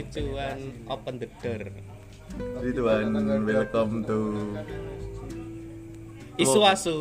Ricuan 0.00 0.58
open 0.88 1.20
the 1.20 1.28
door. 1.38 1.60
Ridwan, 2.56 3.12
welcome 3.44 4.00
to 4.08 4.18
Isu 6.40 6.64
asu 6.64 6.96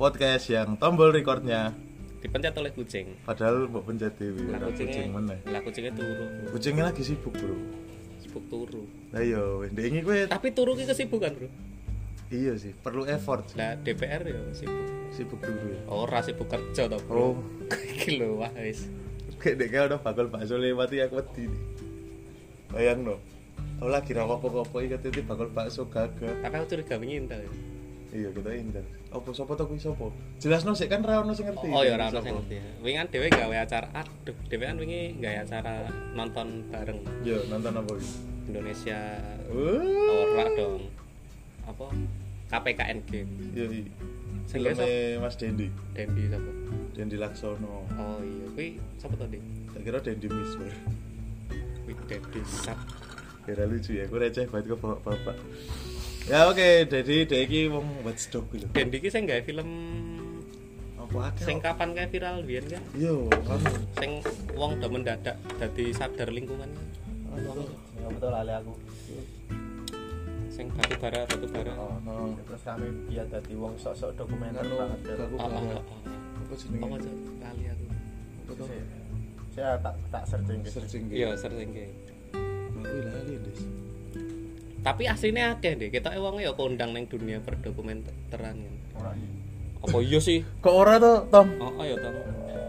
podcast 0.00 0.48
yang 0.48 0.80
tombol 0.80 1.12
recordnya 1.12 1.76
dipencet 2.18 2.56
oleh 2.56 2.72
kucing. 2.72 3.20
padahal 3.22 3.68
mbok 3.68 3.84
pencet 3.84 4.16
dewi 4.16 4.48
Lah 4.48 4.64
kucing 4.64 5.12
mana 5.12 5.36
lah 5.44 5.60
kucingnya 5.60 5.92
turu, 5.92 6.24
kucingnya 6.50 6.88
lagi 6.88 7.02
sibuk 7.04 7.30
bro 7.30 7.52
sibuk 8.18 8.42
turu. 8.48 8.82
lah 9.12 9.20
yo 9.20 9.62
ini 9.68 10.00
kowe 10.00 10.16
Tapi 10.26 10.48
turu 10.50 10.72
ki 10.72 10.88
kesibukan, 10.88 11.30
Bro. 11.30 11.48
iya 12.32 12.56
sih 12.56 12.72
perlu 12.72 13.04
effort 13.04 13.44
Lah 13.54 13.76
DPR 13.76 14.24
ya 14.24 14.40
sibuk. 14.50 14.82
sibuk 15.12 15.38
dulu 15.38 15.66
ya 15.68 15.80
Ora 15.86 16.18
sibuk 16.18 16.48
kerja 16.48 16.88
to, 16.88 16.96
oh 16.96 17.04
Bro. 17.04 17.26
Iki 17.92 18.18
lho 18.18 18.40
wah 18.40 18.50
wis. 18.56 18.88
kayak 19.36 19.60
dek 19.60 19.70
udah 19.70 20.00
bakal 20.00 20.26
bakso 20.26 20.56
lewat 20.56 20.90
ya 20.90 21.06
aku 21.06 21.20
wedi 21.20 21.44
bayang 22.68 23.00
no 23.02 23.16
aku 23.76 23.88
lagi 23.88 24.12
rawa 24.12 24.36
apa-apa 24.36 24.76
ikat 24.82 25.02
itu 25.04 25.22
bakal 25.22 25.48
bakso 25.48 25.86
gagah 25.86 26.34
Tapi 26.40 26.54
aku 26.54 26.66
curiga 26.68 26.94
wingi 26.96 27.16
entar. 27.18 27.38
ya. 27.38 27.50
iya 28.10 28.28
kita 28.30 28.50
indah 28.50 28.84
apa 29.08 29.28
sopo 29.30 29.52
to 29.52 29.64
kuwi 29.64 29.76
sopo 29.78 30.08
jelas 30.38 30.62
no 30.62 30.72
sih 30.72 30.84
kan 30.84 31.00
ra 31.00 31.20
ono 31.20 31.32
sing 31.32 31.44
ngerti 31.44 31.68
Oh 31.68 31.80
ya 31.80 31.94
ora 31.94 32.08
Kan 32.08 32.10
ono 32.10 32.18
sopo. 32.18 32.24
sing 32.24 32.34
ngerti. 32.38 32.54
ya. 32.54 32.64
Wingi 32.80 32.96
kan 32.96 33.06
dhewe 33.08 33.26
gawe 33.30 33.56
acara 33.58 33.88
aduh, 33.94 34.36
dhewe 34.48 34.64
kan 34.64 34.76
wingi 34.76 35.00
gawe 35.18 35.36
acara 35.40 35.74
nonton 36.12 36.48
bareng 36.68 36.98
yo 37.22 37.36
nonton 37.46 37.72
apa 37.74 37.90
iki 37.94 38.10
Indonesia 38.48 38.98
ora 39.48 40.44
dong. 40.54 40.82
Apa? 41.64 41.86
KPKN 42.48 42.98
game. 43.04 43.30
iya 43.52 43.66
iya 43.68 43.92
Sing 44.48 44.64
filmnya 44.64 45.20
Mas 45.20 45.36
Dendi 45.36 45.68
Dendi 45.92 46.22
sapa? 46.26 46.50
Dendi 46.92 47.16
Laksono 47.16 47.84
Oh 47.92 48.18
iya, 48.18 48.46
kuwi 48.50 48.68
sapa 48.96 49.12
to, 49.14 49.24
Dik? 49.26 49.42
tak 49.70 49.80
kira 49.82 49.98
Dendi 50.00 50.26
Miswar 50.26 50.72
Kuwi 51.88 52.04
Dendi 52.04 52.44
Sap. 52.44 52.76
kira 53.48 53.64
lucu 53.64 53.96
ya 53.96 54.04
aku 54.04 54.20
receh 54.20 54.44
banget 54.44 54.68
ke 54.68 54.76
bapak-bapak 54.76 55.36
ya 56.28 56.44
oke 56.52 56.68
jadi 56.84 57.16
dia 57.24 57.40
ini 57.48 57.72
wong 57.72 58.04
watchdog 58.04 58.44
gitu 58.52 58.68
Dendi 58.76 59.00
ki 59.00 59.08
sing 59.08 59.24
gawe 59.24 59.40
film 59.40 59.64
apa 61.00 61.32
akeh 61.32 61.48
sing 61.48 61.56
kapan 61.64 61.96
kayak 61.96 62.12
viral 62.12 62.44
biyen 62.44 62.68
kan? 62.68 62.84
yo 62.92 63.24
kamu 63.48 63.72
Sing 63.96 64.20
wong 64.52 64.76
udah 64.76 64.90
mendadak 64.92 65.40
dadi 65.56 65.96
sadar 65.96 66.28
lingkungan. 66.28 66.68
Ya 67.96 68.06
betul 68.12 68.36
lali 68.36 68.52
aku. 68.52 68.72
Sing 70.52 70.68
batu 70.76 70.92
bara 71.00 71.24
batu 71.24 71.48
bara. 71.48 71.72
oh 71.72 71.96
no 72.04 72.36
Terus 72.44 72.62
kami 72.68 72.88
dia 73.08 73.24
dadi 73.24 73.56
wong 73.56 73.72
sok-sok 73.80 74.12
dokumenter 74.12 74.60
banget. 74.68 75.16
aku 75.16 75.40
Oh, 75.40 75.40
oh, 75.40 75.48
pernah 75.48 75.80
oh, 75.80 75.88
oh. 75.88 76.00
apa 76.44 76.52
jenenge 76.52 76.84
Apa? 76.84 76.96
Kali 77.40 77.64
aku. 77.72 77.84
apa 78.44 78.52
tuh 78.52 78.68
Saya- 79.58 79.80
tak 79.80 79.94
tak 80.08 80.22
searching 80.24 80.58
gitu. 80.62 80.70
searching 80.72 81.02
Iya, 81.10 81.28
sering 81.34 81.68
kayak. 81.68 81.90
aku 82.78 82.96
lali 83.04 83.34
des 83.42 83.58
Tapi 84.78 85.02
aslinya 85.04 85.44
akeh 85.52 85.74
deh, 85.74 85.90
kita 85.90 86.14
wong 86.14 86.38
ya 86.38 86.54
kondang 86.54 86.94
ning 86.94 87.04
dunia 87.04 87.42
perdokumentaran 87.42 88.54
kan. 88.54 88.74
Ora. 88.94 89.10
Apa 89.80 89.98
iya 90.00 90.18
sih? 90.18 90.46
kok 90.56 90.70
ora 90.72 90.96
tuh 90.96 91.26
Tom 91.28 91.50
Oh, 91.58 91.74
ayo 91.76 91.98
tong. 91.98 92.14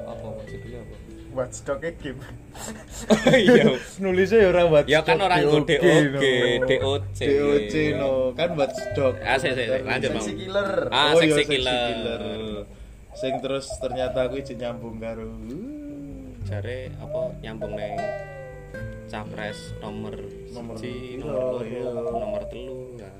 Apa 0.07 0.25
maksudnya 0.31 0.79
apa? 0.79 0.95
Watchdog 1.29 1.77
game. 1.79 2.19
Iya. 3.45 3.63
nulisnya 3.99 4.39
ya 4.39 4.47
ora 4.49 4.63
watchdog 4.67 4.89
Ya 4.89 4.99
kan 4.99 5.17
orang 5.19 5.39
nggo 5.39 5.61
DOG. 5.61 6.23
DOC. 6.65 7.19
DOC 7.21 7.73
no 7.95 8.09
kan 8.33 8.49
watchdog 8.51 9.13
Ah, 9.21 9.37
sik, 9.37 9.53
sik, 9.53 9.69
lanjut, 9.79 10.09
Mang. 10.09 10.17
Seksi 10.19 10.33
killer. 10.35 10.69
Ah, 10.89 11.13
Oh, 11.13 11.21
iya, 11.21 11.37
seksi 11.37 11.37
seksi 11.37 11.53
killer. 11.53 12.21
sing 13.11 13.33
terus 13.37 13.67
ternyata 13.77 14.25
aku 14.25 14.39
izin 14.39 14.57
nyambung 14.57 14.97
karo 14.97 15.27
Jare 16.49 16.89
apa 16.97 17.21
nyambung 17.45 17.77
neng 17.77 17.93
capres 19.05 19.73
nomor 19.77 20.17
Nomor 20.49 20.75
siji, 20.77 21.21
piro, 21.21 21.29
nomor 21.29 21.61
iya. 21.61 21.81
loro, 21.85 22.11
nomor 22.17 22.41
telu. 22.49 22.97
Nah, 22.97 23.13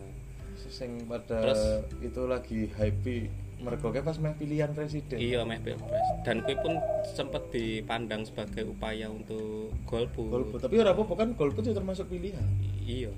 sing 0.70 1.06
pada 1.06 1.38
Terus? 1.46 1.62
itu 2.02 2.22
lagi 2.26 2.60
happy 2.74 3.18
mergo 3.60 3.92
pas 3.92 4.16
meh 4.18 4.34
pilihan 4.34 4.72
presiden 4.72 5.20
Iya 5.20 5.46
meh 5.46 5.60
pilpres. 5.60 6.08
Dan 6.24 6.42
kuwi 6.42 6.56
pun 6.58 6.74
sempat 7.06 7.54
dipandang 7.54 8.24
sebagai 8.24 8.66
upaya 8.66 9.12
untuk 9.12 9.70
golput. 9.84 10.30
golput 10.32 10.60
tapi 10.64 10.80
ora 10.80 10.96
apa-apa 10.96 11.14
kan 11.16 11.30
golput 11.36 11.62
itu 11.62 11.76
termasuk 11.76 12.10
pilihan 12.10 12.42
Iya. 12.82 13.14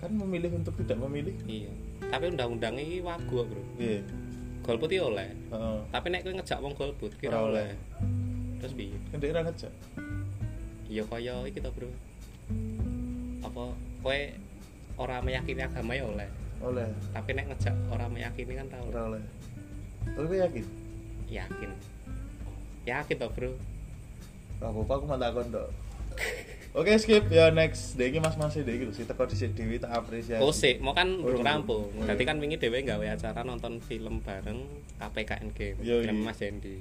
kan 0.00 0.10
memilih 0.10 0.56
untuk 0.56 0.74
tidak 0.80 0.96
memilih 0.98 1.36
Iya. 1.44 1.70
Tapi 2.08 2.32
undang-undang 2.32 2.80
ini 2.80 2.98
wagu, 2.98 3.44
Bro. 3.44 3.62
iya 3.76 4.00
Golput 4.64 4.90
ya 4.90 5.06
oleh. 5.06 5.28
heeh 5.52 5.78
Tapi 5.92 6.06
nek 6.08 6.20
kowe 6.24 6.32
ngejak 6.32 6.58
wong 6.58 6.74
golput 6.74 7.12
kira 7.14 7.36
oleh. 7.36 7.76
Terus 8.60 8.72
piye? 8.76 8.96
kan 9.08 9.18
dia 9.18 9.32
ora 9.32 9.42
ngejak 9.48 9.72
Ya 10.90 11.02
kaya 11.06 11.46
iki 11.46 11.62
to, 11.62 11.70
Bro. 11.70 11.86
Apa 13.40 13.72
kowe 14.02 14.20
ora 14.98 15.22
meyakini 15.22 15.62
agama 15.62 15.94
ya 15.94 16.04
oleh. 16.04 16.28
oleh 16.60 16.88
Tapi 17.14 17.30
nek 17.32 17.46
ngejak 17.48 17.72
ora 17.88 18.06
meyakini 18.06 18.52
kan 18.58 18.66
tau. 18.68 18.84
ora 18.90 19.02
oleh 19.14 19.22
tapi 20.00 20.26
gue 20.26 20.38
yakin 20.40 20.64
Yakin. 21.30 21.70
Yakin 22.84 23.16
to, 23.16 23.28
Bro. 23.30 23.52
Gak 24.58 24.68
apa-apa 24.68 24.92
aku 24.92 25.04
mau 25.08 25.16
takon 25.16 25.46
dok 25.48 25.68
Oke 26.70 26.94
skip 27.02 27.26
ya 27.34 27.50
next 27.50 27.98
Dek 27.98 28.14
iki 28.14 28.22
mas-mas 28.22 28.54
dek 28.54 28.70
iki 28.70 28.84
lho 28.86 28.94
si 28.94 29.02
teko 29.02 29.26
dhisik 29.26 29.58
dhewe 29.58 29.82
tak 29.82 29.90
apresiasi. 29.90 30.38
Oh 30.38 30.54
sik, 30.54 30.78
mau 30.78 30.94
kan 30.94 31.18
belum 31.18 31.42
rampung. 31.42 31.90
Oh, 31.90 32.06
Tadi 32.06 32.22
iya. 32.22 32.30
kan 32.30 32.38
wingi 32.38 32.62
dhewe 32.62 32.86
gawe 32.86 33.06
acara 33.10 33.42
nonton 33.42 33.82
film 33.82 34.22
bareng 34.22 34.70
KPKN 35.02 35.48
Game, 35.50 35.78
Yo, 35.82 35.98
film 36.06 36.22
iya. 36.22 36.26
Mas 36.30 36.38
Dendi. 36.38 36.78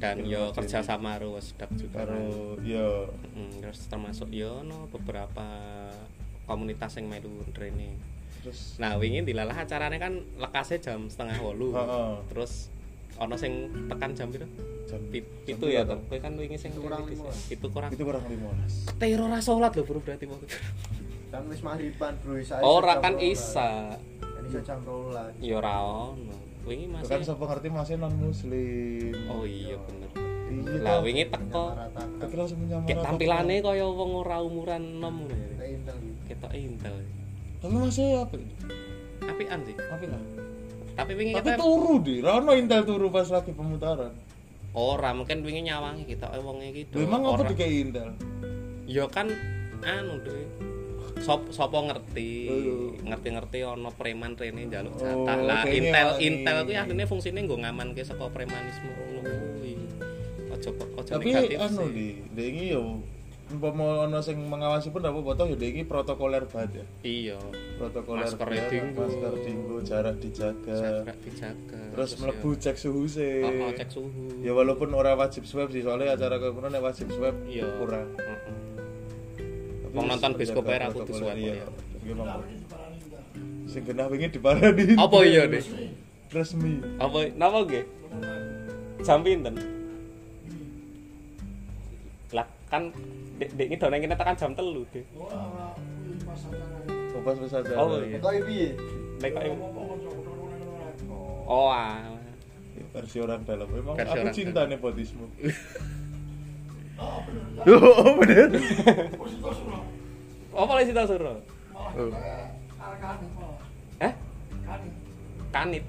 Dan 0.00 0.24
Film 0.24 0.32
yo 0.32 0.42
kerja 0.56 0.80
sama 0.80 1.20
karo 1.20 1.36
sedap 1.38 1.68
juga. 1.76 2.08
karo 2.08 2.56
yo 2.64 3.12
Mm, 3.36 3.60
terus 3.60 3.84
termasuk 3.86 4.32
yo 4.32 4.64
no 4.64 4.88
beberapa 4.88 5.46
komunitas 6.48 6.96
yang 6.96 7.06
melu 7.06 7.44
training. 7.52 7.94
terus 8.40 8.80
Nah, 8.80 8.96
wingi 8.96 9.20
dilalah 9.20 9.52
acaranya 9.52 10.00
kan 10.00 10.16
lekasnya 10.40 10.80
jam 10.80 11.04
setengah 11.06 11.36
wolu. 11.38 11.76
Heeh. 11.76 12.12
Terus 12.32 12.72
ono 13.20 13.36
sing 13.36 13.68
tekan 13.86 14.16
jam 14.16 14.32
piro? 14.32 14.48
jam 14.88 14.98
itu 15.46 15.66
ya, 15.70 15.86
Tom. 15.86 16.02
Kowe 16.08 16.18
kan 16.18 16.34
wingi 16.34 16.58
sing 16.58 16.72
Itu 16.72 16.82
kurang 16.82 17.06
ya. 17.06 17.30
Itu 17.46 17.66
kurang. 17.70 17.90
itu 17.94 18.02
kurang 18.02 18.24
15 18.26 18.98
Tero 18.98 19.30
ora 19.30 19.38
salat 19.38 19.70
lho, 19.76 19.86
Bro, 19.86 20.02
berarti 20.02 20.26
mau. 20.26 20.40
Kan 21.30 21.46
wis 21.46 21.62
maghriban, 21.62 22.16
Bro. 22.24 22.40
Isa. 22.42 22.58
Ora 22.58 22.98
kan 22.98 23.14
isa. 23.22 23.94
Ini 24.18 24.48
iso 24.50 24.58
jam 24.64 24.82
12. 24.82 25.38
Ya 25.38 25.60
ora 25.60 25.78
ono. 25.78 26.49
Wingi 26.70 26.86
Itu 26.86 26.94
masih 26.94 27.10
kan 27.10 27.20
sapa 27.26 27.44
ngerti 27.44 27.68
masih 27.68 27.94
non 27.98 28.14
muslim 28.14 29.10
Oh 29.26 29.42
iya 29.42 29.74
bener. 29.74 30.10
iya 30.50 30.78
Lah 30.78 31.02
wingi 31.02 31.26
teko. 31.26 31.74
Tapi 32.16 32.34
langsung 32.34 32.58
menyamar 32.62 32.86
Kayak 32.86 33.02
tampilane 33.02 33.56
kaya 33.58 33.86
wong 33.86 34.10
ora 34.16 34.38
umuran 34.38 34.82
enom 34.98 35.26
ngono 35.26 35.34
Kita 35.34 35.58
ya. 35.58 35.66
intel 35.68 35.96
gitu. 35.98 36.20
Ketok 36.26 36.52
intel. 36.54 36.94
tapi 37.58 37.74
masih 37.76 38.06
apa 38.22 38.34
Apian 39.26 39.60
sih. 39.62 39.74
apa 39.76 40.04
lah 40.06 40.22
Tapi 40.94 41.12
wingi 41.12 41.32
tapi 41.34 41.50
kita 41.50 41.58
turu 41.58 41.94
di 41.98 42.14
Rano 42.20 42.52
intel 42.54 42.82
turu 42.82 43.10
pas 43.10 43.26
lagi 43.26 43.50
pemutaran 43.50 44.14
ora 44.70 45.10
mungkin 45.10 45.42
wingi 45.42 45.66
nyawangi 45.66 46.06
kita 46.06 46.30
wong 46.38 46.62
iki 46.62 46.86
Lho, 46.94 47.02
emang 47.02 47.26
apa 47.26 47.42
dikei 47.44 47.82
intel 47.82 48.14
Ya 48.86 49.06
kan 49.06 49.26
anu 49.82 50.18
deh. 50.22 50.46
Sop 51.20 51.52
sopo 51.52 51.78
ngerti, 51.82 52.30
Oh. 52.48 52.96
ngerti-ngerti 53.02 53.58
ono 53.62 53.92
preman 53.92 54.32
rene 54.34 54.64
njaluk 54.64 54.94
Oh, 54.94 54.98
jatah. 54.98 55.36
lah 55.38 55.60
kayaknya 55.62 55.92
intel 55.92 56.08
intel 56.18 56.56
kuwi 56.64 56.76
asline 56.76 57.04
fungsine 57.04 57.38
nggo 57.40 57.56
ngamanke 57.56 58.00
saka 58.00 58.24
premanisme 58.26 58.88
ngono 58.88 59.20
kuwi. 59.20 59.72
Aja 60.50 60.70
aja 60.72 61.12
tapi 61.14 61.28
negatif 61.30 61.58
anu 61.58 61.84
sih. 61.88 62.16
di 62.30 62.44
ini 62.46 62.64
yo 62.70 62.82
umpama 63.48 64.06
ono 64.06 64.18
sing 64.20 64.38
mengawasi 64.38 64.88
pun 64.88 65.02
apa 65.02 65.18
foto 65.18 65.42
ya 65.44 65.58
ini 65.58 65.82
protokoler 65.82 66.46
banget 66.46 66.70
ya 66.72 66.84
Iya. 67.02 67.38
protokoler 67.76 68.22
Masker 68.24 68.46
banget, 68.46 68.70
dinggo. 68.70 69.00
masker 69.02 69.32
dinggo 69.42 69.76
jarak 69.82 70.16
dijaga 70.16 70.76
Jarak 71.02 71.18
dijaga. 71.20 71.80
terus 71.90 72.10
mlebu 72.16 72.48
cek 72.54 72.76
suhu 72.76 73.04
sih 73.04 73.42
Oh, 73.42 73.66
oh, 73.66 73.72
cek 73.72 73.90
suhu. 73.90 74.24
ya 74.38 74.52
walaupun 74.52 74.88
ora 74.90 75.12
wajib 75.14 75.42
swab 75.44 75.68
sih 75.68 75.82
soalnya 75.82 76.14
acara 76.14 76.38
ngono 76.38 76.68
nek 76.68 76.78
wajib 76.80 77.10
swab 77.10 77.34
Iya. 77.44 77.66
kurang 77.76 78.14
Heeh. 78.14 78.54
Wong 79.90 80.06
nonton 80.06 80.30
bioskop 80.38 80.70
ae 80.70 80.78
aku 80.86 81.02
disuap, 81.02 81.34
iya. 81.34 81.58
ya. 81.58 81.66
Iya, 82.00 82.14
sing 83.70 83.82
genah 83.86 84.10
wingi 84.10 84.28
diparani 84.32 84.98
Apa 84.98 85.18
iya, 85.22 85.46
Dik? 85.46 85.64
resmi 86.30 86.78
Apa 86.98 87.30
napa 87.34 87.66
nggih? 87.66 87.84
Jam 89.02 89.26
pinten? 89.26 89.54
Lah 92.30 92.46
kan 92.70 92.94
dek 93.38 93.50
dek 93.58 93.66
ini 93.66 93.76
doneng 93.78 94.02
kita 94.04 94.14
tekan 94.14 94.36
jam 94.38 94.52
telu 94.54 94.86
deh. 94.94 95.02
oh 95.16 95.74
pas 97.20 97.36
pas 97.36 97.52
acara 97.52 97.78
Oh, 97.78 98.00
iya. 98.00 98.16
Kok 98.22 98.32
piye? 98.46 98.68
Nek 99.20 99.30
kok 99.34 99.42
Oh, 101.50 101.66
ah. 101.66 101.98
Ya, 102.78 102.84
versi 102.94 103.18
orang 103.18 103.42
dalam 103.42 103.66
memang 103.66 103.98
aku 103.98 104.30
cinta 104.30 104.70
nepotisme 104.70 105.26
oh 107.00 108.12
bener 108.20 108.48
Apa 110.50 110.72
lagi 110.76 110.92
kita 110.92 111.08
suruh? 111.08 111.40
oh. 111.72 112.12
Hah? 114.02 114.12
Kanit. 115.54 115.84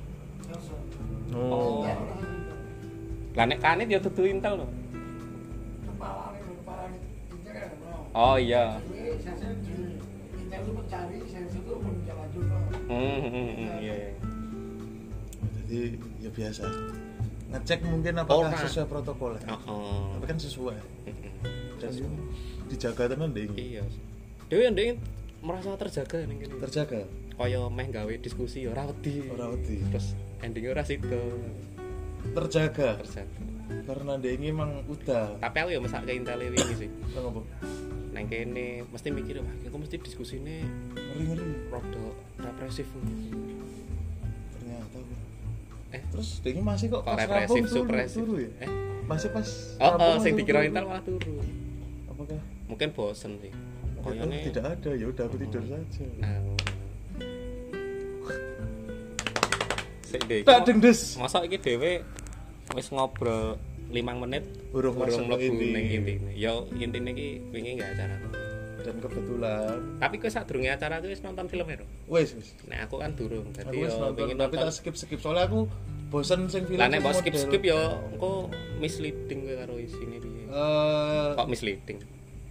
oh. 1.35 1.83
Lah 3.35 3.45
nek 3.47 3.59
kanit 3.59 3.87
ya 3.91 3.99
dudu 3.99 4.23
intel 4.27 4.63
lho. 4.63 4.67
Oh 8.11 8.35
iya. 8.35 8.79
juga 12.31 12.55
Hmm, 12.91 13.19
hmm, 13.23 13.31
hmm, 13.31 13.69
iya. 13.79 13.95
iya. 13.95 13.95
jadi 15.63 15.79
ya 16.19 16.29
biasa 16.31 16.63
ngecek 17.51 17.79
mungkin 17.83 18.13
apakah 18.17 18.47
Ora. 18.47 18.59
sesuai 18.59 18.87
protokol 18.87 19.35
ya 19.35 19.43
Heeh. 19.45 20.03
tapi 20.15 20.25
kan 20.25 20.37
sesuai 20.37 20.77
dan 21.77 21.91
dijaga 22.65 23.03
tenan 23.09 23.31
deh 23.31 23.49
Iya. 23.51 23.83
Dewe 24.47 24.67
ndek 24.67 24.95
merasa 25.41 25.75
terjaga 25.75 26.23
ning 26.23 26.39
kene. 26.39 26.55
terjaga 26.59 27.03
Kaya 27.33 27.65
meh 27.67 27.89
gawe 27.89 28.13
diskusi 28.17 28.69
ora 28.69 28.85
wedi. 28.85 29.25
Ora 29.27 29.49
wedi. 29.49 29.81
Terus 29.89 30.13
endingnya 30.39 30.71
ora 30.71 30.83
sido. 30.85 31.17
terjaga 32.31 33.01
Terjaga. 33.01 33.41
karena 33.81 34.13
ini 34.21 34.51
emang 34.51 34.83
udah 34.85 35.41
Tapi 35.41 35.57
aku 35.57 35.69
ya 35.71 35.79
mesak 35.81 36.05
ke 36.05 36.13
intel 36.13 36.37
wingi 36.37 36.75
sih. 36.77 36.89
Nang 38.13 38.25
kene 38.27 38.85
mesti 38.85 39.09
mikir 39.09 39.41
wah 39.41 39.55
aku 39.65 39.75
mesti 39.75 39.97
diskusine 39.97 40.61
ngeri 40.93 41.23
ngeri 41.27 41.45
rada 41.67 42.05
represif. 42.37 42.85
bro. 42.93 43.01
Eh. 45.91 46.01
terus 46.07 46.39
dia 46.39 46.51
ini 46.51 46.61
masih 46.61 46.87
kok 46.87 46.99
Kok 46.99 47.05
pas 47.05 47.17
represif 47.19 47.35
rampung 47.51 47.63
turu, 47.63 47.75
supresif. 47.77 48.17
turu 48.17 48.35
ya 48.37 48.49
Eh. 48.59 48.69
masih 49.03 49.29
pas 49.29 49.47
Oh, 49.77 49.91
oh 49.93 50.15
sing 50.17 50.31
turu, 50.31 50.39
dikira 50.39 50.57
turu. 50.57 50.67
intel 50.67 50.85
malah 50.85 51.03
turu. 51.03 51.33
apakah 52.05 52.39
Mungkin 52.65 52.87
bosen 52.91 53.31
sih. 53.37 53.51
Oh, 53.97 54.07
Koyone 54.07 54.35
tidak 54.41 54.65
ada 54.65 54.91
ya 54.91 55.05
udah 55.05 55.23
aku 55.25 55.37
tidur 55.37 55.63
saja 55.63 56.03
Nah. 56.17 56.39
Sik 60.01 60.21
deh. 60.25 60.41
tak 60.41 60.63
dengdes 60.65 61.15
Masa 61.15 61.39
iki 61.41 61.57
dhewe 61.57 62.03
wis 62.71 62.87
ngobrol 62.87 63.55
5 63.91 63.99
menit 64.17 64.43
Urung 64.71 64.95
masuk 64.95 65.27
mlebu 65.27 65.51
ning 65.51 65.85
intine. 65.93 66.31
Ya 66.31 66.55
intine 66.73 67.11
iki 67.11 67.27
wingi 67.51 67.75
enggak 67.75 67.91
acara. 67.93 68.15
Dan 68.81 68.95
kebetulan 68.97 69.77
Tapi 69.97 70.15
kowe 70.17 70.27
sadurunge 70.27 70.69
acara 70.69 70.97
kuwi 70.97 71.11
wis 71.11 71.21
nonton 71.21 71.45
filmnya 71.45 71.77
lho. 71.77 71.87
wes 72.07 72.33
wes 72.33 72.53
Nek 72.65 72.85
aku 72.85 72.95
kan 72.97 73.11
durung. 73.13 73.47
aku 73.49 73.71
wis 73.75 73.89
yo 73.89 73.97
nonton 73.97 74.13
pengen 74.19 74.37
tapi 74.37 74.55
nonton. 74.55 74.67
tak 74.67 74.73
skip 74.73 74.95
skip 74.95 75.17
soalnya 75.17 75.45
aku 75.45 75.65
bosen 76.07 76.45
sing 76.45 76.65
film 76.65 76.75
Lah 76.75 76.87
nek 76.87 76.99
mbok 76.99 77.15
skip 77.15 77.33
skip 77.33 77.61
yo 77.61 77.79
engko 78.07 78.49
misleading 78.77 79.39
kowe 79.41 79.55
karo 79.55 79.73
isine 79.75 80.17
piye. 80.17 80.43
Eh, 80.45 81.27
Kok 81.33 81.47
misleading? 81.47 81.99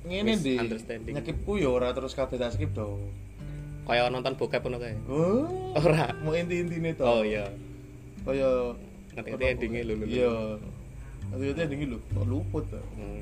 ngene 0.00 0.32
di 0.35 0.56
misunderstanding. 0.56 1.12
nyekipku 1.12 1.53
ya 1.55 1.69
ora 1.71 1.91
terus 1.91 2.12
kabeh 2.12 2.35
tak 2.35 2.50
skip 2.50 2.73
dong 2.73 3.12
Kaya 3.83 4.06
nonton 4.06 4.33
bokep 4.33 4.61
ngono 4.61 4.79
kae. 4.79 4.94
oh 5.06 5.75
Ora. 5.76 6.15
mau 6.19 6.33
inti 6.33 6.56
intine 6.59 6.94
to 6.94 7.03
Oh 7.03 7.21
iya. 7.21 7.44
kaya 8.23 8.73
Ngerti 9.12 9.44
endinge 9.44 9.81
lho 9.83 9.94
lho. 9.94 10.06
iya 10.06 10.33
ternyata 11.29 11.61
endinge 11.62 11.87
lho 11.87 11.99
kok 12.09 12.25
luput 12.25 12.65
ta 12.67 12.81
Hmm. 12.94 13.21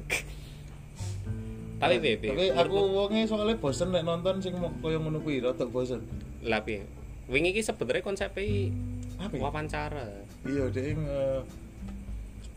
Tapi 1.78 1.94
piye 2.02 2.16
piye? 2.18 2.30
tapi 2.34 2.44
aku 2.54 2.76
wonge 2.90 3.22
soalnya 3.30 3.54
bosen 3.58 3.94
nek 3.94 4.02
nonton 4.02 4.42
sing 4.42 4.52
kaya 4.58 4.98
ngono 4.98 5.22
kuwi 5.22 5.38
rada 5.38 5.62
bosen 5.66 6.02
lah 6.42 6.62
piye? 6.66 6.82
Wingi 7.30 7.54
iki 7.54 7.62
sebenarnya 7.62 8.02
konsepnya 8.02 8.74
apa 9.18 9.34
ya? 9.34 9.40
wawancara. 9.42 10.06
iya 10.46 10.64
dek 10.70 10.98
nge 10.98 11.22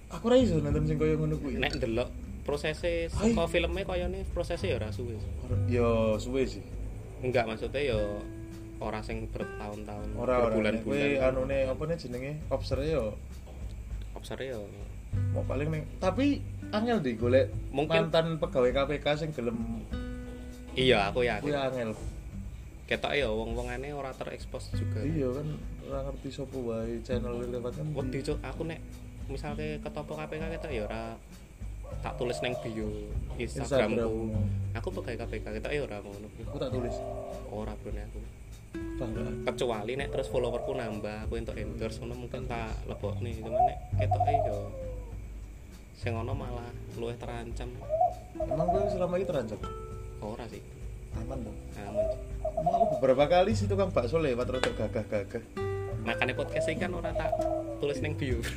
aku 0.10 0.26
ra 0.26 0.36
iso 0.42 0.58
nonton 0.58 0.84
sing 0.90 0.98
kaya 0.98 1.14
ngono 1.16 1.38
kuwi 1.38 1.62
Nek 1.62 1.78
ndelok 1.78 2.10
prosesnya 2.42 3.06
Hai. 3.14 3.32
saka 3.38 3.46
filmnya 3.46 3.86
koyone 3.86 4.26
prosesnya 4.34 4.74
ya 4.74 4.76
ora 4.82 4.90
suwe. 4.90 5.14
yo 5.70 6.18
suwe 6.18 6.42
sih 6.50 6.64
Enggak 7.22 7.46
maksudnya 7.46 7.94
ya 7.94 8.00
orang 8.82 9.06
sing 9.06 9.30
bertahun-tahun 9.30 10.18
ora 10.18 10.50
berbulan-bulan 10.50 11.22
anune 11.22 11.70
apa 11.70 11.82
nih 11.86 11.98
jenenge 12.02 12.32
observe 12.50 12.90
yo 12.90 13.14
observe 14.18 14.42
ya 14.42 14.58
mau 15.38 15.46
paling 15.46 15.70
ning 15.70 15.84
tapi 16.02 16.42
angel 16.72 16.98
di 17.04 17.12
golek 17.20 17.52
Mungkin- 17.76 18.08
mantan 18.08 18.40
pegawai 18.40 18.72
KPK 18.72 19.06
sing 19.20 19.30
gelem 19.36 19.84
iya 20.72 21.12
aku 21.12 21.20
kuwi 21.20 21.28
yakin 21.28 21.52
angel. 21.56 21.92
Ketok 22.88 23.16
ya 23.16 23.28
wong-wongane 23.32 23.96
ora 23.96 24.12
terekspos 24.12 24.72
juga. 24.76 25.00
Iya 25.00 25.32
kan 25.32 25.48
ora 25.88 26.00
ngerti 26.12 26.28
sapa 26.32 26.58
wae 26.60 27.00
channel 27.04 27.40
lewat 27.40 27.76
kan. 27.76 27.88
Wedi 27.96 28.20
cuk. 28.20 28.40
Aku 28.44 28.68
nek 28.68 28.80
misalnya 29.32 29.80
ketopo 29.80 30.16
KPK 30.16 30.44
ketok 30.60 30.72
ya 30.72 30.84
ora 30.88 31.16
tak 32.04 32.16
tulis 32.20 32.40
neng 32.40 32.56
bio 32.64 32.88
Instagramku. 33.36 33.96
Instagrammu. 33.96 34.32
aku 34.76 34.88
pegawai 34.96 35.18
KPK 35.28 35.46
ketok 35.60 35.72
ya 35.72 35.82
ora 35.88 35.98
ngono. 36.04 36.28
Aku 36.52 36.58
tak 36.60 36.72
tulis. 36.72 36.96
Ora 37.52 37.76
bro 37.80 37.92
aku. 37.92 38.20
Banggaan 38.72 39.44
kecuali 39.44 39.92
nek 40.00 40.12
terus 40.12 40.28
followerku 40.32 40.72
nambah 40.72 41.28
aku 41.28 41.36
untuk 41.36 41.56
endorse 41.60 42.00
ngono 42.00 42.28
mungkin 42.28 42.48
tak 42.48 42.76
lebokne. 42.88 43.40
Cuman 43.40 43.60
nek 43.72 43.78
ketok 44.04 44.24
yo 44.48 44.58
sing 46.02 46.18
ono 46.18 46.34
malah 46.34 46.66
luwih 46.98 47.14
terancam. 47.14 47.70
Emang 48.42 48.68
gue 48.74 48.82
selama 48.90 49.22
ini 49.22 49.26
terancam? 49.30 49.60
Ora 50.18 50.50
sih. 50.50 50.58
Aman 51.14 51.46
dong 51.46 51.58
aman. 51.78 52.10
Emang 52.58 52.74
aku 52.74 52.86
beberapa 52.98 53.30
kali 53.30 53.54
sih 53.54 53.70
tukang 53.70 53.94
bakso 53.94 54.18
lewat 54.18 54.50
rada 54.50 54.72
gagah-gagah. 54.74 55.46
Makanya 56.02 56.34
podcast 56.34 56.74
ini 56.74 56.82
kan 56.82 56.98
ora 56.98 57.14
tak 57.14 57.38
tulis 57.78 58.02
neng 58.02 58.18
bio. 58.18 58.42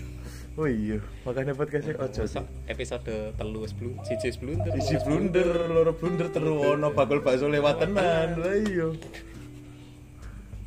Oh 0.55 0.71
iya 0.71 1.03
makanya 1.27 1.51
podcastnya 1.51 1.99
ojo 1.99 2.31
sih. 2.31 2.39
Episode 2.71 3.35
telu 3.35 3.67
sebelum 3.67 3.99
siji 4.07 4.31
sebelum 4.31 4.63
isi 4.79 4.95
blunder 5.03 5.67
loro 5.67 5.99
blunder 5.99 6.31
terus 6.31 6.47
ono 6.47 6.95
bakul 6.95 7.27
bakso 7.27 7.51
lewat 7.51 7.83
tenan. 7.83 8.39
Lah 8.39 8.55
iya. 8.63 8.95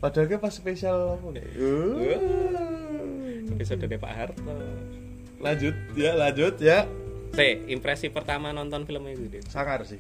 Padahal 0.04 0.44
pas 0.44 0.52
spesial 0.52 1.16
apa 1.16 1.28
nih 1.32 1.48
episode 3.58 3.82
dari 3.82 3.98
Pak 3.98 4.14
Harto 4.14 4.54
lanjut 5.40 5.76
ya 5.94 6.12
lanjut 6.14 6.56
ya 6.58 6.86
Teh, 7.28 7.60
impresi 7.68 8.08
pertama 8.08 8.50
nonton 8.50 8.82
film 8.82 9.04
itu 9.06 9.28
deh. 9.30 9.44
sangar 9.46 9.84
sih 9.84 10.00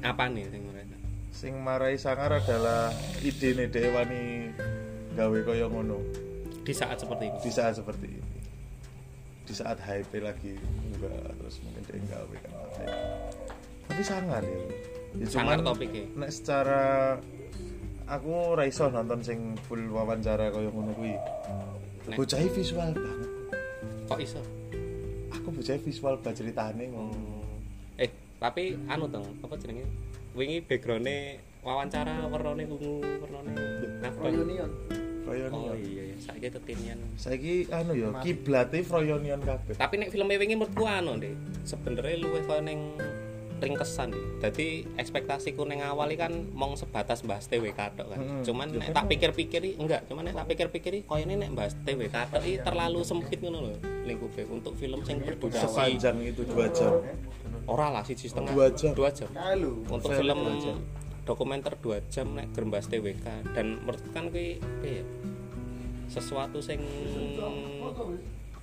Apa 0.00 0.28
nih 0.28 0.46
sing 0.46 0.62
mereka? 0.64 0.96
sing 1.30 1.52
marai 1.58 1.96
sangar 1.96 2.30
adalah 2.32 2.94
ide 3.20 3.52
nih 3.52 3.66
dewani 3.66 4.54
gawe 5.12 5.38
kaya 5.42 5.66
ngono 5.66 5.98
Di 6.62 6.70
saat 6.70 6.96
seperti 6.96 7.26
ini. 7.26 7.38
di 7.38 7.50
saat 7.50 7.74
seperti 7.74 8.06
ini 8.08 8.32
di 9.44 9.52
saat 9.52 9.76
hype 9.78 10.14
lagi 10.18 10.56
enggak 10.56 11.36
terus 11.36 11.60
mungkin 11.60 11.82
dia 11.84 12.00
gawe 12.08 12.36
kan 12.38 12.52
tapi 13.84 14.00
sangar 14.00 14.40
ya, 14.40 14.58
ya 15.14 15.26
Sangar 15.28 15.60
topiknya. 15.60 16.08
nek 16.16 16.30
secara 16.30 16.82
aku 18.06 18.32
ra 18.54 18.64
iso 18.64 18.88
nonton 18.88 19.20
sing 19.20 19.38
full 19.64 19.84
wawancara 19.86 20.48
kaya 20.48 20.68
ngono 20.68 20.92
kuwi 20.92 21.12
bocah 22.10 22.40
visual 22.48 22.88
banget 22.90 23.30
Kok 24.04 24.20
iso? 24.20 24.40
aku 25.34 25.50
bocah 25.50 25.76
visual 25.76 26.14
ba 26.22 26.30
ceritane 26.30 26.88
ngono 26.88 27.10
Hmm. 27.10 28.00
Eh, 28.00 28.10
tapi 28.38 28.78
anu 28.86 29.06
dong, 29.06 29.26
apa 29.42 29.54
jenenge? 29.58 29.84
Wingi 30.32 30.62
backgroundnya 30.62 31.36
wawancara 31.60 32.26
warnane 32.26 32.64
ungu, 32.64 33.02
warnane? 33.20 33.52
Reunion. 34.20 34.70
kaya 35.24 35.48
Oh 35.48 35.72
iya 35.72 36.04
iya, 36.04 36.16
saiki 36.20 36.52
tetinian. 36.52 37.00
saiki 37.16 37.64
anu 37.72 37.96
ya 37.96 38.12
kiblate 38.20 38.84
Froyonion 38.84 39.40
kabeh 39.40 39.72
Tapi 39.72 39.96
nek 39.96 40.12
filmnya 40.12 40.36
wingi 40.36 40.52
menurutku 40.52 40.84
anu 40.84 41.16
deh. 41.16 41.32
Sebenarnya 41.64 42.20
luwih 42.20 42.44
kaya 42.44 42.60
ning 42.60 42.92
ringkesan. 43.62 44.10
Jadi 44.42 44.86
ekspektasiku 44.98 45.62
ning 45.68 45.80
awal 45.84 46.10
iki 46.10 46.20
kan 46.20 46.32
mong 46.52 46.78
sebatas 46.78 47.22
bahas 47.22 47.46
TWK 47.46 47.80
tok 47.94 48.06
kan. 48.14 48.18
Mm-mm. 48.18 48.42
Cuman 48.42 48.66
Ya 48.74 48.78
nek 48.82 48.88
tak 48.94 49.04
pikir-pikir 49.10 49.60
iki 49.62 49.74
enggak, 49.78 50.06
cuman 50.10 50.26
nek 50.30 50.34
tak 50.34 50.46
pikir-pikir 50.50 50.92
iki 51.00 51.04
koyone 51.06 51.34
nek 51.38 51.50
bahas 51.54 51.74
TWK 51.86 52.16
tok 52.34 52.42
iki 52.42 52.58
terlalu 52.60 53.00
sempit 53.06 53.38
ngono 53.40 53.58
lho 53.70 53.74
lingkupe 54.04 54.42
untuk 54.50 54.74
film 54.76 55.00
sing 55.06 55.22
berdurasi 55.22 55.64
sepanjang 55.64 56.16
itu 56.24 56.42
dua 56.44 56.66
jam. 56.70 56.92
Ora 57.64 57.88
lah 57.88 58.04
siji 58.04 58.28
setengah. 58.28 58.52
Dua 58.52 58.66
jam. 58.72 58.92
dua 58.92 59.08
jam. 59.08 59.28
Untuk 59.88 60.10
Film 60.12 60.38
jam. 60.60 60.76
dokumenter 61.24 61.72
dua 61.80 62.04
jam 62.12 62.36
nek 62.36 62.52
gerembas 62.52 62.84
TWK 62.84 63.56
dan 63.56 63.80
menurutku 63.80 64.12
kan 64.12 64.28
kuwi 64.28 64.60
ya? 64.84 65.04
Sesuatu 66.04 66.60
sing 66.60 66.84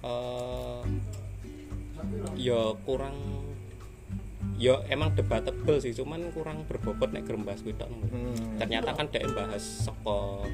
eh 0.01 0.81
ya 2.37 2.73
kurang 2.85 3.13
ya 4.57 4.81
emang 4.91 5.13
debatable 5.15 5.77
sih 5.79 5.93
cuman 5.95 6.31
kurang 6.33 6.63
berbobot 6.65 7.11
nek 7.13 7.25
gerembas 7.25 7.61
kuwi 7.63 7.75
Hmm. 7.81 8.57
ternyata 8.59 8.93
kan 8.93 9.07
dhek 9.09 9.25
bahas 9.33 9.63
Saka 9.87 10.45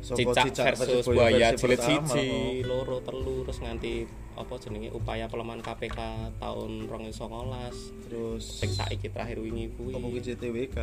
cicak 0.00 0.46
cicak 0.50 0.74
versus 0.78 1.06
buaya 1.10 1.52
jilid 1.58 1.80
siji 1.82 2.62
oh. 2.64 2.70
loro 2.70 2.96
telu 3.02 3.42
terus 3.44 3.58
nganti 3.60 4.06
apa 4.38 4.54
jenenge 4.56 4.88
upaya 4.94 5.26
pelemahan 5.26 5.60
KPK 5.60 5.98
tahun 6.38 6.88
2019 6.88 8.06
terus 8.08 8.42
sing 8.46 8.70
saiki 8.72 9.10
terakhir 9.12 9.42
wingi 9.42 9.68
kuwi 9.74 9.92
kuwi 9.98 10.20
CTWK 10.22 10.78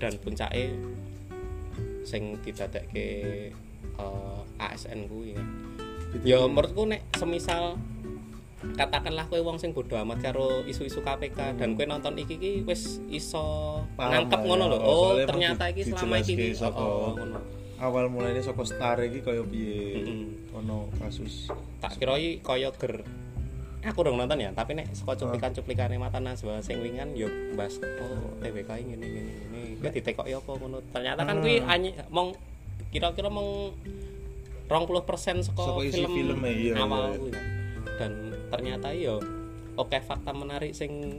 dan 0.00 0.12
puncake 0.18 0.74
sing 2.04 2.40
didadekke 2.42 3.08
eh, 3.94 4.60
ASN 4.60 5.06
kuwi 5.06 5.38
ya. 5.38 5.42
Ya 6.22 6.38
menurutku 6.46 6.86
nek 6.86 7.02
semisal 7.18 7.78
katakanlah 8.74 9.24
kowe 9.24 9.40
wong 9.40 9.56
sing 9.56 9.70
bodoh 9.70 9.94
amat 9.98 10.18
karo 10.22 10.64
isu-isu 10.64 10.98
KPK 10.98 11.54
dan 11.54 11.72
kowe 11.72 11.84
nonton 11.84 12.16
iki 12.16 12.34
ki 12.34 12.50
wis 12.62 12.98
iso 13.06 13.78
Paham 13.94 14.24
nangkep 14.24 14.40
ngono 14.40 14.64
ya. 14.64 14.70
lho. 14.70 14.78
Oh, 14.78 14.92
Oh, 15.12 15.12
ternyata 15.20 15.68
iki 15.68 15.82
selama 15.86 16.16
iki 16.18 16.50
saka- 16.50 16.74
oh, 16.74 17.12
ngono. 17.12 17.38
awal 17.76 18.08
mulainya 18.08 18.40
saka 18.40 18.62
star 18.62 18.96
iki 18.98 19.20
kaya 19.20 19.42
piye 19.42 20.00
Mm-mm. 20.00 20.56
ono 20.56 20.88
kasus 20.96 21.52
Tak 21.78 21.96
kira 21.96 22.16
iki 22.16 22.40
kaya 22.40 22.72
ger 22.72 23.04
aku 23.82 24.00
udah 24.00 24.16
nonton 24.16 24.40
ya 24.40 24.48
tapi 24.50 24.72
nek 24.72 24.88
saka 24.90 25.12
cuplikan-cuplikane 25.14 25.94
mata 25.94 26.16
Najwa 26.16 26.58
sing 26.58 26.80
wingan 26.80 27.12
yo 27.12 27.28
bahas 27.52 27.76
oh 28.00 28.32
TWK 28.38 28.70
ini 28.78 28.88
ngene 28.90 29.06
ngene 29.06 29.32
ngene 29.44 29.60
kuwi 29.76 29.90
ditekoki 29.92 30.32
apa 30.32 30.50
ngono 30.50 30.80
ternyata 30.88 31.20
kan 31.22 31.36
kuwi 31.38 31.60
Hmm. 31.60 31.68
anyi 31.68 31.90
mong 32.08 32.32
kira-kira 32.88 33.28
mong 33.28 33.76
20% 34.64 35.44
saka 35.44 35.60
Saka 35.60 35.80
isi 35.84 36.00
film, 36.00 36.40
filmnya, 36.40 36.50
iya, 36.50 36.72
awal 36.78 37.04
iya. 37.04 37.18
kuwi 37.18 37.30
kan. 37.30 37.44
dan 37.94 38.12
ternyata 38.54 38.94
yo 38.94 39.18
oke 39.74 39.98
fakta 39.98 40.30
menarik 40.30 40.70
sing 40.70 41.18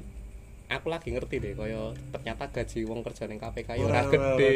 aku 0.72 0.88
lagi 0.88 1.12
ngerti 1.12 1.44
deh 1.44 1.54
kaya 1.54 1.92
ternyata 2.16 2.48
gaji 2.50 2.88
wong 2.88 3.04
kerja 3.04 3.28
ning 3.28 3.38
KPK 3.38 3.70
yo 3.76 3.86
ora 3.92 4.08
gede 4.08 4.56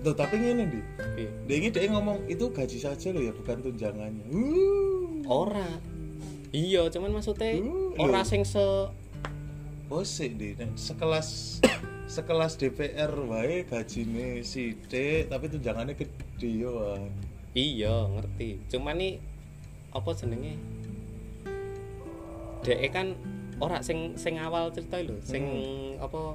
Tuh, 0.00 0.16
tapi 0.16 0.40
ngene 0.40 0.64
di. 0.66 0.80
Iya. 1.20 1.30
Dia 1.46 1.56
ini 1.60 1.68
dia 1.70 1.86
ngomong 1.92 2.26
itu 2.26 2.50
gaji 2.50 2.78
saja 2.80 3.14
loh 3.14 3.22
ya, 3.22 3.30
bukan 3.30 3.62
tunjangannya. 3.62 4.24
Uh. 4.32 5.22
ora 5.24 5.80
iya 6.52 6.84
cuman 6.92 7.16
maksudnya 7.16 7.56
Uh, 7.60 7.96
ora 7.96 8.26
sing 8.26 8.44
se 8.44 8.60
Bosik 9.88 10.40
di 10.40 10.56
sekelas 10.74 11.60
sekelas 12.14 12.56
DPR 12.56 13.12
wae 13.28 13.68
gajine 13.68 14.40
sithik 14.40 15.28
tapi 15.28 15.48
tunjangannya 15.52 15.94
gede 15.96 16.50
yo. 16.50 16.98
iya 17.54 18.08
ngerti 18.10 18.58
cuman 18.68 18.96
nih 19.00 19.12
apa 19.94 20.10
jenenge 20.18 20.58
dek 22.64 22.80
kan 22.90 23.12
ora 23.60 23.84
sing 23.84 24.16
sing 24.16 24.40
awal 24.40 24.72
cerita 24.72 24.98
lho 24.98 25.20
sing 25.20 25.44
apa 26.00 26.34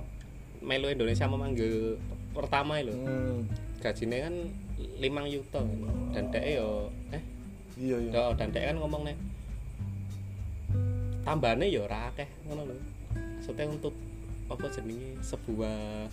melu 0.62 0.88
Indonesia 0.93 1.25
memanggil 1.25 1.98
pertama 2.31 2.77
lho. 2.79 2.93
Hmm. 2.93 3.50
gajinya 3.79 4.27
kan 4.27 4.36
5 4.77 5.33
yuta. 5.33 5.63
Dan 6.13 6.29
dek 6.29 6.45
yo 6.45 6.93
eh? 7.15 7.24
Iya 7.79 7.98
iya. 7.98 8.12
yo 8.12 8.31
dan 8.38 8.53
dek 8.53 8.63
kan 8.63 8.77
ngomong 8.77 9.09
nih 9.09 9.17
tambahane 11.25 11.67
yo 11.67 11.89
ora 11.89 12.13
akeh 12.13 12.29
ngono 12.45 12.69
lho. 12.69 12.75
Maksudnya 13.39 13.65
untuk 13.65 13.95
apa 14.50 14.65
jenenge 14.69 15.17
sebuah 15.25 16.09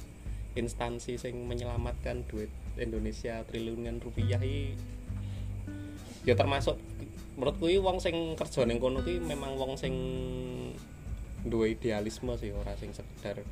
instansi 0.56 1.20
sing 1.20 1.44
menyelamatkan 1.44 2.24
duit 2.28 2.48
Indonesia 2.80 3.44
triliunan 3.44 4.00
rupiah 4.00 4.40
iki 4.40 4.76
ya 6.24 6.34
termasuk 6.34 6.80
menurut 7.36 7.56
kuwi 7.56 7.76
wong 7.76 7.96
sing 7.96 8.14
kerja 8.32 8.64
ning 8.64 8.76
kono 8.76 9.00
kuwi 9.00 9.16
memang 9.18 9.54
wong 9.54 9.76
sing 9.76 9.92
duwe 11.42 11.72
idealisme 11.72 12.32
sih 12.34 12.50
ora 12.50 12.74
sing 12.74 12.90
sekedar 12.90 13.44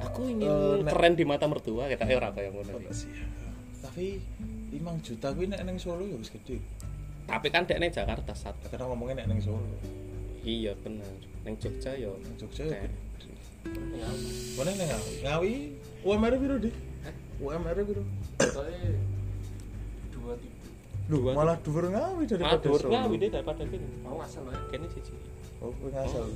aku 0.00 0.26
ingin 0.28 0.44
Eh, 0.44 0.82
nek- 0.82 0.90
keren 0.90 1.14
di 1.14 1.24
mata 1.24 1.46
mertua 1.46 1.86
kita 1.86 2.04
ora 2.04 2.28
kaya 2.28 2.50
ngono 2.50 2.82
sih. 2.90 3.08
Tapi 3.80 4.18
5 4.70 4.78
juta 5.00 5.30
kuwi 5.30 5.46
nek 5.46 5.62
neng 5.62 5.76
Solo 5.76 6.02
ya 6.02 6.14
wis 6.14 6.28
gede. 6.28 6.58
tapi 7.22 7.48
kan 7.48 7.62
dek 7.62 7.78
ning 7.78 7.88
Jakarta 7.88 8.34
sat 8.34 8.58
Karena 8.66 8.90
ngomongnya 8.90 9.22
nek 9.22 9.30
neng 9.30 9.40
Solo. 9.40 9.62
iya 10.42 10.74
bener 10.76 11.06
ning 11.40 11.54
Jogja 11.56 11.94
yo 11.94 12.18
Neng 12.18 12.34
Jogja 12.36 12.66
ya. 12.66 12.82
Mana 14.58 14.70
neng 14.72 14.90
Ngawi? 14.90 15.12
Ngawi 15.22 15.52
UMR 16.02 16.34
piro, 16.34 16.56
Di? 16.58 16.70
UMR 17.38 17.76
dua 17.78 18.02
Dua. 21.04 21.30
malah 21.32 21.56
dhuwur 21.58 21.88
Ngawi 21.88 22.24
daripada 22.24 22.58
dhuwur 22.58 22.80
Solo. 22.80 22.92
Ngawi 22.92 23.14
deh 23.18 23.30
daripada 23.30 23.62
kene. 23.62 23.86
Mau 24.00 24.18
asal 24.18 24.42
ya. 24.46 24.56
Kene 24.70 24.86
siji. 24.88 25.12
Oh, 25.58 25.70
kuwi 25.72 25.90
ngasal. 25.90 26.26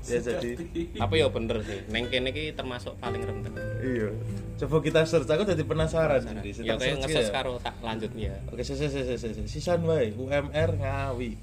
Ya 0.00 0.16
jadi 0.16 0.56
Tapi 0.96 1.14
ya 1.14 1.28
bener 1.28 1.60
sih, 1.60 1.76
neng 1.86 2.08
kene 2.08 2.28
iki 2.28 2.50
termasuk 2.50 2.96
paling 2.96 3.20
rendah. 3.20 3.52
iya. 3.80 4.08
Coba 4.56 4.80
kita 4.80 5.04
search 5.04 5.24
aku 5.26 5.44
jadi 5.44 5.60
penasaran 5.60 6.20
jadi 6.20 6.40
Ya 6.58 6.72
kayak 6.74 6.80
search 6.80 7.00
ngeses 7.06 7.28
ya. 7.28 7.32
karo 7.32 7.52
tak 7.58 7.76
lanjut 7.80 8.08
ya. 8.14 8.32
Oke, 8.48 8.60
sih 8.60 8.76
sih 8.76 8.88
sih. 8.88 9.44
Sisan 9.44 9.84
wae 9.84 10.08
UMR 10.10 10.70
Ngawi. 10.74 11.36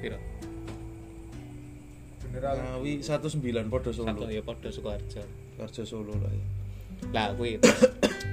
Piro? 0.00 0.18
Beneran. 2.22 2.54
Ngawi 2.56 2.92
19 2.98 3.68
podo 3.68 3.90
Satu 3.90 4.02
Solo. 4.08 4.26
ya 4.26 4.40
padha 4.40 4.68
Sukoharjo. 4.68 5.22
Kerja 5.54 5.82
Solo 5.84 6.16
lah 6.16 6.32
ya. 6.32 6.46
Lah 7.12 7.26
kuwi 7.34 7.58
terus 7.58 7.80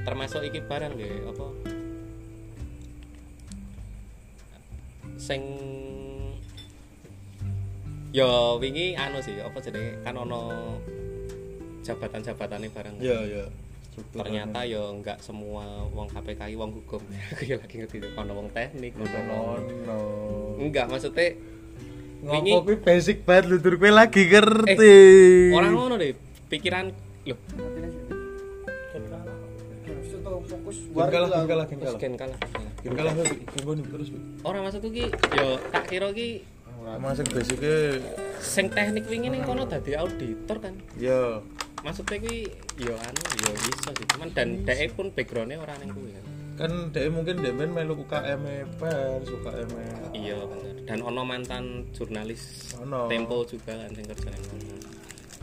termasuk 0.01 0.41
iki 0.41 0.59
barang 0.61 0.93
nggih 0.93 1.13
apa? 1.27 1.47
Sing 5.15 5.41
Ya 8.09 8.25
wingi 8.57 8.97
anu 8.97 9.21
sih, 9.21 9.37
apa 9.37 9.61
jenenge 9.61 10.01
kan 10.01 10.17
ono 10.17 10.49
jabatan-jabatane 11.79 12.67
barang. 12.67 12.95
Iya, 12.97 13.19
iya. 13.23 13.45
Struktur 13.85 14.25
ternyata 14.25 14.65
ya 14.65 14.81
enggak 14.89 15.17
semua 15.19 15.85
wong 15.87 16.09
KPK 16.09 16.41
wong 16.55 16.73
hukum 16.73 17.01
aku 17.29 17.43
ya 17.43 17.57
lagi 17.57 17.75
ngerti 17.77 18.01
ono 18.11 18.31
wong 18.33 18.49
teknik 18.49 18.93
ono 18.95 19.05
wong- 19.05 19.69
no. 19.83 19.97
enggak 20.57 20.87
maksudnya 20.87 21.37
Ngopo 22.19 22.33
Wingi- 22.35 22.55
kuwi 22.65 22.77
basic 22.81 23.17
banget 23.23 23.61
kowe 23.61 23.89
lagi 23.89 24.23
ngerti. 24.25 24.75
Eh, 24.75 25.53
orang 25.53 25.71
ngono 25.71 25.95
deh 25.95 26.11
pikiran 26.47 26.89
loh 27.23 27.37
Harus 27.37 27.78
Gen 30.69 31.09
kalah, 31.09 31.29
kalah, 31.45 31.65
kalah. 31.67 31.97
gen 31.99 32.13
kalah. 32.15 32.37
Gen 32.79 32.93
kalah 32.95 33.13
terus. 33.17 34.09
Bi. 34.13 34.19
orang 34.47 34.61
maksudku 34.65 34.89
ki 34.93 35.05
yo 35.35 35.47
tak 35.73 35.83
kira 35.91 36.09
ki 36.15 36.29
sing 37.13 37.27
basicnya 37.27 37.75
sing 38.39 38.65
teknik 38.71 39.05
wingi 39.11 39.29
ning 39.29 39.43
kono 39.43 39.67
dadi 39.67 39.93
auditor 39.99 40.57
kan? 40.63 40.73
Ya 40.95 41.43
maksudnya 41.83 42.17
ki 42.23 42.49
yo 42.79 42.95
anu 42.95 43.21
yo 43.43 43.51
iso 43.51 43.91
sih. 43.93 44.05
Cuman 44.15 44.29
dan 44.31 44.63
dhek 44.63 44.95
pun 44.95 45.11
backgroundnya 45.11 45.59
orang 45.59 45.77
ning 45.83 45.91
kuwi 45.91 46.11
kan. 46.15 46.25
Kan 46.59 46.71
dia 46.91 47.07
mungkin 47.07 47.39
dia 47.39 47.55
main 47.55 47.71
melu 47.71 47.95
UKM 48.03 48.41
pers 48.79 49.27
UKM 49.27 49.69
iya 50.15 50.39
bener. 50.43 50.75
Dan 50.87 50.99
ono 51.03 51.21
mantan 51.23 51.87
jurnalis 51.95 52.73
Ono. 52.83 53.07
Tempo 53.11 53.43
juga 53.43 53.75
kan 53.75 53.91
sing 53.91 54.05
kerja 54.07 54.27
ning 54.31 54.43
kono. 54.47 54.75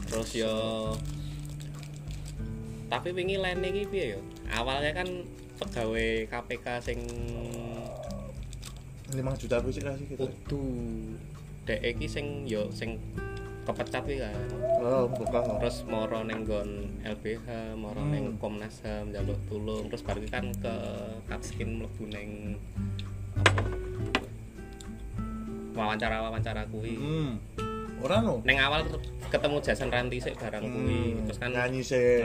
Terus 0.08 0.30
yo 0.36 0.54
tapi 2.86 3.10
wingi 3.10 3.36
lain 3.36 3.66
iki 3.66 3.82
piye 3.90 4.06
yo 4.16 4.20
awalnya 4.52 4.92
kan 4.94 5.08
pegawai 5.56 6.28
KPK 6.28 6.66
sing 6.84 6.98
5 9.06 9.40
juta 9.40 9.54
apa 9.62 9.68
sih 9.70 9.82
kasih 9.82 10.06
kita 10.10 10.20
kudu. 10.26 10.66
Dek 11.66 11.80
iki 11.82 12.06
sing 12.06 12.46
yo 12.46 12.70
sing 12.70 12.98
kepecat 13.66 14.06
kuwi 14.06 14.22
kan 14.22 14.30
oh 14.78 15.10
buka 15.10 15.42
terus 15.58 15.82
moro 15.90 16.22
ning 16.22 16.46
nggon 16.46 17.02
LBH 17.02 17.74
moro 17.74 17.98
Hmm. 17.98 18.14
ning 18.14 18.24
Komnas 18.38 18.82
HAM 18.86 19.10
njaluk 19.10 19.38
tulung. 19.50 19.90
Terus 19.90 20.02
baru 20.06 20.22
kan 20.30 20.46
ke 20.54 20.74
Katskin 21.26 21.82
mlebu 21.82 22.06
ning 22.06 22.30
apa 25.76 25.82
wawancara-wawancara 25.92 26.70
kuwi. 26.72 26.94
Hmm 26.96 27.65
orang 28.04 28.20
no 28.24 28.34
neng 28.44 28.58
awal 28.60 28.84
ketemu 29.26 29.56
Jason 29.64 29.90
Ranti 29.90 30.20
sih 30.20 30.34
barang 30.36 30.62
kuwi. 30.62 31.16
Hmm, 31.16 31.24
terus 31.26 31.38
kan 31.40 31.50
nyanyi 31.50 31.80
sih 31.82 32.22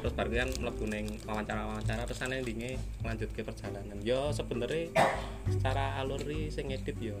terus 0.00 0.14
baru 0.16 0.44
kan 0.44 0.50
mlebu 0.60 0.84
ning 0.88 1.06
wawancara-wawancara 1.28 2.08
terus 2.08 2.24
endinge 2.24 2.80
lanjut 3.04 3.28
ke 3.30 3.44
perjalanan. 3.44 4.00
Yo 4.00 4.32
sebenarnya 4.32 4.90
secara 5.48 6.00
aluri 6.00 6.48
sing 6.48 6.72
ngedit 6.72 6.96
yo. 6.98 7.14
Ya 7.14 7.18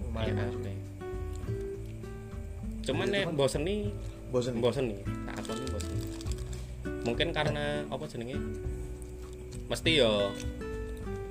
lumayan 0.00 0.38
aneh. 0.40 0.78
cuman 2.84 3.08
nek 3.08 3.32
bosen 3.32 3.64
nih 3.64 3.88
bosen 4.28 4.60
bosen 4.60 4.92
nih 4.92 5.00
tak 5.24 5.40
aku 5.40 5.56
nih 5.56 5.72
bosen 5.72 5.96
mungkin 7.04 7.28
karena 7.36 7.84
apa 7.88 8.04
jenenge? 8.08 8.36
Mesti 9.68 9.90
yo 10.00 10.32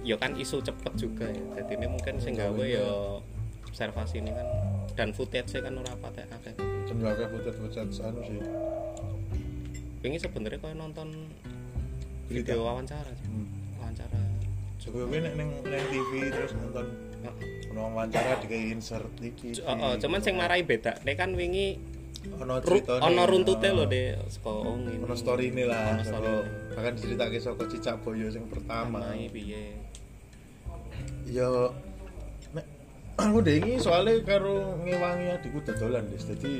yo 0.05 0.15
kan 0.17 0.37
isu 0.37 0.61
cepet 0.61 0.93
juga 0.97 1.25
ya. 1.29 1.43
Jadi 1.61 1.71
ini 1.81 1.87
mungkin 1.89 2.17
sing 2.21 2.37
gawe 2.37 2.65
yo 2.65 3.21
observasi 3.69 4.21
ini 4.21 4.31
kan 4.33 4.47
dan 4.93 5.09
footage 5.11 5.57
kan 5.57 5.73
ora 5.73 5.93
patek 5.97 6.29
akeh. 6.29 6.53
Penjaga 6.85 7.25
pucat-pucat 7.27 7.87
anu 8.01 8.21
sih. 8.21 8.39
Ini 10.03 10.17
sebenarnya 10.19 10.59
kau 10.59 10.69
nonton 10.71 11.09
video 12.27 12.61
wawancara 12.61 13.11
sih. 13.13 13.27
Hmm. 13.27 13.47
wawancara. 13.79 14.19
Coba 14.77 14.99
gue 15.07 15.19
neng 15.23 15.35
neng 15.63 15.85
TV 15.89 16.11
terus 16.29 16.51
nonton. 16.53 16.85
Ono 17.73 17.79
wawancara 17.89 18.37
di 18.37 18.47
kayak 18.47 18.65
insert 18.77 19.09
iki. 19.17 19.57
C- 19.57 19.65
oh, 19.65 19.73
oh, 19.73 19.93
cuman 19.97 20.19
sing 20.21 20.35
marai 20.37 20.61
beda. 20.61 21.01
Nek 21.01 21.15
kan 21.17 21.33
wingi 21.33 21.79
ono 22.23 22.61
ru, 22.63 22.79
ceritane. 22.79 23.01
ono 23.03 23.21
runtute 23.27 23.67
lho 23.73 23.83
saka 24.31 24.51
ngene. 24.63 25.03
ono 25.03 25.15
story 25.17 25.51
ini 25.51 25.63
lah 25.67 25.91
Ono 25.91 26.03
story. 26.03 26.23
saka- 26.23 26.47
bahkan 26.73 26.91
diceritake 26.95 27.37
saka 27.39 27.63
cicak 27.67 27.95
boyo 27.99 28.27
sing 28.29 28.45
pertama. 28.47 29.01
Pamae 29.01 29.27
piye? 29.27 29.75
Ya 31.27 31.47
nek 31.49 31.73
aku 33.23 33.37
deh 33.45 33.55
ini 33.61 33.77
soalnya 33.77 34.17
karo 34.25 34.77
ngewangi 34.81 35.25
adikku 35.37 35.59
dodolan 35.61 36.03
deh 36.09 36.17
jadi 36.17 36.51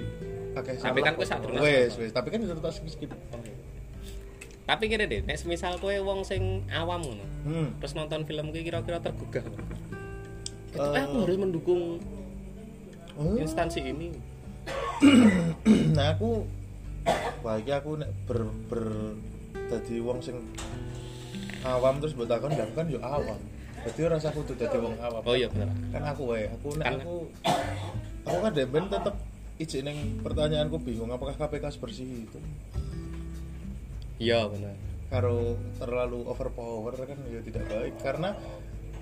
akeh 0.53 0.74
Tapi 0.77 1.00
kan 1.01 1.13
kowe 1.17 1.25
sadurunge 1.25 1.62
wes 1.65 1.98
wes. 1.98 2.12
Tapi 2.13 2.27
kan 2.29 2.45
tetep 2.45 2.62
tak 2.62 2.74
skip 2.77 3.10
tapi 4.63 4.88
kira 4.88 5.03
deh 5.03 5.19
nek 5.27 5.36
semisal 5.36 5.75
kowe 5.75 5.91
wong 5.91 6.24
sing 6.24 6.63
awam 6.72 7.03
ngono 7.03 7.25
hmm. 7.43 7.83
terus 7.83 8.00
nonton 8.00 8.24
film 8.24 8.48
kuwi 8.48 8.63
kira-kira 8.63 9.03
tergugah 9.03 9.43
Gitu, 10.74 10.89
Eh. 10.89 11.03
aku 11.05 11.15
harus 11.22 11.38
mendukung 11.38 11.81
Oh. 13.13 13.38
instansi 13.38 13.93
ini. 13.93 14.10
Nah 15.98 16.17
aku 16.17 16.50
iki 17.62 17.69
aku 17.69 18.01
nek 18.01 18.10
ber 18.25 18.50
ber 18.72 18.83
dadi 19.69 20.01
wong 20.01 20.17
sing 20.25 20.41
awam 21.62 22.01
terus 22.01 22.17
takon 22.25 22.57
ya 22.57 22.65
aku 22.65 22.74
kan 22.74 22.88
yo 22.89 22.98
awam 23.05 23.38
Berarti 23.84 24.00
ora 24.02 24.16
usah 24.16 24.32
kudu 24.32 24.54
dadi 24.56 24.78
wong 24.80 24.96
awam. 24.98 25.22
oh 25.22 25.36
iya 25.36 25.48
bener 25.52 25.68
Kan 25.92 26.04
aku 26.08 26.22
wae, 26.32 26.48
aku 26.48 26.68
nek 26.80 26.86
Kan- 26.88 27.02
aku 27.04 27.16
aku 28.24 28.38
kan 28.40 28.52
demben 28.56 28.86
tetep 28.88 29.16
ijik 29.60 29.82
ning 29.84 29.98
pertanyaanku 30.24 30.80
bingung 30.80 31.12
apakah 31.12 31.36
KPK 31.36 31.75
sebersih 31.75 32.08
itu? 32.25 32.40
Iya 34.20 34.48
bener 34.48 34.75
karo 35.13 35.54
terlalu 35.78 36.25
overpower 36.25 36.98
kan 36.98 37.20
ya 37.30 37.38
tidak 37.46 37.70
baik. 37.70 37.94
Karena 38.02 38.34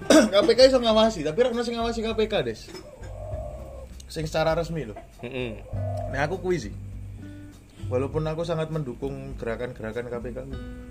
KPK 0.33 0.59
iso 0.67 0.79
ngawasi 0.81 1.23
tapi 1.23 1.37
ora 1.39 1.49
ono 1.53 1.63
sing 1.63 1.77
ngawasi 1.77 1.99
KPK 2.01 2.33
des. 2.43 2.61
Sing 4.11 4.27
secara 4.27 4.51
resmi 4.51 4.83
loh 4.83 4.97
Heeh. 5.23 5.63
nah 6.11 6.27
aku 6.27 6.43
kuwi 6.43 6.59
sih 6.59 6.73
walaupun 7.87 8.27
aku 8.27 8.43
sangat 8.43 8.67
mendukung 8.67 9.39
gerakan-gerakan 9.39 10.11
KPK 10.11 10.37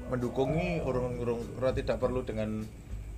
mendukungi 0.08 0.80
orang-orang 0.80 1.44
ora 1.60 1.76
tidak 1.76 2.00
perlu 2.00 2.24
dengan 2.24 2.64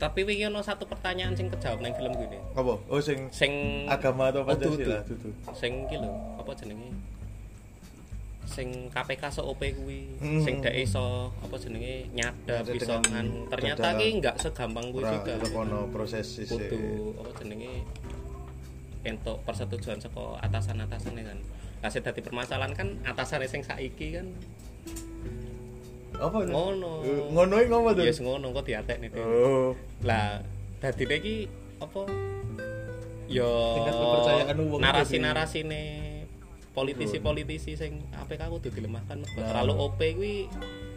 tapi 0.02 0.26
wingi 0.26 0.50
ono 0.50 0.58
satu 0.58 0.82
pertanyaan 0.90 1.30
sing 1.38 1.46
kejawab 1.46 1.78
nang 1.78 1.94
film 1.94 2.10
gue 2.18 2.26
apa? 2.58 2.74
Oh 2.90 2.98
sing 2.98 3.30
sing 3.30 3.86
agama 3.86 4.34
atau 4.34 4.42
Oh. 4.42 4.50
Pancasila? 4.50 4.98
Dudu. 5.06 5.30
Sing 5.54 5.86
iki 5.86 5.94
lho 6.02 6.10
apa 6.42 6.50
jenenge? 6.58 6.90
Sing 8.42 8.90
KPK 8.90 9.22
so 9.30 9.46
OP 9.46 9.62
kuwi. 9.62 10.10
Hmm. 10.18 10.42
sing 10.42 10.58
dek 10.58 10.74
iso 10.74 11.30
apa 11.38 11.54
jenenge? 11.54 12.10
Nyadap 12.18 12.66
Ada 12.66 12.72
iso 12.74 12.94
ngan. 12.98 13.26
Ternyata 13.46 13.78
berdalam. 13.94 14.00
ki 14.02 14.06
enggak 14.18 14.36
segampang 14.42 14.86
kuwi 14.90 15.06
juga. 15.06 15.32
tetep 15.38 15.54
ono 15.54 15.80
proses 15.94 16.26
sih. 16.26 16.50
Apa 16.50 17.30
jenenge? 17.38 17.86
Entuk 19.06 19.38
persetujuan 19.46 20.02
saka 20.02 20.42
atasan-atasan 20.42 21.14
kan. 21.14 21.38
Lah 21.78 21.90
sing 21.94 22.02
dadi 22.02 22.18
permasalahan 22.18 22.74
kan 22.74 22.98
atasan 23.06 23.46
sing 23.46 23.62
saiki 23.62 24.18
kan 24.18 24.26
apa 26.22 26.36
itu? 26.40 26.52
Ngono. 26.54 26.92
Ngono 27.34 27.54
iki 27.58 27.68
ngopo 27.68 27.88
tuh 27.92 28.04
yes, 28.06 28.18
ngono 28.18 28.46
kok 28.50 28.64
diatekne 28.64 29.06
dhewe 29.10 29.26
oh 29.26 29.70
lah 30.02 30.38
dadi 30.78 31.04
iki 31.04 31.36
apa 31.78 32.02
Tingkat 33.32 33.94
kepercayaan 33.96 34.56
wong 34.60 34.80
narasi-narasi 34.80 35.60
ne 35.64 35.82
politisi-politisi 36.72 37.72
sing 37.74 38.00
APK 38.12 38.48
kudu 38.48 38.68
dilemahkan 38.68 39.20
Nah. 39.20 39.48
terlalu 39.48 39.72
OP 39.74 40.00
kuwi 40.14 40.34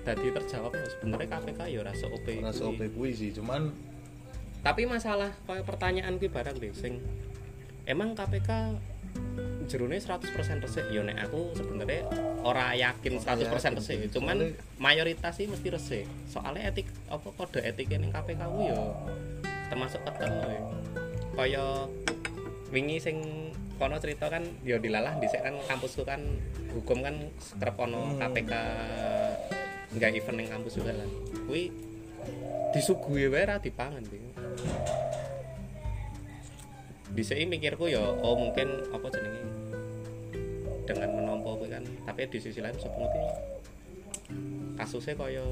dadi 0.04 0.30
terjawab 0.32 0.72
sebenarnya 0.72 1.28
KPK 1.32 1.60
ya 1.72 1.78
ora 1.82 1.92
se 1.92 2.06
OP 2.06 2.28
kuwi. 2.28 2.44
OP 2.44 2.82
kuwi 2.92 3.10
sih 3.12 3.30
cuman 3.32 3.72
tapi 4.62 4.84
masalah 4.84 5.32
kaya 5.44 5.64
pertanyaan 5.64 6.16
kuwi 6.16 6.28
barang 6.28 6.56
deh 6.60 6.72
sing 6.72 7.00
emang 7.86 8.14
KPK 8.14 8.50
jerone 9.66 9.98
100% 10.00 10.32
resik. 10.64 10.86
Ya 10.94 11.02
nek 11.02 11.30
aku 11.30 11.54
sebenarnya 11.58 12.06
ora 12.46 12.72
yakin 12.78 13.20
100% 13.22 13.46
yakin 13.50 13.74
resik. 13.78 13.98
cuman 14.14 14.54
mayoritas 14.78 15.36
sih 15.38 15.50
mesti 15.50 15.68
resik. 15.74 16.06
Soalnya 16.30 16.70
etik 16.72 16.88
apa 17.10 17.28
kode 17.34 17.62
etik 17.62 17.90
ning 17.98 18.14
KPK 18.14 18.42
ku 18.46 18.60
ya 18.66 18.82
termasuk 19.70 20.02
ketem 20.06 20.30
ya 20.46 20.62
kaya 21.36 21.66
wingi 22.72 22.98
sing 23.02 23.18
kono 23.76 24.00
cerita 24.00 24.32
kan 24.32 24.44
ya 24.64 24.80
dilalah 24.80 25.20
dhisik 25.20 25.44
kan 25.44 25.60
kampusku 25.68 26.08
kan 26.08 26.24
hukum 26.72 27.04
kan 27.04 27.16
kerep 27.60 27.76
ono 27.76 28.16
Hmm. 28.16 28.20
KPK 28.20 28.52
nggak 29.96 30.12
event 30.16 30.38
ning 30.40 30.48
kampus 30.52 30.80
juga 30.80 30.92
lah. 30.96 31.08
Kuwi 31.48 31.72
disuguhi 32.72 33.32
wae 33.32 33.44
ra 33.48 33.60
dipangan. 33.60 34.04
Dhisik 37.16 37.40
mikirku 37.48 37.88
ya 37.88 38.04
oh 38.04 38.36
mungkin 38.36 38.92
apa 38.92 39.08
jenenge 39.12 39.44
dengan 40.86 41.10
menompo 41.18 41.58
kan. 41.66 41.84
Tapi 42.06 42.22
di 42.30 42.40
sisi 42.40 42.62
lain 42.62 42.78
sapa 42.78 42.98
ngerti 43.02 43.20
kasusnya 44.76 45.16
kaya 45.16 45.46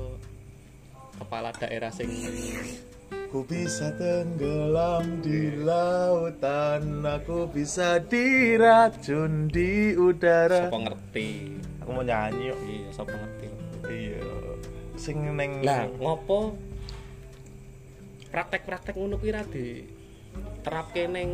kepala 1.21 1.49
daerah 1.55 1.91
sing 1.93 2.09
Ku 3.33 3.41
bisa 3.49 3.89
tenggelam 3.97 5.21
di 5.25 5.57
lautan 5.57 7.01
Aku 7.01 7.49
bisa 7.49 7.98
diracun 7.98 9.50
di 9.50 9.98
udara. 9.98 10.69
Sapa 10.69 10.77
ngerti? 10.77 11.57
Aku 11.81 11.89
mau 11.98 12.05
nyanyi 12.05 12.53
yuk. 12.53 12.59
Iya 12.61 12.89
sapa 12.93 13.13
ngerti? 13.17 13.48
Iya. 13.89 14.22
Sing 14.98 15.17
neng 15.33 15.65
lah 15.65 15.89
ngopo? 15.98 16.53
Praktek-praktek 18.29 18.98
ngono 18.98 19.17
kuwi 19.17 19.33
ra 19.33 19.41
di 19.46 19.81
terapke 20.61 21.09
ning 21.09 21.29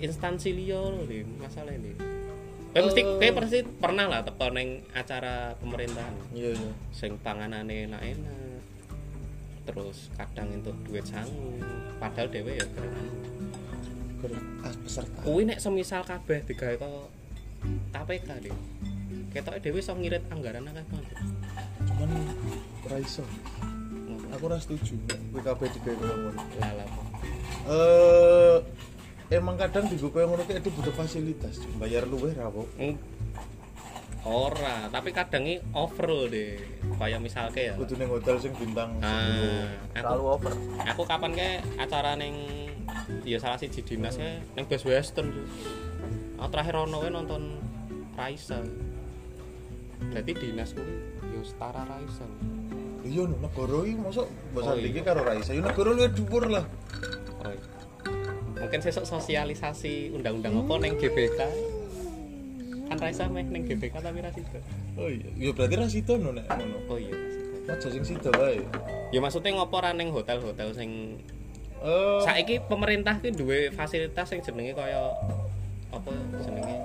instansi 0.00 0.52
liya 0.52 0.80
lho 0.80 1.04
masalah 1.40 1.72
ini 1.74 2.19
Kowe 2.70 2.80
mesti 2.86 3.02
Eh. 3.02 3.06
kowe 3.18 3.28
pasti 3.36 3.58
pernah 3.66 4.06
lah 4.06 4.20
teko 4.22 4.46
ning 4.54 4.68
acara 4.94 5.58
pemerintahan. 5.58 6.14
Iya 6.30 6.54
iya. 6.54 6.70
Sing 6.90 7.18
panganane 7.18 7.90
enak-enak. 7.90 8.62
Terus 9.66 10.10
kadang 10.14 10.54
untuk 10.54 10.74
duit 10.86 11.02
sangu. 11.02 11.58
Padahal 11.98 12.30
dhewe 12.30 12.54
ya 12.54 12.66
keren 12.70 12.94
Ker- 14.20 14.46
ah, 14.62 14.74
peserta. 14.76 15.18
Kuwi 15.24 15.42
nek 15.44 15.58
semisal 15.58 16.04
kabeh 16.04 16.44
digawe 16.44 16.74
kok 16.76 17.08
KPK 17.90 18.28
deh. 18.40 18.54
Ketoke 19.30 19.58
dhewe 19.58 19.78
iso 19.78 19.92
ngirit 19.92 20.22
anggaran 20.28 20.66
akeh 20.66 20.84
banget 20.86 21.16
Cuman 21.86 22.10
ora 22.84 22.96
iso. 22.98 23.24
Aku 24.30 24.46
ora 24.46 24.58
setuju 24.58 24.94
WKB 25.34 25.60
digawe 25.74 25.94
ngono 25.98 26.30
lah 26.60 26.88
Eh 27.66 28.56
Emang 29.30 29.54
kadang 29.54 29.86
digo 29.86 30.10
koyo 30.10 30.26
ngono 30.26 30.42
ki 30.42 30.58
itu 30.58 30.70
butuh 30.70 30.90
fasilitas 30.90 31.62
Bayar 31.78 32.02
luwih 32.04 32.34
ra 32.34 32.50
apa 32.50 32.62
Mm. 32.76 32.96
ora 34.20 34.84
tapi 34.92 35.16
kadang 35.16 35.48
ini 35.48 35.56
over 35.72 36.28
deh 36.28 36.60
kaya 37.00 37.16
misalnya 37.16 37.56
ya 37.56 37.72
Kudu 37.72 37.96
ning 37.96 38.12
hotel 38.12 38.36
sing 38.36 38.52
bintang 38.52 39.00
ah, 39.00 39.64
terlalu 39.96 40.20
aku 40.20 40.24
over 40.36 40.52
aku 40.76 41.02
kapan 41.08 41.32
ke 41.32 41.48
acara 41.80 42.20
neng 42.20 42.36
ya 43.24 43.40
salah 43.40 43.56
siji 43.56 43.80
dinas 43.80 44.20
ya 44.20 44.36
neng 44.52 44.68
Best 44.68 44.84
Western 44.84 45.32
Ju. 45.32 45.40
aku 46.36 46.48
terakhir 46.52 46.74
ono 46.76 47.00
nonton 47.08 47.64
Raisa 48.12 48.60
berarti 50.04 50.32
dinas 50.36 50.76
kuwi 50.76 50.94
yo 51.30 51.40
setara 51.40 51.88
Raisa 51.88 52.28
Iya 53.00 53.24
negara 53.24 53.80
iki 53.80 53.96
mosok 53.96 54.28
mbok 54.52 54.60
Oh, 54.68 54.76
iya. 54.76 55.00
karo 55.00 55.24
Raisa. 55.24 55.56
Ya 55.56 55.64
negara 55.64 55.96
luwih 55.96 56.12
dhuwur 56.12 56.52
lah. 56.52 56.68
Oh, 58.60 58.68
mungkin 58.68 58.80
sesuk 58.84 59.08
sosialisasi 59.08 60.12
undang-undang 60.12 60.52
apa 60.60 60.74
neng 60.76 60.94
GBK 61.00 61.40
kan 62.90 62.96
Raisa 63.00 63.24
meh 63.26 63.46
neng 63.48 63.64
GBK 63.64 63.94
tapi 63.96 64.20
ra 64.20 64.28
sido 64.28 64.60
Oh 65.00 65.08
iya, 65.08 65.30
ya 65.38 65.50
berarti 65.56 65.74
ra 65.80 65.86
sida 65.88 66.14
no 66.20 66.36
nek 66.36 66.44
ngono. 66.44 66.78
oh 66.92 66.98
iya 67.00 67.14
ra 67.16 67.28
sido. 67.32 67.48
Aja 67.70 67.88
sing 67.88 68.04
sida 68.04 68.30
wae. 68.36 68.60
ya 69.08 69.18
maksudnya 69.22 69.56
ngopo 69.56 69.80
ra 69.80 69.96
neng 69.96 70.12
hotel-hotel 70.12 70.76
sing 70.76 71.16
Eh, 71.80 72.18
saiki 72.20 72.60
pemerintah 72.68 73.16
ki 73.24 73.32
duwe 73.32 73.72
fasilitas 73.72 74.28
yang 74.28 74.44
jenenge 74.44 74.76
kaya 74.76 75.00
apa 75.88 76.12
jenenge 76.44 76.76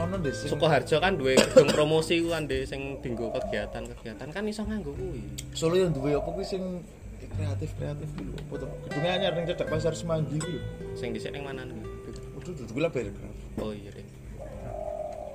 ono 0.00 0.16
deh 0.16 0.32
sing 0.32 0.48
Sukoharjo 0.48 0.96
kan 1.04 1.20
duwe 1.20 1.36
gedung 1.36 1.68
promosi 1.68 2.24
ku 2.24 2.32
kan 2.32 2.48
Dek, 2.48 2.64
sing 2.64 2.96
dinggo 3.04 3.28
kegiatan-kegiatan 3.28 4.28
kan 4.32 4.44
iso 4.48 4.64
nganggo 4.64 4.96
kuwi. 4.96 5.20
Solo 5.52 5.76
yang 5.76 5.92
duwe 5.92 6.16
apa 6.16 6.32
kuwi 6.32 6.48
sing 6.48 6.80
kreatif-kreatif 7.28 8.08
gitu. 8.12 8.32
Apa 8.32 8.54
to? 8.58 8.66
Gedungnya 8.86 9.10
anyar 9.14 9.32
ning 9.34 9.44
cedek 9.46 9.68
pasar 9.68 9.92
Semanggi 9.92 10.36
ku 10.36 10.48
lho. 10.48 10.60
Sing 10.92 11.12
dhisik 11.12 11.30
ning 11.30 11.42
mana 11.42 11.62
nih? 11.62 11.76
Udah 12.34 12.52
dudu 12.56 12.74
lah. 12.78 12.90
Oh 13.58 13.70
iya 13.70 13.90
deh. 13.90 14.06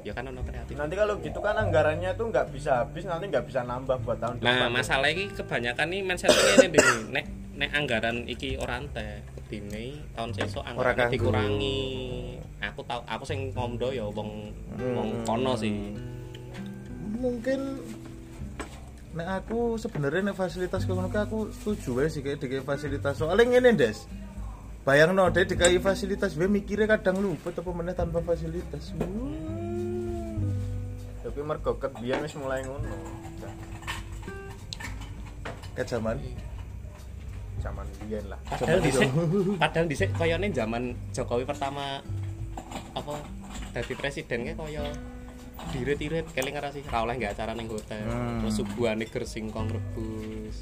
Ya 0.02 0.16
kan 0.16 0.24
ono 0.24 0.40
kreatif. 0.40 0.72
nanti 0.74 0.96
kalau 0.96 1.20
gitu 1.20 1.40
kan 1.40 1.52
anggarannya 1.54 2.16
tuh 2.16 2.32
nggak 2.32 2.48
bisa 2.50 2.80
habis 2.80 3.04
nanti 3.04 3.28
nggak 3.28 3.44
bisa 3.44 3.60
nambah 3.62 4.00
buat 4.02 4.16
tahun 4.18 4.40
Nah, 4.40 4.56
depan 4.66 4.72
masalah 4.72 5.12
iki 5.12 5.36
kebanyakan 5.36 5.88
nih 5.92 6.00
mindsetnya 6.00 6.54
ini 6.58 6.68
deh. 6.72 6.86
Nek 7.12 7.26
nek 7.58 7.70
anggaran 7.76 8.18
iki 8.24 8.56
ora 8.56 8.80
entek, 8.80 9.20
dine 9.48 10.00
tahun 10.16 10.32
sesuk 10.32 10.64
anggaran 10.64 11.12
dikurangi. 11.12 11.80
Aku 12.64 12.88
tahu 12.88 13.04
aku 13.04 13.24
sing 13.28 13.52
ngomdo 13.52 13.92
ya 13.92 14.08
wong 14.08 14.56
wong 14.80 15.10
Hmm. 15.12 15.26
kono 15.28 15.60
sih. 15.60 15.76
Mungkin 17.18 17.60
nek 19.18 19.28
aku 19.42 19.82
sebenarnya 19.82 20.30
nek 20.30 20.38
fasilitas 20.38 20.86
kono 20.86 21.10
aku 21.10 21.50
setuju 21.50 21.90
wae 21.98 22.08
sih 22.14 22.22
kayak 22.22 22.38
dikai 22.38 22.62
fasilitas. 22.62 23.18
Soalnya 23.18 23.58
ngene, 23.58 23.74
Des. 23.74 24.06
Bayangno 24.86 25.28
deh 25.34 25.44
dikai 25.44 25.82
fasilitas 25.82 26.38
gue 26.38 26.46
mikirnya 26.46 26.86
kadang 26.86 27.20
lupa 27.20 27.50
apa 27.50 27.72
meneh 27.74 27.98
tanpa 27.98 28.22
fasilitas. 28.22 28.94
tapi 31.28 31.44
mergo 31.44 31.76
ket 31.76 31.92
biyen 32.00 32.24
wis 32.24 32.34
mulai 32.40 32.64
ngono 32.64 32.88
Kayak 35.76 35.88
zaman 35.92 36.18
zaman 37.62 37.86
biyen 38.02 38.26
lah 38.32 38.40
Padahal 38.48 38.80
dhisik 38.82 39.10
padahal 39.62 39.86
dhisik 39.86 40.10
koyone 40.16 40.48
zaman 40.56 40.96
Jokowi 41.12 41.44
pertama 41.44 42.00
apa 42.98 43.14
dadi 43.76 43.94
presiden 43.94 44.50
kayak 44.50 44.58
kaya 44.58 44.88
dirit-irit 45.74 46.28
keling 46.32 46.56
ora 46.56 46.70
sih 46.72 46.84
ra 46.86 47.04
oleh 47.04 47.18
nggak 47.20 47.34
acara 47.38 47.54
ning 47.58 47.68
hotel. 47.68 48.06
Hmm. 48.08 48.40
Terus 48.44 48.54
suguhane 48.62 49.06
ger 49.06 49.24
singkong 49.28 49.68
rebus. 49.72 50.58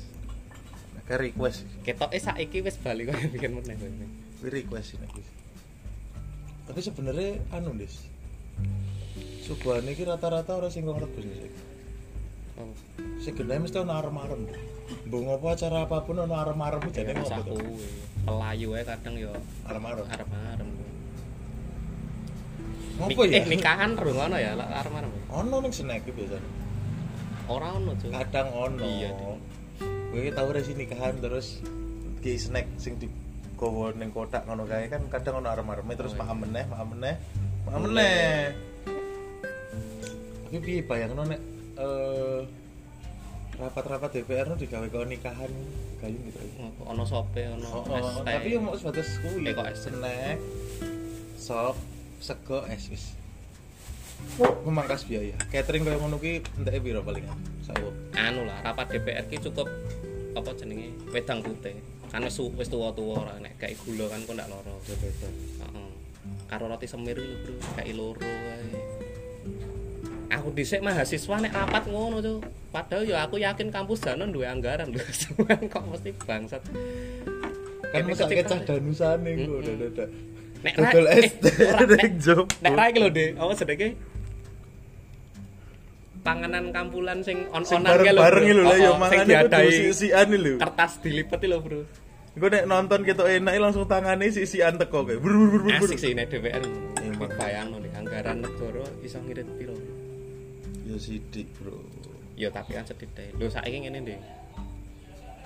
kayak 1.05 1.21
request. 1.21 1.69
Ketoke 1.85 2.17
saiki 2.17 2.65
wis 2.65 2.81
bali 2.81 3.05
kaya 3.05 3.29
bikin 3.29 3.53
meneh. 3.53 3.77
Kuwi 4.41 4.49
request 4.49 4.97
ini. 4.97 5.21
Tapi 6.65 6.79
sebenarnya 6.81 7.37
anu, 7.53 7.77
Des. 7.77 7.93
Suguhane 9.45 9.93
iki 9.93 10.01
rata-rata 10.01 10.57
ora 10.57 10.73
singkong 10.73 10.97
rebus 10.97 11.21
sih. 11.21 11.53
Oh, 12.55 12.71
genah 13.19 13.59
mesti 13.59 13.77
ono 13.83 13.91
arem-arem. 13.93 14.47
Mbok 15.11 15.21
ngopo 15.27 15.45
acara 15.51 15.83
apa 15.85 16.07
pun 16.07 16.23
ono 16.23 16.33
arem-arem 16.39 16.87
jane 16.89 17.11
ya 17.11 17.43
ngopo 17.43 17.59
pelayu 18.25 18.73
ae 18.73 18.83
kadang 18.87 19.15
yo 19.19 19.31
Arep-arep. 19.69 20.07
arep-arep. 20.09 20.67
Ngopo 22.95 23.21
ya? 23.27 23.43
Eh 23.43 23.45
nikahan 23.47 23.91
rung 23.99 24.15
ono 24.15 24.37
ya 24.39 24.55
lek 24.55 24.67
arep-arep. 24.71 25.11
Ono 25.31 25.55
ning 25.59 25.73
snack 25.75 26.07
iki 26.07 26.11
biasanya. 26.15 26.49
Ora 27.45 27.67
ono, 27.77 27.91
Cuk. 27.99 28.09
Kadang 28.09 28.47
ono. 28.55 28.81
Iya. 28.81 29.11
Kowe 29.83 30.29
tau 30.31 30.47
ora 30.47 30.59
sih 30.63 30.73
nikahan 30.73 31.19
terus 31.19 31.59
ki 32.23 32.39
snack 32.39 32.65
sing 32.79 32.95
di 32.97 33.11
gowo 33.55 33.91
ning 33.91 34.09
kotak 34.15 34.47
ngono 34.47 34.63
kae 34.65 34.87
kan 34.87 35.03
kadang 35.11 35.43
ono 35.43 35.51
arem-areme 35.51 35.93
terus 35.93 36.15
Oh, 36.15 36.17
iya. 36.17 36.21
makan 36.23 36.37
meneh, 36.47 36.63
makan 36.71 36.87
meneh, 36.95 37.15
makan 37.67 37.79
meneh. 37.91 38.25
Tapi 40.47 40.57
piye 40.63 40.81
bayangno 40.87 41.27
nek 41.27 41.41
eh 41.75 42.41
rapat-rapat 43.55 44.19
DPR 44.19 44.51
nu 44.51 44.55
digawe 44.55 44.87
kok 44.87 45.07
nikahan 45.07 45.51
kayu 45.99 46.15
gitu. 46.27 46.39
Ono 46.87 47.03
sope, 47.03 47.43
ono 47.43 47.67
Oh, 47.71 47.83
oh, 47.87 48.23
tapi 48.23 48.55
yo 48.55 48.59
mau 48.63 48.75
sebatas 48.75 49.19
kuwi. 49.19 49.47
Eh, 49.47 49.53
kok 49.55 49.67
snack, 49.75 50.39
sop, 51.35 51.75
sego, 52.19 52.63
es 52.71 52.87
wis. 52.91 53.15
Memangkas 54.63 55.05
biaya. 55.05 55.35
Catering 55.51 55.83
koyo 55.85 55.99
ngono 55.99 56.17
ki 56.17 56.43
enteke 56.59 56.79
piro 56.79 57.03
palingan? 57.03 57.35
Sawo. 57.65 57.91
anu 58.15 58.47
lah 58.47 58.57
rapat 58.63 58.95
DPR 58.95 59.27
ki 59.27 59.37
cukup 59.43 59.67
apa 60.35 60.51
jenenge 60.55 60.91
wedang 61.11 61.39
putih 61.43 61.75
kan 62.11 62.23
wis 62.23 62.39
wis 62.39 62.71
tuwa-tuwa 62.71 63.27
ora 63.27 63.35
nek 63.43 63.59
gak 63.59 63.75
gula 63.83 64.07
kan 64.07 64.23
kok 64.23 64.35
ndak 64.35 64.47
loro 64.47 64.75
Beda. 64.87 65.27
heeh 65.27 65.89
karo 66.47 66.65
roti 66.71 66.87
semir 66.87 67.19
lho 67.19 67.35
bro 67.43 67.55
gak 67.75 67.87
loro 67.95 68.23
ae 68.23 68.79
aku 70.31 70.47
dhisik 70.55 70.83
mahasiswa 70.83 71.35
nek 71.43 71.53
rapat 71.53 71.83
ngono 71.91 72.23
tuh 72.23 72.39
padahal 72.71 73.03
ya 73.03 73.23
aku 73.23 73.39
yakin 73.39 73.71
kampus 73.71 74.03
Danon 74.03 74.31
duwe 74.31 74.47
anggaran 74.47 74.91
lho 74.91 74.99
kok 75.73 75.83
mesti 75.91 76.11
bangsat 76.23 76.63
Kan 77.85 78.11
kecil 78.11 78.27
kecah 78.27 78.59
danusane 78.67 79.29
kok. 79.39 80.09
Nek 80.65 80.73
Dodol 80.75 81.05
eh, 81.07 81.21
es 81.21 81.31
ora, 81.61 81.85
nek- 81.93 82.17
job. 82.17 82.45
nek 82.65 82.73
ra 82.73 82.83
iki 82.89 82.99
lho 82.99 83.09
Dek 83.13 83.29
apa 83.37 83.53
sedeke 83.53 83.87
panganan 86.25 86.73
kampulan 86.73 87.21
sing 87.21 87.45
on-onan 87.53 88.01
ki 88.01 88.11
lho, 88.11 88.21
iki 88.41 88.53
lho 88.57 88.63
ya 88.73 88.91
kudu 88.97 89.21
diadahi 89.29 89.69
sisian 89.93 90.29
lho. 90.33 90.53
kertas 90.57 90.91
dilipet 91.05 91.41
lho 91.45 91.59
bro 91.61 91.81
Engko 92.35 92.51
nek 92.51 92.67
nonton 92.67 92.99
ketok 93.07 93.31
enak 93.31 93.55
langsung 93.63 93.87
tangane 93.87 94.27
sisian 94.27 94.75
teko 94.75 95.07
kayak. 95.07 95.23
Bur 95.23 95.31
bur 95.31 95.47
bur 95.55 95.61
bur. 95.63 95.71
bur. 95.71 95.87
asik 95.87 95.95
sih 95.95 96.11
nek 96.11 96.27
DPR 96.27 96.67
Emang. 96.99 97.31
bayang 97.39 97.71
nih 97.79 97.91
anggaran 97.95 98.43
negara 98.43 98.83
iso 98.99 99.23
ngirit 99.23 99.47
piro 99.55 99.71
Ya 100.83 100.99
sidik, 100.99 101.47
Bro. 101.55 101.79
ya 102.35 102.51
tapi 102.51 102.75
kan 102.75 102.83
sedih 102.83 103.07
deh 103.15 103.31
lho 103.39 103.47
saiki 103.47 103.87
ngene 103.87 104.03
deh 104.03 104.19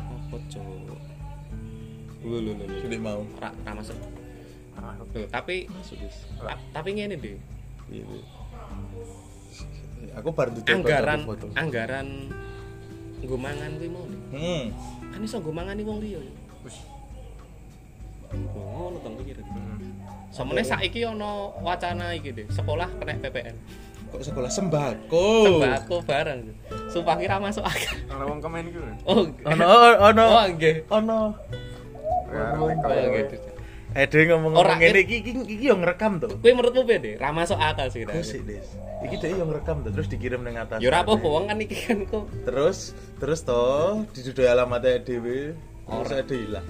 apa 0.02 0.36
lho 0.50 0.66
lho 2.26 2.40
lho 2.42 2.52
lho. 2.58 2.66
Sudah 2.82 3.00
mau. 3.00 3.22
ra 3.38 3.54
ra 3.54 3.72
masuk 3.72 3.94
lho 4.82 5.06
tapi 5.28 5.70
wis. 5.70 6.18
tapi 6.72 6.90
ngene 6.94 7.16
deh 7.16 7.38
Iya. 7.90 8.06
iya. 8.06 8.24
Aku 10.16 10.30
baru 10.30 10.54
anggaran 10.64 11.20
anggaran 11.54 12.08
nggo 13.20 13.36
mangan 13.36 13.72
kuwi 13.76 13.90
mau 13.90 14.06
nih 14.06 14.20
Hmm. 14.30 14.64
kan 15.10 15.20
iso 15.20 15.38
nggo 15.38 15.52
mangani 15.52 15.84
wong 15.84 16.00
liya 16.00 16.20
ya 16.20 16.34
Oh, 18.30 18.94
ngono 18.94 18.98
to 19.02 19.10
pikir 19.20 19.42
Semene 20.30 20.62
saiki 20.62 21.02
ana 21.02 21.50
wacana 21.58 22.14
iki 22.14 22.30
deh, 22.30 22.46
sekolah 22.48 22.86
kena 23.02 23.18
PPN. 23.18 23.58
Kok 24.14 24.22
sekolah 24.22 24.46
sembako? 24.46 25.26
Sembako 25.58 25.96
bareng. 26.06 26.54
Sumpah 26.94 27.18
kira 27.18 27.42
masuk 27.42 27.66
akal. 27.66 27.98
Ana 28.06 28.30
wong 28.30 28.38
komen 28.38 28.70
iku. 28.70 28.78
Oh, 29.10 29.26
Ono 29.26 29.66
ono 29.98 30.24
Oh, 30.30 30.46
nggih. 30.46 30.86
ono. 30.86 31.34
Ya, 32.30 32.54
Oh, 32.54 32.70
gitu. 32.70 33.36
Eh, 33.98 34.06
dhewe 34.06 34.30
ngomong 34.30 34.54
Ora, 34.54 34.78
ngene 34.78 35.02
iki 35.02 35.26
iki 35.26 35.32
iki 35.50 35.66
yo 35.66 35.74
ngerekam 35.82 36.22
to. 36.22 36.30
Kuwi 36.38 36.54
menurutmu 36.54 36.86
piye, 36.86 37.02
Dek? 37.02 37.16
Ra 37.18 37.34
masuk 37.34 37.58
akal 37.58 37.90
sih. 37.90 38.06
Dek. 38.06 38.22
Kusik, 38.22 38.46
Des. 38.46 38.68
Iki 39.02 39.16
dhewe 39.18 39.42
yo 39.42 39.46
ngerekam 39.50 39.82
to 39.82 39.90
terus 39.90 40.08
dikirim 40.14 40.46
ning 40.46 40.62
atas. 40.62 40.78
Ya 40.78 40.94
ora 40.94 41.02
apa-apa 41.02 41.26
wong 41.26 41.50
kan 41.50 41.58
iki 41.58 41.74
kan 41.74 42.06
kok 42.06 42.30
Terus 42.46 42.94
terus 43.18 43.40
to 43.42 43.66
didudui 44.14 44.46
alamatnya 44.46 45.02
dhewe. 45.02 45.58
Terus 45.90 46.12
ada 46.14 46.36
hilang. 46.38 46.68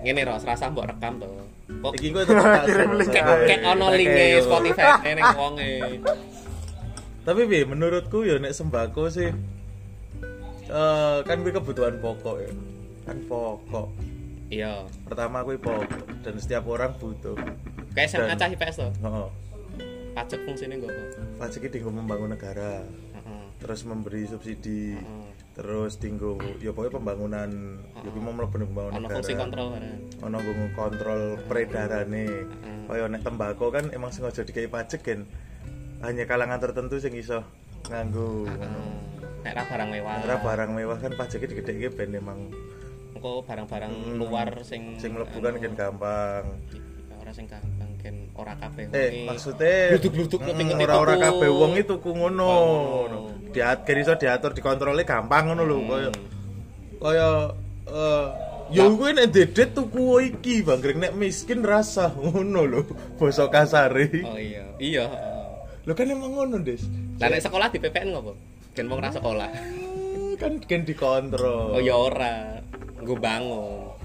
ngene 0.00 0.20
ro, 0.24 0.40
serasa 0.40 0.72
mbok 0.72 0.96
rekam 0.96 1.20
to. 1.20 1.28
Kok 1.70 1.92
Iki 2.00 2.08
tak 2.24 2.64
Kirim 2.72 2.90
link 2.96 3.10
kayak 3.12 3.62
ono 3.68 3.86
linke 3.92 4.26
Spotify 4.40 4.88
ning 5.16 5.28
wonge. 5.36 5.72
Tapi 7.20 7.40
bi 7.44 7.68
menurutku 7.68 8.24
ya 8.24 8.40
nek 8.40 8.56
sembako 8.56 9.12
sih 9.12 9.28
eh 10.70 11.16
kan 11.20 11.36
kuwi 11.44 11.52
kebutuhan 11.52 12.00
pokok 12.00 12.36
ya. 12.40 12.50
Kan 13.04 13.18
pokok. 13.28 14.09
Iya. 14.50 14.82
Pertama 15.06 15.46
kuwi 15.46 15.56
pokok 15.56 15.86
dan 16.26 16.34
setiap 16.36 16.66
orang 16.66 16.90
butuh. 16.98 17.38
Kayak 17.94 18.08
SMA 18.10 18.34
cah 18.34 18.50
IPS 18.50 18.76
to. 18.76 18.88
Heeh. 18.98 19.26
Pajak 20.10 20.40
fungsine 20.42 20.74
nggo 20.74 20.90
apa? 20.90 21.02
Pajak 21.38 21.70
dienggo 21.70 21.94
membangun 21.94 22.34
negara, 22.34 22.82
Heeh. 23.14 23.42
terus 23.62 23.86
memberi 23.86 24.26
subsidi, 24.26 24.98
Heeh. 24.98 25.26
terus 25.54 26.02
tinggo 26.02 26.34
ya 26.58 26.74
pokoknya 26.74 26.98
pembangunan 26.98 27.50
ya 27.94 28.10
kuwi 28.10 28.22
mau 28.22 28.34
mlebu 28.34 28.58
ning 28.58 28.68
pembangunan 28.74 28.98
Ono 28.98 29.06
negara. 29.06 29.16
fungsi 29.22 29.34
kontrol. 29.38 29.68
Ono 30.18 30.36
nggo 30.36 30.52
kontrol 30.74 31.22
peredarane. 31.46 32.26
Heeh. 32.26 32.80
Kaya 32.90 33.06
nek 33.06 33.22
tembakau 33.22 33.70
kan 33.70 33.86
emang 33.94 34.10
sengaja 34.10 34.42
dikai 34.42 34.66
pajak 34.66 35.00
kan. 35.06 35.30
Hanya 36.02 36.26
kalangan 36.26 36.58
tertentu 36.58 36.98
sing 36.98 37.14
iso 37.14 37.46
nganggo. 37.86 38.50
Heeh. 38.50 38.90
Nek 39.46 39.52
ra 39.54 39.62
barang 39.62 39.88
mewah. 39.94 40.16
Ora 40.26 40.36
barang 40.42 40.70
mewah 40.74 40.98
kan 40.98 41.14
pajaknya 41.14 41.54
digedhekke 41.54 41.94
ben 41.94 42.18
emang 42.18 42.50
Engko 43.20 43.44
barang-barang 43.44 43.92
Hmm. 43.92 44.16
luar 44.16 44.48
sing 44.64 44.96
sing 44.96 45.12
mlebu 45.12 45.36
kan 45.38 45.52
anu, 45.52 45.60
kan 45.60 45.72
gampang. 45.76 46.44
ora 47.20 47.32
sing 47.36 47.44
gampang 47.44 47.90
ken 48.00 48.16
ora 48.32 48.56
kabeh 48.56 48.88
Eh, 48.88 49.12
wengi. 49.12 49.28
maksudnya 49.28 49.92
Gluduk-gluduk 49.92 50.40
mm, 50.40 50.46
ngetik-ngetik 50.48 50.86
ora-ora 50.88 51.12
tuku. 51.12 51.24
kabeh 51.28 51.50
wong 51.52 51.72
itu 51.76 51.94
ku 52.00 52.10
ngono. 52.10 52.48
Ngono. 52.48 53.18
Diatur 53.52 53.96
iso 53.98 54.14
diatur 54.16 54.50
dikontrolnya 54.50 55.04
gampang 55.04 55.42
ngono 55.46 55.62
lho 55.62 55.76
Hmm. 55.76 55.90
kaya 55.90 56.10
kaya 56.98 57.28
eh 57.86 58.26
ya 58.72 58.84
kuwi 58.88 59.10
nek 59.12 59.28
dedet 59.28 59.70
tuku 59.70 60.04
iki 60.26 60.64
banggrek 60.64 60.96
nek 60.96 61.12
miskin 61.12 61.60
rasa 61.60 62.08
ngono 62.10 62.64
lho 62.64 62.80
basa 63.20 63.44
kasare. 63.46 64.08
Oh 64.24 64.40
iya. 64.40 64.64
Iya. 64.80 65.04
Lho 65.82 65.92
kan 65.92 66.08
emang 66.08 66.32
ngono, 66.32 66.56
Des. 66.58 66.88
Lah 67.16 67.28
nek 67.28 67.44
sekolah 67.44 67.68
di 67.68 67.76
PPN 67.76 68.16
ngopo? 68.16 68.32
Gen 68.72 68.88
wong 68.88 68.96
ra 68.98 69.12
sekolah. 69.12 69.52
kan 70.40 70.56
kan 70.58 70.82
dikontrol. 70.82 71.76
Oh 71.76 71.82
ya 71.82 71.92
ora. 71.92 72.59
Nggo 73.00 73.14
bangun. 73.16 73.96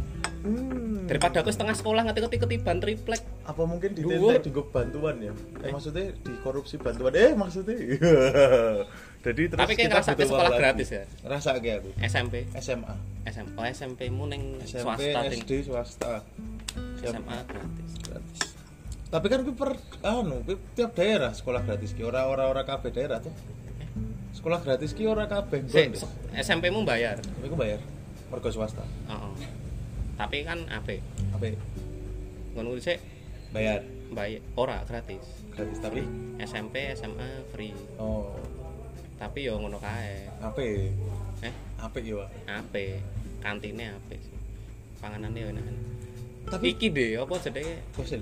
Hmm. 0.45 1.09
Daripada 1.09 1.41
aku 1.41 1.49
setengah 1.49 1.73
sekolah 1.73 2.01
ngetik 2.05 2.37
ketiban 2.37 2.77
triplek. 2.77 3.21
apa 3.45 3.61
mungkin 3.61 3.93
ditenteng 3.93 4.41
di 4.41 4.51
bantuan 4.69 5.15
ya? 5.21 5.33
Eh, 5.61 5.69
Eh. 5.69 5.71
maksudnya 5.73 6.13
dikorupsi 6.21 6.77
bantuan. 6.77 7.13
Eh, 7.13 7.33
maksudnya. 7.33 7.77
Jadi 9.25 9.41
terus 9.49 9.57
Tapi 9.57 9.73
kayak 9.73 9.89
kita 9.89 9.95
ngerasa 10.01 10.11
sekolah 10.17 10.49
uang 10.49 10.59
gratis 10.61 10.87
lagi. 10.87 10.97
ya? 10.97 11.03
Rasa 11.25 11.49
kayak 11.57 11.77
aku. 11.81 11.89
SMP, 11.97 12.33
SMA. 12.57 12.95
SMP, 13.25 13.53
oh 13.57 13.65
SMP 13.65 14.01
mu 14.09 14.25
ning 14.29 14.61
SMP, 14.61 14.85
swasta 14.85 15.19
ting. 15.25 15.41
SD 15.41 15.51
swasta. 15.65 16.13
SMA 17.01 17.37
gratis. 17.41 17.91
gratis. 18.05 18.39
Tapi 19.09 19.25
kan 19.29 19.39
per 19.45 19.71
anu, 20.03 20.37
kuwi 20.45 20.57
tiap 20.73 20.91
daerah 20.93 21.33
sekolah 21.33 21.61
gratis 21.61 21.93
ki 21.93 22.01
ora 22.01 22.25
ora 22.25 22.45
ora 22.45 22.61
kabeh 22.61 22.93
daerah 22.93 23.17
tuh. 23.17 23.33
Sekolah 24.29 24.61
gratis 24.61 24.93
ki 24.93 25.05
ora 25.05 25.25
kabeh. 25.25 25.65
SMP 26.37 26.69
mu 26.69 26.85
bayar. 26.85 27.17
Tapi 27.17 27.49
ku 27.49 27.57
bayar. 27.57 27.81
Mergo 28.35 28.51
swasta. 28.51 28.83
Heeh. 29.07 29.33
Tapi 30.19 30.43
kan 30.43 30.67
apa? 30.67 30.99
Apa? 31.31 31.55
Ngono 32.51 32.75
sik 32.75 32.99
Bayar 33.55 33.79
bayar 34.11 34.43
ora 34.59 34.83
gratis. 34.83 35.23
gratis 35.55 35.79
tapi 35.79 36.03
SMP, 36.35 36.91
SMA 36.99 37.47
free. 37.47 37.71
oh, 37.95 38.35
Tapi 39.15 39.47
yo 39.47 39.55
ngono 39.55 39.79
kae. 39.79 40.27
apa? 40.43 40.59
Eh, 41.39 41.55
Apa 41.79 41.95
ya, 42.03 42.19
Wak? 42.19 42.27
ape? 42.43 42.99
Kantine 43.39 43.95
ape 43.95 44.19
sih? 44.19 44.35
Panganane 44.99 45.39
yo 45.39 45.47
enak. 45.47 45.63
Tapi 46.45 46.75
Iki 46.75 46.87
deh, 46.91 47.09
apa 47.15 47.33
sih, 47.39 47.55
Des? 47.55 47.79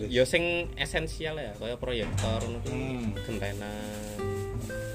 Yo 0.08 0.24
sing 0.24 0.70
esensial 0.78 1.36
ya, 1.36 1.58
kaya 1.58 1.74
proyektor 1.76 2.38
ngono. 2.40 2.62
Hmm. 2.70 3.18
Gentenan. 3.26 4.22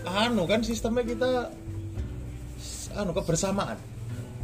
anu 0.09 0.47
kan 0.47 0.63
sistemnya 0.63 1.03
kita 1.05 1.53
anu 2.95 3.13
kebersamaan 3.13 3.77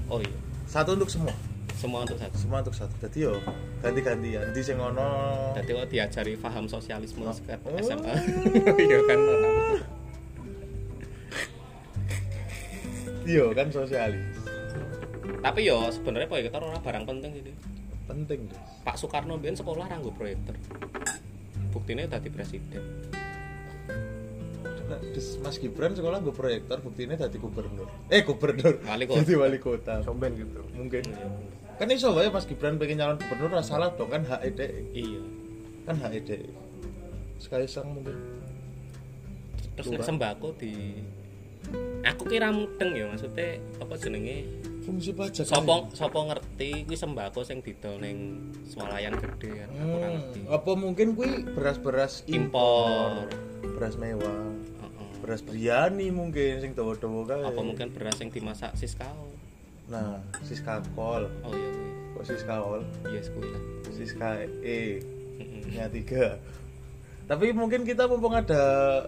Oh 0.04 0.20
iya, 0.20 0.28
satu 0.74 0.98
untuk 0.98 1.06
semua 1.06 1.30
semua 1.74 2.02
untuk 2.02 2.18
satu. 2.18 2.34
semua 2.34 2.58
untuk 2.64 2.74
satu 2.74 2.94
jadi 2.98 3.30
yo 3.30 3.34
ganti-gantian 3.78 4.50
di 4.50 4.58
sing 4.58 4.74
ono 4.74 5.06
Dadi 5.54 5.70
kok 5.70 5.86
diajari 5.86 6.34
paham 6.34 6.66
sosialisme 6.66 7.22
Oh. 7.22 7.30
sekat. 7.30 7.62
SMA. 7.78 8.14
Iya 8.82 8.98
kan. 9.06 9.18
iya 13.24 13.44
kan 13.52 13.68
sosialis 13.70 14.24
Tapi 15.40 15.60
yo 15.62 15.76
sebenarnya 15.92 16.26
proyektor 16.26 16.58
ora 16.58 16.80
barang 16.80 17.04
penting. 17.04 17.30
Dik. 17.38 17.56
penting 18.04 18.38
deh 18.48 18.60
Pak 18.82 18.96
Soekarno 18.96 19.36
biyen 19.36 19.54
sekolah 19.54 19.86
ra 19.86 19.96
nggo 19.96 20.12
proyektor. 20.12 20.56
Buktinya 21.70 22.04
dadi 22.04 22.28
presiden. 22.28 22.80
Des- 24.84 25.40
Mas 25.40 25.56
Gibran 25.56 25.96
sekolah 25.96 26.20
gue 26.20 26.34
proyektor 26.34 26.78
buktinya 26.84 27.16
tadi 27.16 27.40
gubernur. 27.40 27.88
Eh 28.12 28.20
gubernur. 28.20 28.80
Wali 28.84 29.04
kota. 29.08 29.18
jadi 29.24 29.32
wali 29.40 29.58
kota. 29.58 29.94
Somben 30.04 30.36
gitu. 30.36 30.60
mungkin. 30.76 31.02
Kan 31.80 31.88
iso 31.90 32.12
wae 32.12 32.28
Mas 32.28 32.44
Gibran 32.44 32.76
pengen 32.76 33.00
nyalon 33.00 33.18
gubernur 33.18 33.58
ora 33.58 33.64
salah 33.64 33.90
dong 33.96 34.12
kan 34.12 34.22
hak 34.28 34.44
EDE 34.44 34.68
iya. 34.92 35.22
Kan 35.88 35.96
hak 35.98 36.12
EDE 36.12 36.64
sekali 37.44 37.68
sang 37.68 37.92
mungkin. 37.92 38.16
Terus 39.74 39.90
nek 39.90 40.06
sembako 40.06 40.54
di 40.56 41.02
aku 42.04 42.28
kira 42.28 42.52
mudeng 42.52 42.94
ya 42.94 43.04
maksudnya 43.10 43.58
apa 43.80 43.94
jenenge? 43.98 44.46
Fungsi 44.84 45.16
pajak 45.16 45.48
sopo 45.48 45.88
sopo 45.96 46.28
ngerti 46.28 46.84
kuwi 46.84 46.96
sembako 46.96 47.40
sing 47.40 47.64
didol 47.64 47.96
ning 48.00 48.48
swalayan 48.68 49.16
gede 49.16 49.64
kan 49.64 49.68
aku 49.72 49.92
ora 49.96 50.08
ngerti. 50.12 50.40
Hmm, 50.44 50.56
apa 50.56 50.70
mungkin 50.76 51.06
kuwi 51.16 51.30
beras-beras 51.56 52.24
impor. 52.28 53.28
beras 53.74 53.96
mewah. 53.98 54.54
Beras 55.24 55.40
biryani 55.40 56.12
mungkin 56.12 56.60
sing 56.60 56.76
dawa-dawa 56.76 57.24
kae. 57.24 57.48
Apa 57.48 57.60
mungkin 57.64 57.88
beras 57.96 58.20
yang 58.20 58.28
dimasak 58.28 58.76
siskao 58.76 59.32
nah 59.84 60.16
siska 60.40 60.80
kol 60.96 61.28
oh 61.44 61.52
iya 61.52 61.68
kuwi. 61.72 61.90
Kok 62.16 62.24
kol 62.44 62.82
yes 63.08 63.28
kuwi 63.32 63.48
lah. 63.48 63.62
Siska 63.88 64.30
e 64.60 65.00
nya 65.72 65.88
tiga. 65.88 66.40
Tapi 67.24 67.56
mungkin 67.56 67.88
kita 67.88 68.04
mumpung 68.04 68.36
ada 68.36 68.60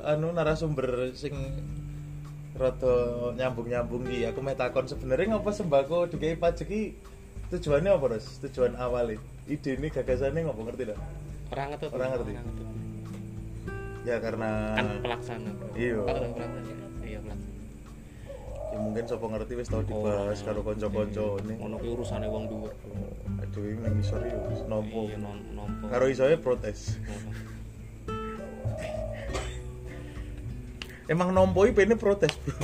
anu 0.08 0.32
narasumber 0.32 1.12
sing 1.12 1.36
rada 2.56 2.96
nyambung-nyambung 3.36 4.08
ki 4.08 4.24
aku 4.32 4.40
mau 4.40 4.56
takon 4.56 4.88
sebenarnya 4.88 5.36
ngapa 5.36 5.52
sembako 5.52 6.08
dikai 6.08 6.40
pajak 6.40 6.64
ki 6.64 6.96
tujuannya 7.52 7.92
apa 7.92 8.16
Ros? 8.16 8.40
tujuan 8.48 8.72
awalnya 8.80 9.20
ide 9.44 9.76
ini 9.76 9.92
gagasannya 9.92 10.48
ngapa 10.48 10.60
ngerti 10.64 10.82
dah 10.88 10.98
orang 11.52 11.68
ngerti. 11.76 11.86
Orang 11.92 12.08
ngerti. 12.16 12.32
Ya 14.06 14.22
karena 14.22 14.78
kan 14.78 15.02
pelaksana 15.02 15.50
Iya. 15.74 15.98
Oh, 15.98 16.06
pelaksana. 16.06 16.62
Iya 17.02 17.18
pelaksana. 17.26 17.54
Ya 18.70 18.78
mungkin 18.78 19.04
sopo 19.10 19.26
ngerti 19.26 19.52
wis 19.58 19.66
tau 19.66 19.82
dibahas 19.82 20.38
karo 20.46 20.62
kanca-kanca 20.62 21.42
ini. 21.42 21.58
Ngono 21.58 21.74
kuwi 21.82 21.90
urusane 21.90 22.26
wong 22.30 22.46
dhuwur 22.46 22.70
aduh 23.42 23.62
ini 23.66 23.80
nang 23.82 23.98
isor 23.98 24.22
yo 24.22 24.38
wis 24.48 24.62
nompo 24.70 25.10
iya 25.10 25.18
nompo 25.18 25.84
karo 25.90 26.06
isoe 26.06 26.38
protes. 26.38 26.94
Emang 31.12 31.30
nompo 31.34 31.66
iki 31.66 31.74
pene 31.82 31.94
protes 31.98 32.30
bro. 32.42 32.54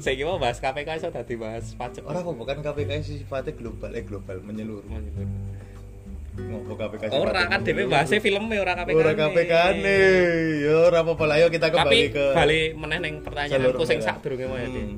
Saya 0.00 0.24
mau 0.24 0.40
bahas 0.40 0.56
KPK 0.56 0.88
iso 0.96 1.12
dadi 1.12 1.36
bahas 1.36 1.76
pajak. 1.76 2.00
Orang 2.08 2.24
kok 2.24 2.36
bukan 2.40 2.64
KPK 2.64 2.90
sih 3.04 3.20
sifatnya 3.20 3.52
global, 3.52 3.92
eh 3.92 4.08
global 4.08 4.40
menyeluruh. 4.40 4.88
Ngopo 6.36 6.72
KPK 6.76 7.02
Ora 7.10 7.42
kan 7.48 7.64
dhewe 7.64 7.88
bahasnya 7.88 8.20
filmnya 8.20 8.60
ora 8.60 8.76
KPK. 8.76 8.94
Ora 8.94 9.12
KPK 9.12 9.52
ne. 9.80 9.98
Yo 10.60 10.76
ora 10.86 11.00
apa-apa 11.00 11.24
lah 11.24 11.36
yo 11.40 11.48
kita 11.48 11.68
Tapi 11.68 11.74
kembali 11.74 12.00
ke 12.12 12.24
balik 12.32 12.68
meneh 12.76 12.98
ning 13.00 13.14
pertanyaanku 13.24 13.84
sing 13.84 13.98
sadurunge. 13.98 14.44
Dik. 14.44 14.84
Hmm. 14.84 14.96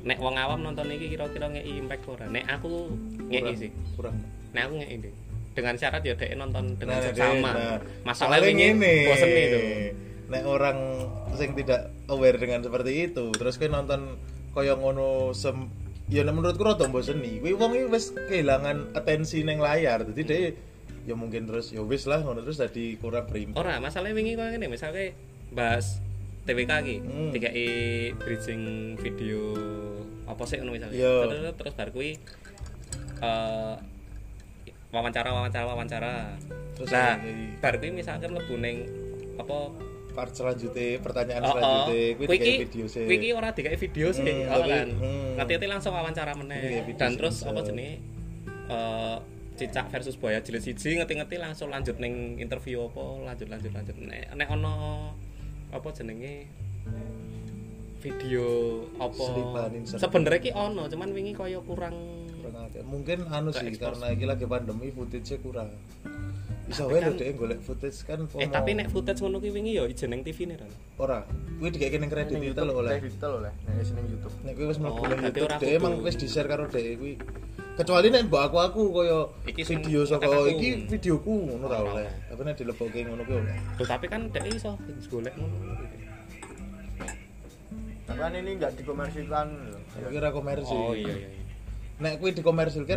Nek 0.00 0.18
wong 0.18 0.34
awam 0.34 0.64
nonton 0.64 0.88
iki 0.88 1.12
kira-kira 1.12 1.52
ngeki 1.52 1.72
impact 1.76 2.02
ora? 2.08 2.24
Nek 2.26 2.44
aku 2.48 2.88
ngeki 3.28 3.52
sih. 3.54 3.70
Kurang. 3.94 4.16
Nek 4.50 4.62
aku 4.64 4.74
ngeki 4.80 4.96
Dik. 5.04 5.14
Dengan 5.52 5.74
syarat 5.74 6.02
ya 6.02 6.14
dhek 6.14 6.30
nonton 6.38 6.64
dengan 6.78 6.96
Nah, 6.96 7.04
seksama. 7.04 7.50
nah, 7.50 7.78
Masalah 8.06 8.38
ngene. 8.40 8.94
bosen 9.04 9.28
itu. 9.28 9.60
Nek 10.28 10.42
orang 10.44 10.78
sing 11.34 11.52
tidak 11.52 11.80
aware 12.06 12.36
dengan 12.36 12.60
seperti 12.60 13.08
itu, 13.08 13.32
terus 13.32 13.56
kowe 13.56 13.64
nonton 13.66 14.16
kaya 14.52 14.72
ngono 14.72 15.32
sem 15.32 15.68
ya 16.08 16.24
menurutku 16.24 16.62
rada 16.62 16.88
mboseni. 16.88 17.40
Kuwi 17.40 17.52
wong 17.52 17.72
iki 17.74 17.86
wis 17.88 18.12
kehilangan 18.14 18.92
atensi 18.94 19.44
ning 19.44 19.60
layar. 19.60 20.04
Dadi 20.04 20.24
Hmm. 20.24 20.67
Ya 21.08 21.16
mungkin 21.16 21.48
terus 21.48 21.72
ya 21.72 21.80
wis 21.80 22.04
lah 22.04 22.20
ngono 22.20 22.44
terus 22.44 22.60
dadi 22.60 22.94
kurang 22.94 23.24
berimpact. 23.24 23.56
Ora, 23.56 23.80
masalahnya 23.80 24.12
wingi 24.12 24.36
koyo 24.36 24.52
ngene, 24.52 24.68
misalnya 24.68 25.16
bahas 25.48 26.04
TWK 26.44 26.72
iki, 26.82 26.96
Hmm. 27.00 27.30
dikai 27.32 27.66
bridging 28.14 28.62
video 28.94 29.56
apa 30.24 30.44
sih 30.44 30.60
ngono 30.60 30.70
misalnya. 30.70 30.92
Iya. 30.94 31.14
Terus 31.24 31.56
terus 31.56 31.72
bar 31.72 31.88
kuwi 31.88 32.20
eh 33.18 33.74
wawancara 34.88 35.30
wawancara 35.32 35.64
wawancara. 35.66 36.12
Terus 36.74 36.88
nah, 36.88 37.16
bar 37.58 37.74
kuwi 37.76 37.90
misalkan 37.90 38.28
mlebu 38.30 38.54
ning 38.54 38.76
apa 39.36 39.72
part 40.12 40.34
selanjutnya 40.34 40.98
pertanyaan 40.98 41.42
Oh, 41.42 41.48
oh. 41.48 41.52
selanjutnya 41.54 42.04
kuwi 42.16 42.26
Kuwi 42.26 42.36
iki 42.38 42.52
video 42.60 42.84
sih. 42.86 43.04
kuwi 43.06 43.16
iki 43.16 43.28
ora 43.30 43.48
dikai 43.52 43.76
video 43.78 44.06
sih, 44.10 44.26
Hmm, 44.26 44.50
oh 44.50 44.62
kan. 44.62 44.88
hmm. 44.90 45.30
Nanti 45.36 45.66
langsung 45.66 45.92
wawancara 45.94 46.32
meneh. 46.34 46.84
Dan 46.92 47.14
terus 47.14 47.40
apa 47.42 47.60
jenenge 47.62 48.02
eh 48.68 49.16
cicak 49.58 49.90
versus 49.90 50.14
buaya 50.14 50.38
jilid 50.38 50.62
siji 50.62 51.02
ngerti-ngerti 51.02 51.36
langsung 51.42 51.68
lanjut 51.74 51.98
ning 51.98 52.38
interview 52.38 52.86
apa 52.86 53.34
lanjut 53.34 53.48
lanjut 53.50 53.72
lanjut 53.74 53.96
nek 53.98 54.30
nek 54.38 54.48
ono 54.54 54.74
apa 55.74 55.88
jenenge 55.90 56.46
video 57.98 58.46
apa 59.02 59.24
sebenarnya 59.84 60.40
ki 60.40 60.50
ono 60.54 60.86
cuman 60.86 61.08
wingi 61.10 61.34
kaya 61.34 61.58
kurang 61.66 61.94
kurang. 62.48 62.86
Mungkin 62.88 63.18
anu 63.28 63.50
sih 63.52 63.74
karena 63.76 64.06
iki 64.14 64.24
lagi 64.24 64.44
pandemi 64.48 64.88
footage-nya 64.94 65.36
kurang. 65.42 65.68
Bisa 66.68 66.84
wae 66.84 67.00
lho 67.00 67.16
dhek 67.16 67.32
golek 67.40 67.60
footage 67.64 68.04
kan 68.04 68.28
eh 68.28 68.28
FOMO. 68.28 68.52
tapi 68.52 68.76
nek 68.76 68.92
footage 68.92 69.24
ngono 69.24 69.40
ki 69.40 69.50
wingi 69.56 69.80
ya 69.80 69.88
ijen 69.88 70.12
ning 70.12 70.20
TV 70.20 70.44
ne 70.44 70.60
Ran. 70.60 70.72
ora. 71.00 71.24
Kuwi 71.56 71.68
dikek 71.72 71.96
ning 71.96 72.12
kredit 72.12 72.36
lho 72.36 72.74
oleh. 72.76 73.00
Digital 73.00 73.40
oleh 73.40 73.52
nek 73.64 73.84
sing 73.84 73.96
YouTube. 74.04 74.34
Nek 74.44 74.52
kuwi 74.56 74.66
wis 74.68 74.78
mlebu 74.80 75.00
Oh, 75.00 75.08
nang 75.08 75.20
YouTube, 75.24 75.52
dhek 75.56 75.72
emang 75.80 75.94
wis 76.04 76.16
di-share 76.20 76.48
karo 76.48 76.68
dhek 76.68 77.00
kuwi. 77.00 77.14
Kecuali 77.78 78.10
nek 78.10 78.26
mbok 78.26 78.42
aku 78.50 78.56
aku 78.58 78.80
kaya 78.90 79.18
Iki 79.46 79.62
video 79.62 80.02
saka 80.02 80.26
iki 80.50 80.90
videoku 80.90 81.46
ngono 81.46 81.70
Ora 81.70 81.78
oleh. 81.86 82.10
Tapi 82.26 82.40
nek 82.42 82.54
dilebokke 82.58 83.06
ngono 83.06 83.22
kuwi 83.22 83.38
oleh. 83.38 83.54
Loh, 83.54 83.86
tapi 83.86 84.06
kan 84.10 84.26
dhek 84.34 84.50
iso 84.50 84.74
golek 85.06 85.34
ngono 85.38 85.56
Tapi 88.02 88.18
kan 88.18 88.32
ini 88.34 88.50
enggak 88.58 88.74
dikomersilkan 88.74 89.46
lho. 89.70 89.78
Aku 89.94 90.08
kira 90.10 90.28
komersil. 90.34 90.74
oh 90.74 90.90
iya 90.90 91.06
iya 91.06 91.28
iya. 91.30 91.42
Nek 92.02 92.18
kuwi 92.18 92.34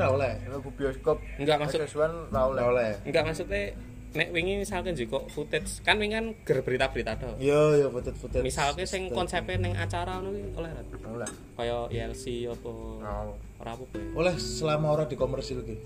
ora 0.02 0.08
oleh. 0.10 0.34
Mlebu 0.50 0.70
bioskop. 0.74 1.18
Enggak, 1.38 1.58
maksud- 1.62 1.82
Sesuan. 1.86 2.12
Ora 2.34 2.64
oleh. 2.74 2.92
enggak 3.06 3.24
maksudnya 3.30 3.78
nek 4.12 4.28
wingi 4.30 4.60
misalkan 4.60 4.92
jiko 4.92 5.24
footage 5.28 5.80
kan 5.82 5.96
wingi 5.96 6.14
kan 6.14 6.26
ger 6.44 6.60
berita-berita 6.60 7.16
to 7.16 7.32
Iya, 7.40 7.80
iya 7.80 7.88
footage-footage. 7.88 8.44
misalnya 8.44 8.84
sing 8.84 9.08
konsepnya 9.08 9.56
ning 9.58 9.74
acara 9.74 10.20
ngono 10.20 10.32
ki 10.32 10.44
oleh 10.54 10.70
Ran? 10.70 10.86
Oleh. 11.10 11.30
kaya 11.56 11.78
ILC 11.88 12.24
apa 12.46 12.72
ora 13.58 13.72
apa 13.72 13.84
ya 13.88 14.04
Oleh 14.14 14.36
selama 14.36 14.88
ora 14.92 15.04
dikomersilke. 15.06 15.80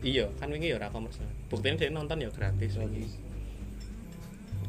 iya 0.00 0.28
kan 0.36 0.48
wingi 0.48 0.68
ya 0.68 0.76
ora 0.76 0.88
komersial 0.88 1.24
buktinya 1.48 1.76
dia 1.76 1.88
nonton 1.88 2.18
ya 2.18 2.28
gratis 2.28 2.76
wingi 2.76 3.08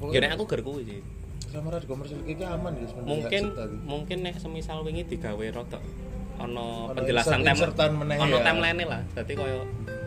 ya 0.08 0.20
nek 0.20 0.32
aku 0.34 0.44
ger 0.48 0.62
kuwi 0.62 0.82
sih 0.84 1.00
selama 1.48 1.68
ora 1.70 1.80
dikomersilke 1.80 2.24
iki 2.26 2.44
aman 2.44 2.72
ya 2.74 2.88
sebenarnya. 2.88 3.12
mungkin 3.12 3.44
mungkin 3.84 4.18
nek 4.24 4.36
semisal 4.40 4.80
wingi 4.82 5.04
digawe 5.06 5.46
rodok 5.52 5.84
ono 6.40 6.88
Ono 6.88 6.96
penjelasan 6.96 7.44
meneh 7.94 8.16
ono 8.18 8.40
ya. 8.40 8.44
timeline 8.44 8.88
lah 8.88 9.02
dadi 9.12 9.34
kaya 9.36 9.60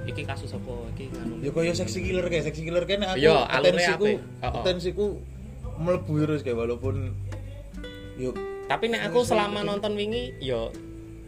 iki 0.04 0.22
kasus 0.24 0.52
apa 0.52 0.72
iki 0.96 1.08
nganu 1.12 1.34
Ya 1.40 1.50
kaya 1.52 1.72
seksi 1.72 1.98
killer 2.04 2.26
kayak 2.28 2.44
seksi 2.48 2.62
killer 2.68 2.84
kan 2.84 3.00
aku 3.04 3.16
Iya, 3.20 3.36
alurnya 3.48 3.96
atensiku 3.96 4.06
apik. 4.40 4.52
Oh, 5.00 5.10
oh. 5.10 5.12
mlebu 5.74 6.12
terus 6.22 6.40
kayak 6.46 6.58
walaupun 6.60 7.10
yuk 8.14 8.34
tapi 8.64 8.88
nek 8.88 9.10
aku 9.10 9.26
selama 9.26 9.60
nonton 9.66 9.92
wingi 9.98 10.32
ya 10.40 10.70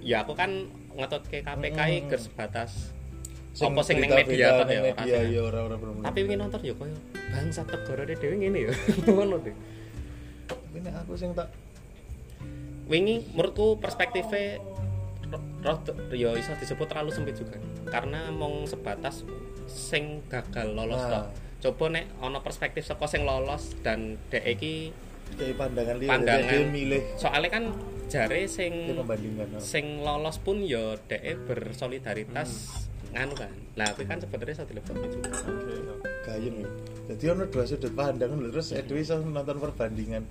ya 0.01 0.23
aku 0.23 0.33
kan 0.39 0.71
ngetut 0.97 1.27
ke 1.29 1.43
KPK 1.45 1.77
Hmm. 1.77 2.09
ger 2.09 2.21
sebatas 2.21 2.95
apa 3.57 3.81
sing 3.83 3.97
ning 4.05 4.13
media 4.13 4.61
toh 4.61 4.69
ya 4.69 4.81
media 4.85 5.05
rasanya. 5.17 5.33
ya 5.33 5.41
ora 5.43 5.59
ora 5.65 5.77
tapi 6.07 6.19
wingi 6.25 6.37
nonton 6.37 6.61
ya 6.63 6.75
kaya 6.77 6.97
bangsa 7.33 7.61
tegorone 7.65 8.15
dhewe 8.15 8.35
ngene 8.37 8.59
ya 8.69 8.73
ngono 9.09 9.37
deh 9.41 9.57
tapi 10.47 10.77
nek 10.85 10.95
aku 11.05 11.13
sing 11.17 11.33
tak 11.33 11.49
wingi 12.87 13.27
menurutku 13.35 13.81
perspektifnya 13.83 14.61
roh 15.35 15.79
ya 16.15 16.31
iso 16.39 16.53
disebut 16.57 16.87
terlalu 16.87 17.11
sempit 17.11 17.35
juga 17.35 17.59
karena 17.91 18.31
mong 18.31 18.71
sebatas 18.71 19.27
sing 19.67 20.23
gagal 20.31 20.73
lolos 20.73 21.03
Nah. 21.03 21.27
coba 21.59 21.85
nek 21.91 22.07
ono 22.23 22.39
perspektif 22.45 22.87
saka 22.87 23.09
sing 23.11 23.27
lolos 23.27 23.75
dan 23.83 24.21
dek 24.31 24.45
iki 24.47 24.95
kayak 25.35 25.59
pandangan 25.59 25.97
liya 25.99 26.11
Pandangan. 26.15 26.51
dia 26.53 26.61
milih 26.71 27.03
soalnya 27.19 27.51
kan 27.51 27.65
jare 28.07 28.47
dia 28.47 28.47
sing 28.47 28.95
oh. 28.95 29.03
sing 29.59 30.07
lolos 30.07 30.39
pun 30.39 30.63
ya 30.63 30.95
dek 31.11 31.51
bersolidaritas 31.51 32.83
nganu 33.11 33.35
kan 33.35 33.51
lah 33.75 33.91
kuwi 33.97 34.07
kan 34.07 34.23
sebenarnya 34.23 34.55
iso 34.55 34.65
dilebokne 34.69 35.07
juga 35.11 35.31
gayeng 36.23 36.57
ya 36.63 36.71
jadi 37.07 37.25
ono 37.39 37.45
dua 37.47 37.65
sudut 37.67 37.95
pandang 37.95 38.35
lho, 38.35 38.51
terus 38.51 38.75
Edwi 38.75 39.07
iso 39.07 39.23
nonton 39.23 39.63
perbandingan? 39.63 40.27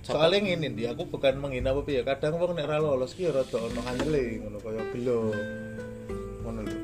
Soalnya 0.00 0.38
ngene 0.40 0.66
ndi 0.72 0.88
aku 0.88 1.04
bukan 1.12 1.36
menghina 1.36 1.76
apa 1.76 1.90
ya 1.92 2.02
kadang 2.02 2.40
wong 2.40 2.56
nek 2.56 2.68
ra 2.68 2.80
lolos 2.80 3.12
ki 3.12 3.28
ya 3.28 3.32
rada 3.36 3.58
ono 3.60 3.80
angele 3.84 4.40
ngono 4.40 4.58
kaya 4.64 4.82
gelo 4.96 5.18
ngono 6.40 6.60
lho. 6.64 6.78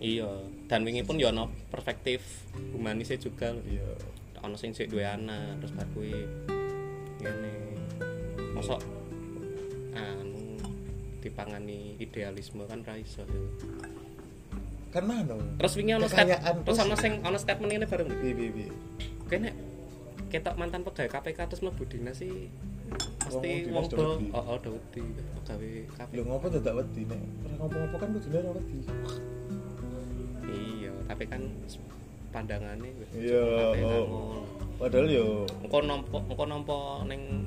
Iya 0.00 0.30
dan 0.66 0.82
wingi 0.82 1.06
pun 1.06 1.22
ya 1.22 1.30
ono 1.30 1.46
perspektif 1.70 2.22
humanisnya 2.74 3.22
juga 3.22 3.54
lho. 3.54 3.62
iya. 3.70 3.88
Ono 4.42 4.56
sing 4.58 4.74
sik 4.74 4.90
duwe 4.90 5.06
anak 5.06 5.62
terus 5.62 5.72
bar 5.78 5.86
kuwi 5.94 6.16
ngene. 7.22 7.52
Mosok 8.58 8.80
anu 9.94 10.58
dipangani 11.22 11.94
idealisme 12.02 12.66
kan 12.66 12.82
ra 12.82 12.98
iso 12.98 13.22
ya. 13.22 13.42
kan 14.90 15.06
mana 15.06 15.38
terus 15.54 15.78
wingi 15.78 15.94
ono 15.94 16.10
terus 16.10 16.82
ono 16.82 16.98
sing 16.98 17.22
ono 17.22 17.38
statement 17.38 17.70
ngene 17.70 17.86
bareng. 17.86 18.10
Bi 18.10 18.34
bi 18.34 18.66
kene 19.30 19.69
ketok 20.30 20.54
mantan 20.54 20.86
pegawai 20.86 21.10
KPK 21.10 21.38
terus 21.50 21.60
mlebu 21.60 21.82
dinas 21.90 22.16
sih 22.22 22.46
mesti 23.26 23.50
Wong 23.70 23.86
do 23.90 24.18
oh 24.34 24.44
oh 24.54 24.56
do 24.58 24.70
wedi 24.78 25.02
gawe 25.46 25.70
kabeh 25.98 26.14
Lho 26.14 26.22
ngopo 26.26 26.46
dadak 26.50 26.74
wedi 26.78 27.02
nek 27.06 27.20
ngopo-ngopo 27.58 27.96
kan 27.98 28.08
kudune 28.14 28.38
ora 28.42 28.50
wedi. 28.58 28.78
iya 30.50 30.92
tapi 31.06 31.24
kan 31.26 31.42
pandangannya 32.30 32.90
Iya, 33.10 33.42
kan 33.82 34.02
oh. 34.06 34.46
Padahal 34.78 35.06
yo 35.10 35.26
engko 35.66 35.78
nampa 35.82 36.18
engko 36.24 36.44
nampa 36.46 36.76
ning 37.10 37.44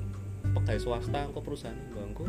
pegawai 0.52 0.80
swasta 0.80 1.24
engko 1.28 1.40
perusahaan 1.40 1.76
bangku 1.92 2.24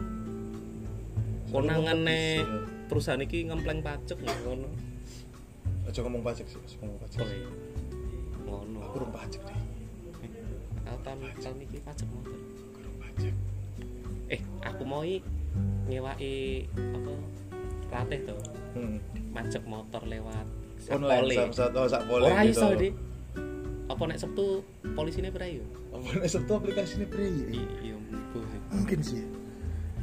konangane 1.51 2.41
Iya. 2.41 2.59
perusahaan 2.87 3.21
iki 3.21 3.47
ngempleng 3.47 3.79
pajak 3.83 4.17
ngono 4.19 4.67
aja 5.85 6.01
ngomong 6.01 6.25
pajak 6.25 6.49
sih, 6.49 6.57
ngomong 6.81 6.97
pajak. 6.97 7.21
oh 7.21 7.29
iya 7.29 7.49
ngono 8.49 8.77
Aku 8.81 8.95
urung 9.03 9.13
pajak 9.13 9.41
deh. 9.45 9.74
Aku 11.05 11.21
tahun 11.21 11.37
tahun 11.37 11.57
iki 11.61 11.77
pajak 11.81 12.07
motor 12.09 12.33
eh 14.27 14.41
aku 14.63 14.81
mau 14.83 15.01
i 15.01 15.21
ngewai 15.85 16.33
apa 16.73 17.11
latih 17.91 18.19
tuh 18.25 18.41
Hmm. 18.75 18.99
pajak 19.31 19.63
motor 19.63 20.03
lewat 20.03 20.43
Online 20.91 21.31
samsat 21.47 21.71
oh 21.71 21.87
sak 21.87 22.03
pole 22.05 22.27
ora 22.27 22.43
gitu. 22.43 22.75
di 22.75 22.89
apa 23.85 24.03
nek 24.03 24.19
Sabtu 24.19 24.59
polisine 24.91 25.31
prai 25.31 25.55
yo 25.55 25.65
Apa 25.93 26.19
nek 26.19 26.27
Sabtu 26.27 26.51
aplikasinya 26.51 27.07
free? 27.07 27.63
iya 27.79 27.95
Mungkin 28.67 28.99
sih. 28.99 29.23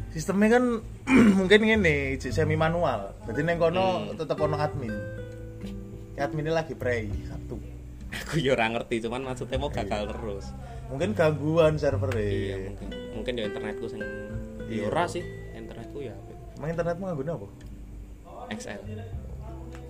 Sistemnya 0.08 0.56
kan 0.56 0.80
mungkin 1.38 1.60
ijek 1.84 2.32
semi 2.32 2.56
manual. 2.56 3.12
Berarti 3.22 3.44
neng 3.44 3.60
kono 3.60 4.08
Hmm. 4.08 4.16
tetep 4.16 4.40
ono 4.40 4.56
admin. 4.56 4.94
Adminnya 6.16 6.54
lagi 6.54 6.72
pray 6.72 7.12
Sabtu. 7.26 7.60
aku 8.08 8.40
yo 8.40 8.52
ora 8.52 8.68
ngerti 8.68 9.04
cuman 9.04 9.20
maksudnya 9.26 9.56
mau 9.56 9.68
gagal 9.68 10.04
terus 10.06 10.48
Mungkin 10.92 11.16
gangguan 11.16 11.80
server 11.80 12.12
iya 12.14 12.60
mungkin 12.60 12.86
mungkin 13.16 13.32
ya 13.34 13.44
internetku 13.48 13.88
sing 13.88 14.00
Iya. 14.68 14.68
iya 14.68 14.82
ora 14.86 15.04
sih 15.04 15.24
internetku 15.52 15.98
ya 16.00 16.12
apik. 16.12 16.36
Emang 16.56 16.68
internetmu 16.70 17.02
nggak 17.08 17.18
guna 17.18 17.32
apa? 17.34 17.46
XL 18.52 18.80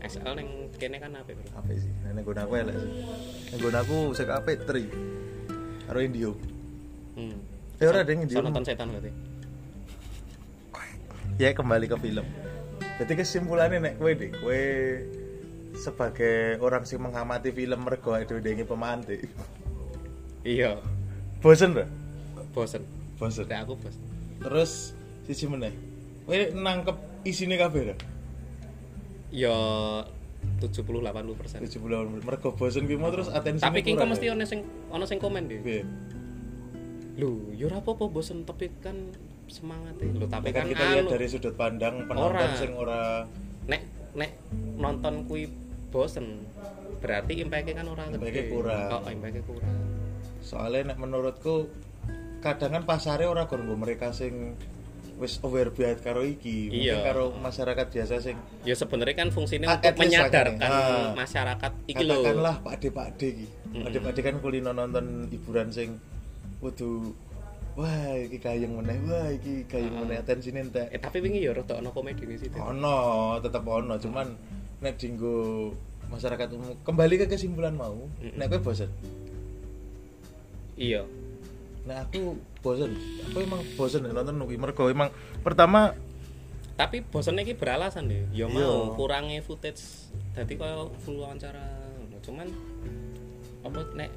XL 0.02 0.32
neng 0.34 0.48
kene 0.74 0.96
kan 0.98 1.10
apa 1.14 1.30
bro 1.30 1.46
Apa 1.54 1.70
sih? 1.72 1.90
Nenek 2.02 2.22
guna 2.22 2.40
aku 2.42 2.52
elek 2.56 2.74
sih. 2.76 2.90
Nek 3.48 3.58
guna 3.58 3.78
aku 3.80 3.98
sek 4.12 4.30
apa? 4.30 4.50
Tri. 4.56 4.84
Karo 5.84 5.98
Indio. 5.98 6.32
hmm. 7.14 7.36
Eh, 7.76 7.86
ora, 7.86 8.06
ding, 8.06 8.22
di- 8.22 8.38
nonton 8.38 8.62
setan 8.62 8.86
berarti 8.88 9.10
Ya 11.34 11.50
kembali 11.50 11.90
ke 11.90 11.98
film. 11.98 12.22
Jadi 13.00 13.12
kesimpulannya 13.18 13.78
nek 13.82 13.94
kue 13.98 14.14
deh, 14.14 14.30
kue 14.38 14.62
sebagai 15.74 16.60
orang 16.60 16.84
sing 16.84 17.02
mengamati 17.02 17.50
film 17.50 17.82
mergo 17.82 18.14
itu 18.14 18.38
dengi 18.38 18.62
pemantik. 18.62 19.26
iya 20.42 20.74
Bosen 21.42 21.74
ora? 21.74 21.86
bosen 22.54 22.82
Bosen. 23.18 23.44
Nek 23.50 23.66
aku 23.66 23.74
bosen 23.76 24.02
Terus 24.42 24.94
sisi 25.26 25.44
meneh. 25.50 25.74
Kowe 26.26 26.38
nangkep 26.54 26.96
isine 27.26 27.58
kabeh 27.58 27.94
ya 29.32 29.54
70 30.60 30.84
80 30.84 31.40
persen 31.40 31.58
7 31.64 31.80
bulan 31.80 32.04
mergo 32.20 32.52
bosen 32.52 32.84
ki 32.84 33.00
mau 33.00 33.08
terus 33.08 33.32
atensi. 33.32 33.64
tapi 33.64 33.80
kingko 33.80 34.04
mesti 34.04 34.28
ono 34.28 34.44
sing 34.44 34.60
ono 34.92 35.04
sing 35.08 35.18
komen 35.18 35.48
deh 35.48 35.82
lu 37.16 37.48
yo 37.56 37.72
ora 37.72 37.80
apa-apa 37.80 38.12
bosen 38.12 38.44
tapi 38.44 38.68
kan 38.84 39.08
semangat 39.48 39.96
ya 40.00 40.12
lu 40.12 40.28
tapi 40.28 40.52
kan 40.52 40.68
kan, 40.68 40.72
kita 40.76 40.84
lihat 40.84 41.04
anu, 41.08 41.12
dari 41.16 41.26
sudut 41.28 41.54
pandang 41.56 42.04
penonton 42.04 42.36
Ora. 42.36 42.56
sing 42.60 42.72
ora 42.76 43.24
nek 43.68 43.82
nek 44.12 44.30
nonton 44.76 45.24
kui 45.24 45.48
bosen 45.88 46.44
berarti 47.00 47.40
impact 47.40 47.72
kan 47.72 47.88
orang 47.88 48.14
Impact-nya 48.14 48.44
kurang. 48.52 48.88
oh 48.92 49.10
impact 49.10 49.44
kurang 49.48 49.91
soalnya 50.42 50.92
nek 50.92 50.98
menurutku 50.98 51.70
kadang 52.42 52.74
kan 52.74 52.82
pasarnya 52.82 53.30
ora 53.30 53.46
nggo 53.46 53.78
mereka 53.78 54.10
sing 54.10 54.58
wis 55.22 55.38
aware 55.46 55.70
banget 55.70 56.02
karo 56.02 56.26
iki 56.26 56.66
mungkin 56.74 56.98
Iya. 56.98 57.06
karo 57.06 57.30
masyarakat 57.38 57.86
biasa 57.94 58.14
sing 58.18 58.34
ya 58.66 58.74
sebenarnya 58.74 59.14
kan 59.14 59.28
fungsinya 59.30 59.78
untuk 59.78 59.94
menyadarkan 60.02 60.58
lah, 60.58 60.82
ah. 60.82 61.10
masyarakat 61.14 61.72
iki 61.86 62.02
lho 62.02 62.18
katakanlah 62.18 62.54
Pak 62.58 62.74
De 62.82 62.88
Pak 62.90 63.08
De 63.22 63.26
iki. 63.30 63.46
Pak 63.70 63.90
De 63.94 63.98
Pak 64.02 64.12
De 64.18 64.20
kan 64.26 64.36
kulino 64.42 64.70
nonton 64.74 65.30
hiburan 65.30 65.70
sing 65.70 65.94
waduh 66.58 67.14
wah 67.78 68.18
iki 68.18 68.42
gayeng 68.42 68.74
meneh 68.74 68.98
wah 69.06 69.30
iki 69.30 69.62
gayeng 69.70 69.94
meneh 69.94 70.18
atensine 70.18 70.58
entek 70.66 70.90
eh 70.90 70.98
tapi 70.98 71.22
wingi 71.22 71.46
ya 71.46 71.54
rada 71.54 71.78
ono 71.78 71.94
komedi 71.94 72.26
nih 72.26 72.36
situ 72.42 72.58
ono 72.58 73.38
tetep 73.38 73.62
ono 73.62 73.94
cuman 74.02 74.26
nek 74.82 74.98
dinggo 74.98 75.70
masyarakat 76.10 76.48
umum 76.50 76.74
kembali 76.82 77.14
ke 77.22 77.26
kesimpulan 77.30 77.78
mau 77.78 77.94
Mm-mm. 78.18 78.36
nek 78.36 78.50
kowe 78.50 78.60
bosen 78.74 78.90
iya. 80.74 81.02
Nek 81.82 81.98
aku 82.06 82.38
bosen. 82.62 82.94
Aku 83.26 83.42
emang 83.42 83.60
bosen 83.74 84.06
nonton 84.06 84.38
kuwi 84.46 84.54
mergo 84.56 84.86
emang 84.86 85.10
pertama 85.42 85.92
tapi 86.72 87.04
bosannya 87.04 87.44
iki 87.44 87.54
beralasan 87.54 88.08
deh. 88.08 88.24
Ya 88.32 88.48
Iya. 88.48 88.64
mau 88.64 88.96
kurangnya 88.96 89.44
footage. 89.44 90.08
Jadi 90.32 90.56
kalau 90.56 90.90
full 91.04 91.20
wawancara. 91.20 91.62
Cuman 92.22 92.48
apa 93.62 93.80
nek 93.94 94.10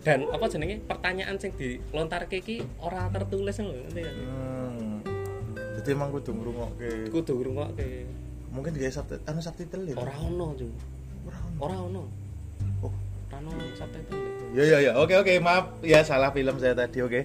dan 0.00 0.24
apa 0.32 0.48
jenenge? 0.48 0.80
Pertanyaan 0.84 1.36
sing 1.36 1.52
dilontar 1.54 2.24
iki 2.26 2.64
ora 2.80 3.06
tertulis 3.12 3.60
lho 3.60 3.68
ngerti 3.68 4.00
sih? 4.00 4.16
hmm, 4.16 4.96
jadi 5.80 5.88
emang 5.92 6.08
kudu 6.10 6.32
ngrungokke. 6.32 7.12
Kudu 7.12 7.32
ngrungokke. 7.36 8.08
Mungkin 8.50 8.72
dia 8.74 8.90
subtitle 8.90 9.22
anu 9.28 9.40
subtitle 9.44 9.84
ya? 9.86 9.94
Ora 9.94 10.14
ono 10.18 10.56
Jung. 10.56 10.72
ora 11.28 11.38
ono. 11.38 11.56
Ora 11.60 11.76
ono 11.78 12.02
ora 13.40 13.56
ono 13.56 13.74
subtitle 13.76 14.18
ya 14.50 14.64
ya 14.66 14.78
ya. 14.82 14.92
Oke 14.98 15.14
oke. 15.16 15.32
Maaf. 15.40 15.80
Ya 15.80 16.02
salah 16.02 16.34
film 16.34 16.58
saya 16.58 16.74
tadi 16.74 17.00
oke. 17.00 17.20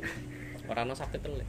Ora 0.69 0.87
ono 0.87 0.93
subtitle 0.95 1.43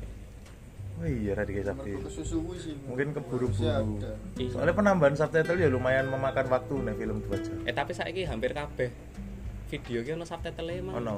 oh 0.96 1.05
iya 1.05 1.37
tadi 1.37 1.61
kayak 1.61 1.76
sih. 1.85 2.72
mungkin 2.88 3.12
keburu-buru. 3.12 4.00
Iya. 4.40 4.48
soalnya 4.48 4.72
penambahan 4.72 5.12
subtitle 5.12 5.61
ya 5.61 5.68
lumayan 5.68 6.09
memakan 6.09 6.48
waktu 6.48 6.72
nih 6.88 6.94
film 6.96 7.16
2 7.20 7.44
jam 7.44 7.57
eh 7.68 7.74
tapi 7.76 7.92
saiki 7.92 8.24
hampir 8.24 8.57
kabeh. 8.57 8.88
Video 9.68 10.00
ki 10.00 10.16
ono 10.16 10.24
subtitle 10.24 10.72
emang 10.72 10.94
oh 10.96 11.02
no 11.05 11.16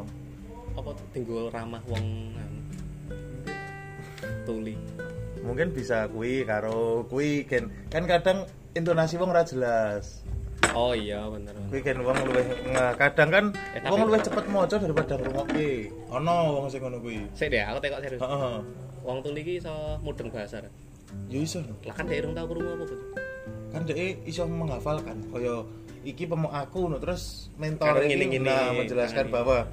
apa 0.75 0.95
tinggal 1.15 1.51
ramah 1.51 1.83
wong 1.87 2.35
anu, 2.35 2.61
tuli. 4.43 4.75
Mungkin 5.47 5.71
bisa 5.71 6.11
kui 6.11 6.43
karo 6.43 7.07
kui 7.07 7.47
kan 7.47 7.71
kan 7.87 8.03
kadang 8.11 8.51
intonasi 8.75 9.15
wong 9.15 9.31
ora 9.31 9.47
jelas 9.47 10.27
oh 10.73 10.93
iya 10.93 11.25
bener 11.27 11.55
kui 11.69 11.81
kan 11.81 11.97
wong 12.01 12.17
luwih 12.25 12.45
nge- 12.69 12.95
kadang 12.97 13.29
kan 13.29 13.45
Eh, 13.77 13.81
tapi- 13.81 13.93
wong 13.93 14.01
luwih 14.05 14.21
cepet 14.21 14.45
maca 14.49 14.77
daripada 14.77 15.15
ngrungokke. 15.15 15.71
Ono 16.11 16.35
wong 16.57 16.67
sing 16.69 16.81
ngono 16.81 16.97
kuwi. 16.99 17.21
Sik 17.33 17.49
deh 17.49 17.61
aku 17.61 17.79
tekok 17.79 18.01
serius. 18.01 18.21
Heeh. 18.21 18.57
Wong 19.05 19.19
tuli 19.21 19.41
ki 19.43 19.53
iso 19.59 19.75
mudeng 20.01 20.29
bahasa 20.29 20.65
ya 21.29 21.39
iso. 21.39 21.61
Lah 21.85 21.93
kan 21.93 22.05
dia 22.05 22.21
urung 22.21 22.33
tau 22.33 22.45
krungu 22.45 22.73
apa 22.75 22.85
kan 23.69 23.81
dia 23.85 23.97
iso 24.25 24.43
menghafalkan. 24.45 25.17
Kaya 25.29 25.65
iki 26.03 26.25
pemuk 26.25 26.51
aku 26.51 26.89
no 26.89 26.97
terus 26.97 27.53
mentor 27.57 28.01
ini 28.01 28.17
ngene-ngene, 28.17 28.49
nah, 28.49 28.73
menjelaskan 28.73 29.29
bahwa 29.29 29.69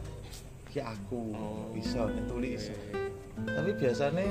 iki 0.67 0.79
aku 0.79 1.31
Oh. 1.31 1.71
iso 1.73 2.03
tuli 2.27 2.55
iso. 2.55 2.75
Tapi 3.35 3.71
biasanya 3.73 4.27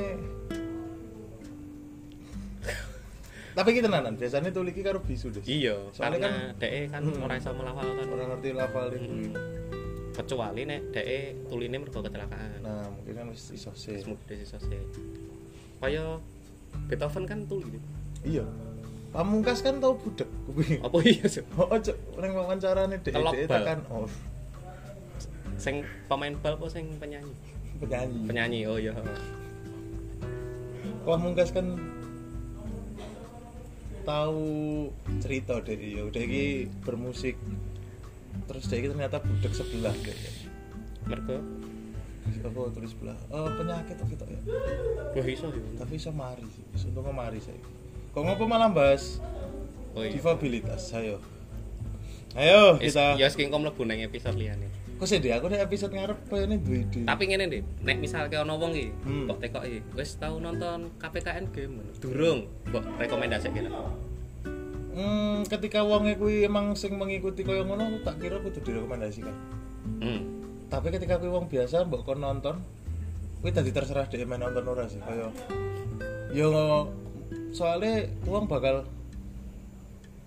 tapi 3.54 3.70
kita 3.72 3.86
nanan 3.86 4.18
biasanya 4.18 4.50
tuli 4.50 4.74
iki 4.74 4.82
karo 4.82 4.98
bisu 4.98 5.30
deh 5.30 5.42
iya 5.46 5.78
Soalnya 5.94 6.26
karena 6.26 6.42
dhek 6.58 6.90
kan 6.90 7.02
Hmm. 7.02 7.22
ora 7.22 7.34
iso 7.34 7.50
melafalkan 7.50 8.06
orang 8.08 8.28
ngerti 8.34 8.48
lafal 8.50 8.86
itu 8.90 9.06
Mm. 9.06 9.32
kecuali 10.10 10.62
nek 10.62 10.80
dhek 10.90 11.06
tuline 11.46 11.76
mergo 11.76 11.98
kecelakaan. 11.98 12.62
Nah 12.62 12.86
mungkin 12.86 13.14
kan 13.14 13.26
wis 13.30 13.50
iso 13.50 13.70
sih 13.74 13.94
Wis 13.94 14.06
iso 14.42 14.58
sih 14.58 14.78
kaya 15.78 16.18
Beethoven 16.86 17.24
kan 17.24 17.46
tuli. 17.46 17.78
Iya. 18.22 18.42
Pamungkas 19.10 19.62
kan 19.62 19.78
tau 19.78 19.94
budek. 19.94 20.26
Apa 20.82 20.96
iya 21.02 21.26
sih 21.26 21.46
oh 21.58 21.70
ojo 21.70 21.94
nang 22.18 22.30
wawancarane 22.34 22.98
dek 22.98 23.14
Telok 23.14 23.30
dek 23.32 23.46
bal. 23.46 23.62
tekan 23.62 23.78
oh. 23.86 24.10
Sing 25.54 25.86
pemain 26.10 26.34
bal 26.34 26.58
apa 26.58 26.66
sing 26.66 26.90
penyanyi? 26.98 27.30
Penyanyi. 27.78 28.18
Penyanyi 28.26 28.60
oh 28.66 28.74
iya. 28.74 28.90
Pamungkas 31.04 31.52
kan 31.52 31.78
tahu 34.04 34.92
cerita 35.18 35.58
deh 35.64 35.76
ya 35.76 36.04
udah 36.04 36.22
iki 36.22 36.68
bermusik. 36.84 37.34
Terus 38.44 38.64
dia 38.68 38.76
iki 38.78 38.88
ternyata 38.92 39.18
budek 39.24 39.52
sebelah 39.56 39.94
deh 40.04 40.16
mergo? 41.08 41.40
Apa 42.44 42.60
tulis 42.72 42.92
sebelah? 42.92 43.16
Eh 43.32 43.50
penyakit 43.56 43.96
apa 43.96 44.08
gitu 44.08 44.24
ya. 44.28 44.40
Wah 45.16 45.26
iso 45.28 45.46
ya? 45.48 45.64
Tapi 45.80 45.92
iso 45.96 46.10
mari 46.12 46.44
sih. 46.52 46.64
Iso 46.76 46.92
untung 46.92 47.08
mari 47.12 47.40
saya. 47.40 47.60
Kok 48.12 48.20
ngopo 48.20 48.44
malah 48.44 48.68
bahas 48.68 49.18
oh 49.96 50.04
iya. 50.04 50.12
Difabilitas 50.12 50.92
ayo. 50.94 51.18
Ayo 52.36 52.76
kita 52.78 53.16
ya 53.16 53.32
sing 53.32 53.48
kom 53.48 53.64
mlebu 53.64 53.82
nang 53.88 54.04
episode 54.04 54.36
liyane 54.36 54.83
kok 54.94 55.06
sih 55.10 55.18
deh 55.18 55.34
aku 55.34 55.50
nih 55.50 55.58
episode 55.58 55.90
ngarep 55.90 56.18
kayaknya 56.30 56.56
dua 56.62 56.76
ide 56.86 57.00
tapi 57.02 57.22
ngene 57.26 57.44
deh 57.50 57.62
nek 57.82 57.98
misal 57.98 58.30
ono 58.30 58.54
wong 58.62 58.72
iki 58.78 58.88
Hmm. 59.02 59.26
kok 59.26 59.38
tekoki 59.42 59.82
wis 59.98 60.14
tau 60.22 60.38
nonton 60.38 60.94
KPKN 61.02 61.44
game. 61.50 61.82
Durung 61.98 62.46
mbok 62.70 62.84
rekomendasi 63.02 63.50
kira 63.50 63.70
hmm, 64.94 65.50
ketika 65.50 65.82
wongnya 65.82 66.14
kui 66.14 66.46
emang 66.46 66.78
sing 66.78 66.94
mengikuti 66.94 67.42
kaya 67.42 67.66
ngono 67.66 68.06
tak 68.06 68.22
kira 68.22 68.38
kudu 68.38 68.62
direkomendasikan. 68.62 69.34
Hmm. 70.00 70.20
tapi 70.70 70.94
ketika 70.94 71.18
kui 71.18 71.28
wong 71.28 71.50
biasa 71.50 71.84
mbok 71.90 72.06
kon 72.06 72.22
nonton 72.22 72.62
kuwi 73.42 73.50
tadi 73.50 73.74
terserah 73.74 74.06
dhek 74.06 74.24
main 74.24 74.40
nonton 74.40 74.64
ora 74.64 74.86
sih 74.86 75.02
kaya 75.02 75.28
yo 76.30 76.48
soalnya 77.50 78.06
uang 78.30 78.46
bakal 78.46 78.86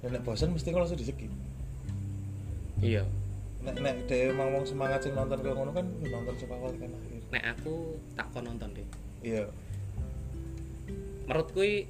ya 0.03 0.07
nek 0.11 0.21
bosan 0.27 0.51
mesti 0.51 0.69
kalau 0.75 0.83
langsung 0.83 0.99
diseki. 0.99 1.27
Iya 2.77 3.09
nek 3.65 3.75
nek 3.81 3.95
dhek 4.05 4.31
emang 4.33 4.49
wong 4.53 4.65
semangat 4.65 4.99
sing 5.03 5.13
nonton 5.17 5.37
kaya 5.41 5.53
ngono 5.53 5.71
kan 5.73 5.85
ya 6.01 6.07
nonton 6.13 6.33
saka 6.37 6.53
awal 6.55 6.71
kan 6.77 6.91
akhir. 6.93 7.21
Nek 7.33 7.43
aku 7.57 7.73
tak 8.15 8.27
kon 8.31 8.43
nonton 8.45 8.69
deh 8.75 8.87
iya. 9.25 9.45
Menurut 11.27 11.49
kui 11.51 11.85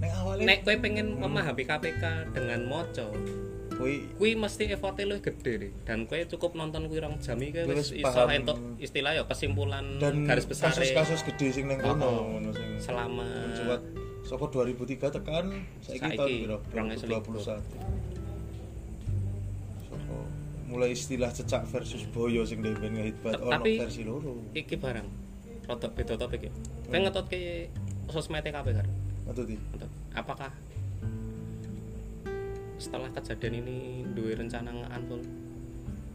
nek 0.00 0.12
awalnya 0.16 0.44
nek 0.48 0.58
kowe 0.64 0.74
pengen 0.80 1.06
memahami 1.20 1.62
KPK 1.68 2.04
dengan 2.34 2.60
moco 2.66 3.06
kuwi 3.74 4.06
kui 4.14 4.38
mesti 4.38 4.70
effortnya 4.70 5.04
lu 5.10 5.18
gede 5.18 5.52
deh 5.66 5.72
dan 5.82 6.06
kowe 6.06 6.18
cukup 6.30 6.54
nonton 6.54 6.86
kui 6.86 6.98
rong 7.02 7.18
jam 7.18 7.38
iki 7.42 7.66
Wis 7.66 7.90
iso 7.90 8.22
entuk 8.30 8.58
istilah 8.78 9.18
ya 9.18 9.22
kesimpulan 9.26 9.98
dan 9.98 10.24
garis 10.24 10.46
besar 10.46 10.70
kasus-kasus 10.70 11.26
gede 11.26 11.48
sing 11.50 11.64
ning 11.66 11.82
kono 11.82 12.02
Oh, 12.06 12.10
oh. 12.10 12.22
ngono 12.38 12.50
sing 12.54 12.68
selama 12.78 13.26
mencuat. 13.26 13.82
Saka 14.24 14.48
2003 14.48 15.20
tekan 15.20 15.68
saiki 15.84 16.16
tahun 16.16 16.28
piro 16.32 16.56
rong 16.72 16.88
ewu 16.96 17.28
2021 17.28 17.44
saka 17.44 17.83
mulai 20.74 20.90
istilah 20.90 21.30
cecak 21.30 21.70
versus 21.70 22.02
boyo 22.10 22.42
sing 22.42 22.58
dhewe 22.58 22.74
ben 22.76 22.98
ngehit 22.98 23.14
banget 23.22 23.40
ono 23.40 23.62
versi 23.62 24.02
loro. 24.02 24.42
iki 24.50 24.74
barang 24.74 25.06
rada 25.64 25.86
beda 25.88 26.18
topik 26.18 26.50
ya. 26.50 26.52
Kowe 26.84 26.98
ngetot 26.98 27.26
ke 27.30 27.70
sosmed 28.10 28.42
KPK 28.42 28.74
kan. 28.74 28.88
Ngetot. 29.24 29.48
apakah 30.12 30.50
setelah 32.76 33.08
kejadian 33.10 33.64
ini 33.64 33.76
duwe 34.12 34.34
rencana 34.34 34.70
nge-unfollow 34.74 35.24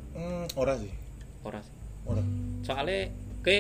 Hmm, 0.10 0.44
ora 0.54 0.76
sih. 0.76 0.92
Ora 1.42 1.64
sih. 1.64 1.72
Ora. 2.04 2.20
Soalnya 2.60 3.08
kowe 3.40 3.58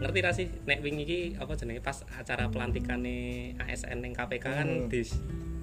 ngerti 0.00 0.18
ra 0.18 0.32
sih 0.32 0.48
nek 0.64 0.80
wingi 0.80 1.04
iki 1.04 1.20
apa 1.36 1.52
jenenge 1.52 1.84
pas 1.84 2.00
acara 2.10 2.48
pelantikane 2.48 3.18
ASN 3.60 4.00
ning 4.00 4.16
KPK 4.16 4.40
kan 4.46 4.64
Hmm. 4.66 4.88
di 4.88 5.04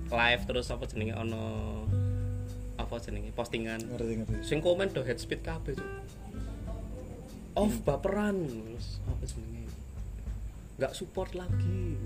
live 0.08 0.44
terus 0.46 0.70
apa 0.70 0.86
jenenge 0.86 1.18
ono 1.18 1.46
apa 2.78 2.96
jenenge? 3.02 3.34
Postingan. 3.34 3.82
Ngerti 3.82 4.14
ngerti. 4.24 4.36
Sing 4.46 4.60
komen 4.62 4.94
do 4.94 5.02
head 5.02 5.18
speed 5.18 5.42
kabeh 5.42 5.76
cuk. 5.76 5.90
Off 7.58 7.82
baperan 7.82 8.46
terus 8.46 9.02
apa 9.10 9.24
jenenge? 9.26 9.66
Nggak 10.78 10.94
support 10.94 11.34
lagi. 11.34 11.98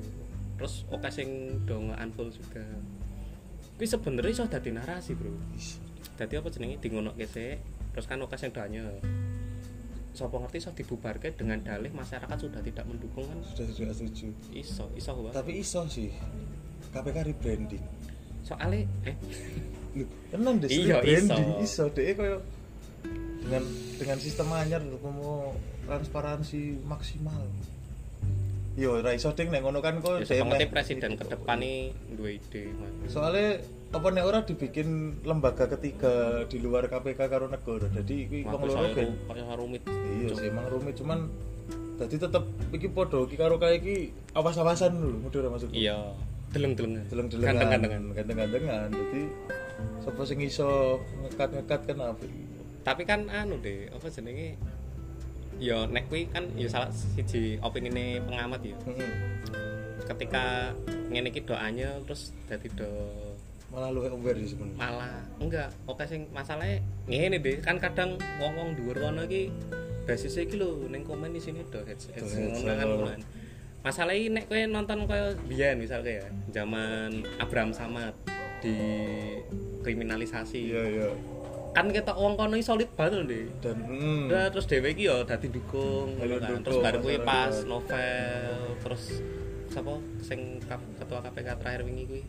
Terus 0.56 0.88
oke 0.88 1.10
sing 1.12 1.60
do 1.68 1.92
nge-unfollow 1.92 2.32
juga. 2.32 2.64
Kuwi 3.76 3.88
sebenarnya 3.88 4.32
iso 4.32 4.44
dadi 4.48 4.70
narasi 4.72 5.12
bro. 5.14 5.36
Dadi 6.16 6.34
apa 6.40 6.48
jenenge? 6.50 6.80
Di 6.80 6.88
ngono 6.88 7.12
sik 7.20 7.60
terus 7.92 8.08
kan 8.08 8.24
oke 8.24 8.40
sing 8.40 8.56
danya 8.56 8.88
sapa 10.12 10.36
ngerti 10.44 10.60
iso 10.60 10.72
dibubarke 10.76 11.32
dengan 11.32 11.64
dalih 11.64 11.92
masyarakat 11.96 12.38
sudah 12.40 12.60
tidak 12.64 12.84
mendukung 12.88 13.28
kan? 13.28 13.40
Sudah 13.44 13.68
tidak 13.72 13.96
setuju. 13.96 14.32
Iso 14.56 14.88
iso 14.96 15.12
tapi 15.32 15.60
iso 15.60 15.84
sih. 15.88 16.12
KPK 16.92 17.18
rebranding. 17.24 17.84
Soalnya 18.44 18.88
eh 19.08 19.16
Tenan 20.32 20.54
deh 20.58 20.70
Iya, 20.70 21.04
rebranding 21.04 21.50
iso. 21.60 21.92
deh 21.92 22.16
koyo 22.16 22.38
dengan 23.42 23.64
dengan 24.00 24.18
sistem 24.18 24.48
anyar 24.52 24.82
mau 25.02 25.52
transparansi 25.84 26.80
maksimal. 26.84 27.44
Yo 28.80 29.04
ra 29.04 29.12
iso 29.12 29.36
ding 29.36 29.52
nek 29.52 29.62
ngono 29.62 29.84
kan 29.84 30.00
kok 30.00 30.24
ya 30.24 30.48
meh- 30.48 30.64
presiden 30.66 31.20
ke 31.20 31.28
depan 31.28 31.60
nih 31.60 31.92
dua 32.16 32.32
ide 32.32 32.72
soalnya 33.12 33.60
apa 33.92 34.08
nek 34.08 34.24
ora 34.24 34.40
dibikin 34.48 35.20
lembaga 35.28 35.68
ketiga 35.68 36.48
di 36.48 36.64
luar 36.64 36.88
KPK 36.88 37.20
karo 37.28 37.52
negara 37.52 37.92
jadi 37.92 38.16
iki 38.24 38.48
wong 38.48 38.64
loro 38.64 38.88
kan 38.96 39.12
kayak 39.28 39.60
rumit 39.60 39.84
iya 39.84 40.32
sih 40.32 40.48
emang 40.48 40.72
rumit 40.72 40.96
cuman 40.96 41.28
tadi 42.00 42.16
tetep 42.16 42.48
iki 42.72 42.88
podo 42.88 43.28
iki 43.28 43.36
karo 43.36 43.60
kae 43.60 43.84
iki 43.84 43.96
awas-awasan 44.32 44.96
dulu 44.96 45.28
mudah 45.28 45.52
maksudku. 45.52 45.76
Iya 45.76 46.16
deleng-delengan 46.56 47.04
deleng-delengan 47.08 47.54
ganteng-gantengan. 47.60 48.02
ganteng-gantengan 48.16 48.88
jadi 48.92 49.22
sapa 50.02 50.22
sing 50.26 50.40
iso 50.42 51.00
ngekat-ngekat 51.26 51.82
kan 51.88 51.98
apa? 52.14 52.24
Tapi 52.82 53.04
kan 53.06 53.30
anu 53.30 53.62
deh 53.62 53.88
apa 53.94 54.08
jenenge? 54.10 54.58
Ya 55.62 55.86
nek 55.86 56.10
kuwi 56.10 56.26
kan 56.32 56.50
ya 56.58 56.66
salah 56.66 56.90
siji 56.90 57.62
opinine 57.62 58.22
pengamat 58.26 58.62
ya. 58.66 58.78
Heeh. 58.90 59.14
ketika 60.02 60.76
ngene 61.08 61.32
iki 61.32 61.46
doanya 61.48 61.96
terus 62.04 62.36
dadi 62.50 62.68
do 62.76 62.90
malah 63.72 63.88
lu 63.88 64.04
umber 64.04 64.36
sih 64.36 64.52
sebenarnya 64.52 64.76
malah 64.76 65.16
enggak. 65.40 65.70
Oke 65.88 66.04
sing 66.04 66.28
masalahnya 66.36 66.84
ngene 67.08 67.40
deh. 67.40 67.64
Kan 67.64 67.80
kadang 67.80 68.20
wong-wong 68.42 68.76
dhuwur 68.76 69.00
kono 69.00 69.24
iki 69.24 69.48
basisnya 70.04 70.44
iki 70.44 70.60
lho 70.60 70.92
ning 70.92 71.08
komen 71.08 71.32
di 71.32 71.40
sini 71.40 71.64
do 71.72 71.80
heads 71.88 72.10
ngono 72.12 72.60
kan 72.68 72.88
ngono. 72.90 73.16
masalah 73.82 74.14
ini 74.14 74.30
nek 74.30 74.46
kowe 74.46 74.62
nonton 74.70 75.10
koyo 75.10 75.34
biyen 75.50 75.82
misalnya 75.82 76.22
ya 76.22 76.28
zaman 76.54 77.26
Abraham 77.42 77.74
Samad 77.74 78.14
di 78.62 78.78
kriminalisasi 79.82 80.60
iya 80.62 80.84
iya 80.86 81.10
kan 81.72 81.88
kita 81.88 82.12
wong 82.20 82.36
kono 82.36 82.60
iki 82.60 82.68
solid 82.68 82.90
banget 83.00 83.32
deh 83.32 83.46
dan 83.64 83.78
hmm, 83.80 84.28
Udah 84.28 84.52
terus 84.52 84.68
dhewe 84.68 84.92
iki 84.92 85.08
ya 85.08 85.24
dadi 85.24 85.48
dukung 85.48 86.20
ngono 86.20 86.36
kan. 86.44 86.50
dukung 86.52 86.64
Terus 86.68 86.78
baru 86.84 86.98
kuwi 87.00 87.18
pas 87.24 87.56
novel 87.64 88.56
terus 88.84 89.04
sapa 89.72 89.94
sing 90.20 90.60
ketua 91.00 91.24
KPK 91.24 91.48
terakhir 91.64 91.82
wingi 91.88 92.04
kuwi. 92.12 92.24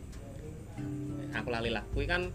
Aku 1.35 1.49
lali 1.51 1.75
lah. 1.75 1.83
Kuwi 1.91 2.07
kan 2.07 2.31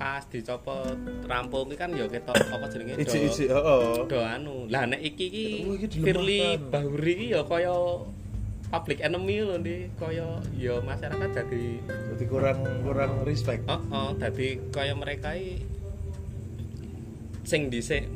pas 0.00 0.24
dicopot 0.32 0.96
rampung 1.28 1.68
kuwi 1.68 1.76
kan 1.76 1.92
ya 1.92 2.08
ketok 2.08 2.40
apa 2.40 2.66
jenenge 2.72 3.04
do. 3.04 3.04
heeh 3.04 4.08
Do 4.08 4.18
anu. 4.24 4.64
Lah 4.72 4.88
nek 4.88 5.04
iki 5.04 5.28
iki 5.28 5.44
iki 5.76 6.00
Firly. 6.00 6.56
Bahuri 6.72 7.12
iki 7.20 7.26
ya 7.36 7.44
kaya 7.44 7.76
public 8.74 8.98
enemy 9.06 9.46
lho 9.46 9.54
ndi? 9.62 9.86
Kaya 9.94 10.42
ya 10.58 10.82
masyarakat 10.82 11.30
jadi 11.30 11.64
jadi 11.86 12.24
kurang 12.26 12.58
kurang 12.82 13.22
respect. 13.22 13.62
Oh, 13.70 13.78
oh 13.94 14.10
dadi 14.18 14.58
kaya 14.74 14.98
mereka 14.98 15.38
iki 15.38 15.62
sing 17.46 17.70
dhisik 17.70 18.10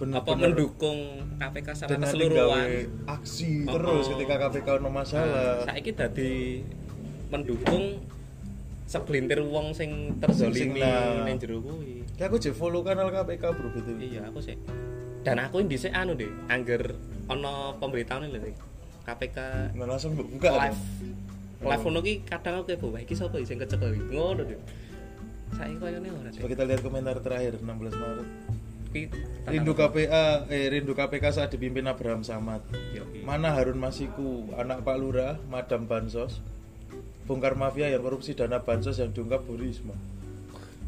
Bener-bener 0.00 0.56
mendukung 0.56 0.98
KPK 1.36 1.68
secara 1.76 1.90
dengan 1.92 2.08
keseluruhan. 2.08 2.66
aksi 3.04 3.50
Oh, 3.68 3.74
terus 3.76 4.04
oh. 4.06 4.10
ketika 4.16 4.34
KPK 4.46 4.68
ono 4.78 4.88
masalah. 4.94 5.66
Saiki 5.66 5.90
dadi 5.92 6.32
mendukung 7.28 7.98
segelintir 8.86 9.42
wong 9.42 9.74
sing 9.74 10.16
terzolimi 10.22 10.80
ning 11.26 11.36
jero 11.36 11.60
kuwi. 11.60 12.06
Ya 12.16 12.30
aku 12.30 12.38
je 12.38 12.54
follow 12.54 12.86
kanal 12.86 13.10
KPK 13.10 13.42
bro 13.52 13.68
gitu 13.74 13.92
iya 13.98 14.24
aku 14.30 14.38
sih 14.38 14.56
dan 15.20 15.36
aku 15.36 15.60
dhisik 15.68 15.92
anu 15.92 16.16
deh 16.16 16.32
angger 16.48 16.96
ana 17.28 17.76
pemberitahuan 17.76 18.32
lho 18.32 18.40
Dik. 18.40 18.69
KPK 19.10 19.38
nah, 19.74 19.86
langsung 19.90 20.14
bu- 20.14 20.28
buka 20.30 20.50
live. 20.54 20.78
live 21.60 21.82
Oh. 21.84 21.92
ngono 21.92 22.00
ki 22.00 22.24
kadang 22.24 22.64
aku 22.64 22.72
kepo 22.72 22.88
"Wah, 22.88 23.04
iki 23.04 23.12
sapa 23.12 23.36
sing 23.44 23.60
kecekel 23.60 23.92
iki 23.92 24.16
ngono 24.16 24.48
deh 24.48 24.56
saiki 25.52 25.76
koyo 25.76 25.98
ora 26.00 26.30
coba 26.32 26.46
kita 26.48 26.62
lihat 26.64 26.80
komentar 26.80 27.16
terakhir 27.20 27.58
16 27.60 28.00
Maret. 28.00 28.28
Rindu 29.46 29.72
KPA 29.78 30.50
eh 30.50 30.66
Rindu 30.66 30.98
KPK 30.98 31.24
saat 31.30 31.50
dipimpin 31.54 31.86
Abraham 31.86 32.26
Samad. 32.26 32.58
Mana 33.22 33.54
Harun 33.54 33.78
Masiku, 33.78 34.50
anak 34.58 34.82
Pak 34.82 34.96
Lurah, 34.98 35.38
Madam 35.46 35.86
Bansos. 35.86 36.42
Bongkar 37.30 37.54
mafia 37.54 37.86
yang 37.86 38.02
korupsi 38.02 38.34
dana 38.34 38.58
Bansos 38.58 38.98
yang 38.98 39.14
diungkap 39.14 39.46
Bu 39.46 39.54
Risma 39.54 39.94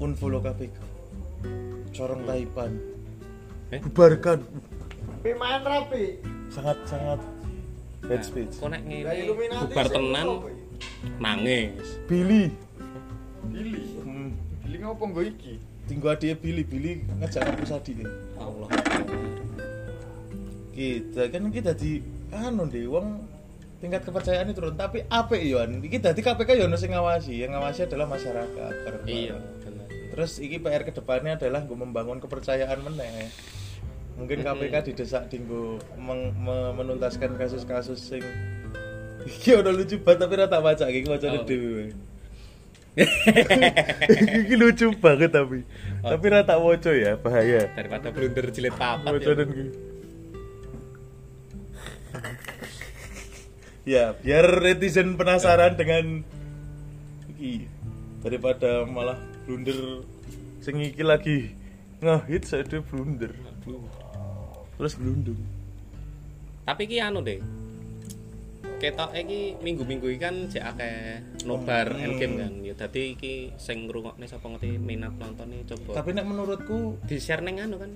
Unfollow 0.03 0.43
KPK 0.43 0.75
Corong 1.95 2.27
Taipan. 2.27 2.73
Eh? 3.71 3.79
Bubarkan. 3.79 4.43
Tapi 5.23 5.31
main 5.39 5.63
rapi. 5.63 6.19
Sangat-sangat 6.51 7.23
head 8.07 8.19
Nah, 8.19 8.27
speech. 8.27 8.55
kok 8.59 8.69
nek 8.69 8.83
ngene? 8.83 9.31
Bubar 9.67 9.87
tenan. 9.89 10.27
iki? 10.27 10.53
nangis. 11.19 11.89
Billy. 12.07 12.45
Billy. 13.47 13.75
hmm, 14.03 14.31
Billy 14.63 14.77
ngopo 14.83 15.03
nggo 15.09 15.23
iki? 15.23 15.55
Tinggu 15.87 16.07
adiknya 16.11 16.37
Billy, 16.39 16.63
Billy 16.63 16.93
ngajak 17.19 17.43
kampus 17.43 17.75
adiknya 17.75 18.07
Allah. 18.39 18.69
Kita 20.73 21.23
kan 21.29 21.43
kita 21.53 21.73
di 21.77 22.01
anu 22.33 22.65
deh 22.65 22.89
wong 22.89 23.29
tingkat 23.79 24.07
kepercayaan 24.07 24.49
itu 24.51 24.57
turun. 24.59 24.75
Tapi 24.75 25.05
apa 25.07 25.35
Iwan 25.37 25.83
kita 25.85 26.15
di 26.17 26.23
KPK 26.25 26.59
ya 26.59 26.65
ono 26.65 26.79
sing 26.79 26.95
ngawasi. 26.95 27.35
Yang 27.45 27.51
ngawasi 27.59 27.81
adalah 27.91 28.07
masyarakat 28.09 28.73
iya 29.05 29.37
bener. 29.61 29.87
Terus 30.17 30.33
iki 30.39 30.59
PR 30.59 30.83
ke 30.83 30.93
depannya 30.95 31.37
adalah 31.37 31.61
gue 31.67 31.77
membangun 31.77 32.19
kepercayaan 32.19 32.79
meneh 32.85 33.29
mungkin 34.15 34.45
KPK 34.45 34.75
didesak 34.93 35.29
dinggo 35.29 35.81
menuntaskan 36.77 37.35
kasus-kasus 37.37 37.99
sing 37.99 38.23
iki 39.25 39.55
udah 39.61 39.73
lucu 39.73 39.97
banget 40.03 40.19
tapi 40.27 40.35
rata 40.37 40.59
baca 40.59 40.85
iki 40.87 41.09
maca 41.09 41.27
Oh. 41.31 41.45
dhewe. 41.45 41.85
Iki 44.45 44.53
lucu 44.61 44.93
banget 45.01 45.33
tapi. 45.33 45.65
Tapi 46.05 46.27
rata 46.29 46.61
woco 46.61 46.93
ya 46.93 47.17
bahaya. 47.17 47.65
Daripada 47.73 48.13
blunder 48.13 48.53
jilid 48.53 48.77
papat 48.77 49.17
ya. 49.17 49.33
Ya, 53.83 54.05
biar 54.21 54.47
netizen 54.63 55.17
penasaran 55.17 55.75
dengan 55.75 56.21
iki. 57.33 57.67
Daripada 58.21 58.85
malah 58.85 59.17
blunder 59.49 60.05
sing 60.61 60.79
iki 60.79 61.01
lagi 61.03 61.57
ngehit 61.99 62.45
saya 62.45 62.63
blunder. 62.85 63.33
Terus 64.75 64.95
blundung. 64.95 65.41
tapi 66.63 66.87
ki 66.87 66.99
anu 66.99 67.21
deh 67.21 67.43
ketok 68.79 69.15
iki 69.15 69.59
minggu-minggu 69.59 70.07
iki 70.09 70.21
kan 70.21 70.35
jek 70.47 70.63
akeh 70.65 70.95
nobar 71.43 71.87
Hmm. 71.91 72.03
endgame 72.05 72.35
kan 72.39 72.53
ya 72.61 72.75
dadi 72.77 73.15
iki 73.15 73.35
sing 73.57 73.87
ngrungokne 73.87 74.27
sapa 74.27 74.47
ngerti 74.49 74.75
minat 74.75 75.15
nontone 75.15 75.63
coba 75.65 75.99
Tapi 75.99 76.11
nek 76.13 76.23
menurutku 76.23 76.99
di 77.01 77.17
share 77.17 77.41
ning 77.41 77.59
anu 77.59 77.79
kan 77.79 77.91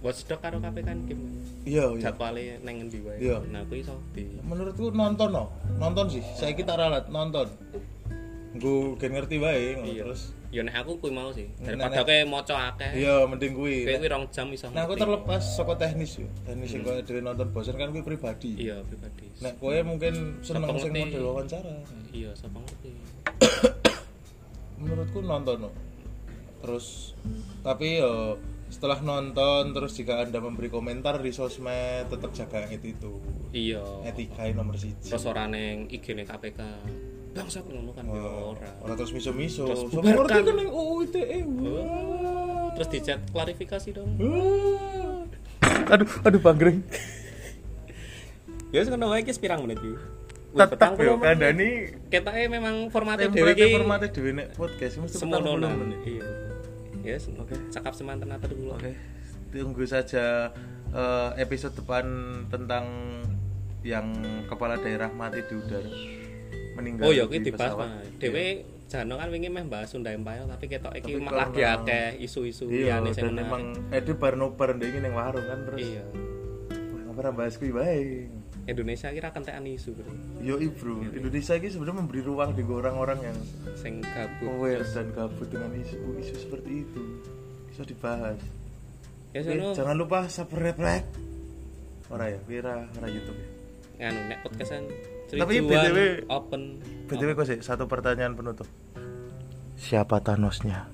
watchdog 0.00 0.36
karo 0.38 0.60
KPK 0.60 0.84
game 0.84 1.04
kan 1.08 1.16
iya 1.64 1.84
iya. 1.88 2.00
jadwale 2.02 2.60
ning 2.60 2.76
endi 2.82 3.00
wae 3.00 3.16
Iya. 3.18 3.40
nah 3.48 3.64
kuwi 3.64 3.80
iso 3.80 3.96
di 4.12 4.24
Menurutku 4.38 4.92
nonton 4.92 5.28
no. 5.30 5.44
Nonton 5.76 6.04
sih. 6.10 6.20
Saya 6.36 6.52
kita 6.52 6.72
ralat 6.74 7.08
nonton. 7.08 7.48
Gue 8.54 8.94
gen 8.96 9.10
ngerti 9.12 9.34
ngono 9.36 9.82
iya 9.82 10.02
terus. 10.06 10.30
ya 10.54 10.62
nek 10.62 10.86
aku 10.86 11.02
kuwi 11.02 11.10
mau 11.10 11.34
sih 11.34 11.50
daripada 11.58 12.06
kowe 12.06 12.22
maca 12.30 12.70
akeh 12.70 12.94
Iya, 12.94 13.26
mending 13.26 13.58
kuwi. 13.58 13.82
kowe 13.82 13.98
kuwi 13.98 14.06
rong 14.06 14.24
jam 14.30 14.46
iso 14.54 14.70
Nah, 14.70 14.86
aku 14.86 14.94
terlepas 14.94 15.42
saka 15.42 15.74
teknis 15.74 16.22
yo. 16.22 16.30
Teknis 16.46 16.70
sing 16.70 16.86
koyo 16.86 17.02
dhewe 17.02 17.18
nonton 17.20 17.50
bosan 17.50 17.74
kan 17.74 17.90
kuwi 17.90 18.06
pribadi. 18.06 18.54
iya 18.62 18.78
pribadi 18.80 19.26
Nek 19.42 19.58
kowe 19.58 19.74
mungkin 19.82 20.38
seneng 20.40 20.78
sing 20.78 20.94
model 20.94 21.22
wawancara. 21.26 21.74
iya 22.14 22.30
sapa 22.38 22.62
ngerti 22.62 22.90
Menurutku 24.78 25.18
nonton 25.20 25.66
no. 25.66 25.70
Terus 26.62 27.18
tapi 27.60 27.98
yo 27.98 28.38
setelah 28.70 28.98
nonton 29.00 29.70
terus 29.70 29.94
jika 29.94 30.22
anda 30.22 30.38
memberi 30.38 30.66
komentar 30.66 31.18
di 31.18 31.30
sosmed 31.30 32.08
tetap 32.08 32.30
jaga 32.32 32.66
itu 32.66 32.90
itu 32.90 33.12
iya 33.52 33.84
etika 34.02 34.50
nomor 34.50 34.74
siji 34.74 35.14
terus 35.14 35.22
ora 35.24 35.46
ning 35.46 35.86
IG 35.86 36.10
KPK 36.16 36.58
bangsat 37.34 37.64
ngono 37.64 37.90
kan 37.90 38.04
ya 38.04 38.14
Oh, 38.14 38.54
ora 38.54 38.70
ora 38.80 38.92
terus 38.94 39.10
miso-miso. 39.10 39.66
Terus 39.66 39.80
Sama 39.90 40.00
ngerti 40.00 40.14
bubarkan. 40.14 40.42
kan 40.44 40.56
yang 40.56 40.70
UU 40.70 40.94
ITE 41.04 41.38
Oh, 41.42 42.66
terus 42.72 42.88
dicet 42.88 43.20
klarifikasi 43.28 43.88
dong. 43.90 44.10
Aduh 45.84 46.10
aduh 46.22 46.40
banggreng 46.40 46.78
ya 48.70 48.82
ngono 48.84 49.06
wae 49.08 49.22
iki 49.22 49.30
pirang 49.36 49.62
menit 49.62 49.78
iki 49.78 49.94
tetap 50.52 50.94
yo 50.96 51.14
kandani 51.16 51.94
ketoke 52.08 52.42
memang 52.48 52.86
formatnya 52.88 53.26
dhewe 53.26 53.50
template 53.50 53.58
iki. 53.60 53.74
formatnya 53.76 54.08
dhewe 54.08 54.30
nek 54.32 54.46
podcast 54.52 54.94
mesti 54.98 55.14
semono 55.16 55.50
menit. 55.58 55.98
iya. 56.04 56.26
Yes 57.04 57.28
oke. 57.28 57.54
Cakap 57.68 57.92
semanten 57.92 58.30
atur 58.30 58.50
dulu 58.50 58.74
Oke, 58.74 58.96
tunggu 59.50 59.84
saja 59.84 60.50
eh, 60.88 61.30
episode 61.36 61.76
depan 61.76 62.06
tentang 62.48 62.86
yang 63.84 64.08
kepala 64.46 64.74
daerah 64.74 65.12
mati 65.12 65.44
di 65.44 65.54
udara 65.54 65.90
meninggal 66.74 67.06
oh 67.06 67.12
iya 67.14 67.24
di 67.24 67.30
kuwi 67.30 67.38
dibahas. 67.50 67.74
Mas. 67.78 68.06
dhewe 68.18 68.46
Jano 68.84 69.16
kan 69.16 69.32
wingi 69.32 69.48
meh 69.48 69.64
bahas 69.66 69.90
Sunda 69.90 70.12
Empire 70.12 70.44
tapi 70.44 70.68
ketok 70.68 70.94
iki 70.94 71.16
malah 71.18 71.48
karena- 71.50 71.82
akeh 71.82 72.08
isu-isu 72.20 72.68
iya 72.68 73.00
liyane 73.00 73.10
sing 73.16 73.26
dan 73.26 73.32
menarik. 73.32 73.48
emang 73.48 73.62
Edu 73.90 74.12
bar 74.20 74.34
nobar 74.36 74.76
ndek 74.76 74.88
iki 74.92 74.98
ning 75.02 75.14
warung 75.16 75.46
kan 75.48 75.58
terus 75.66 75.80
iya. 75.82 76.04
Ngapa 77.08 77.30
bahas 77.32 77.54
kuwi 77.56 77.72
bae 77.72 78.28
Indonesia 78.64 79.12
kira 79.12 79.28
kentekan 79.28 79.68
isu 79.68 79.92
bro. 79.92 80.08
Yo 80.40 80.56
bro. 80.72 81.04
Indonesia 81.12 81.52
ini 81.52 81.68
sebenarnya 81.68 82.00
memberi 82.00 82.20
ruang 82.24 82.56
di 82.56 82.64
orang-orang 82.64 83.18
yang 83.20 83.38
sing 83.76 84.00
gabut. 84.00 84.48
aware 84.48 84.84
dan 84.88 85.12
gabut 85.12 85.48
dengan 85.52 85.68
isu-isu 85.76 86.32
seperti 86.32 86.88
itu. 86.88 87.02
Bisa 87.68 87.84
dibahas. 87.84 88.40
Ya 89.36 89.44
sono 89.44 89.76
jangan 89.76 89.96
lupa 90.00 90.32
subscribe 90.32 90.80
like. 90.80 91.08
Ora 92.08 92.32
ya 92.32 92.40
Wira 92.48 92.88
ora 92.88 93.08
YouTube 93.12 93.36
ya. 93.36 93.48
Nganu 94.08 94.20
nek 94.32 94.38
podcastan 94.48 94.88
Tapi 95.40 95.54
BTW 95.64 95.98
open 96.30 96.62
BTW 97.10 97.30
kok 97.34 97.46
sih 97.48 97.58
satu 97.60 97.90
pertanyaan 97.90 98.34
penutup. 98.38 98.68
Siapa 99.74 100.22
Thanosnya? 100.22 100.86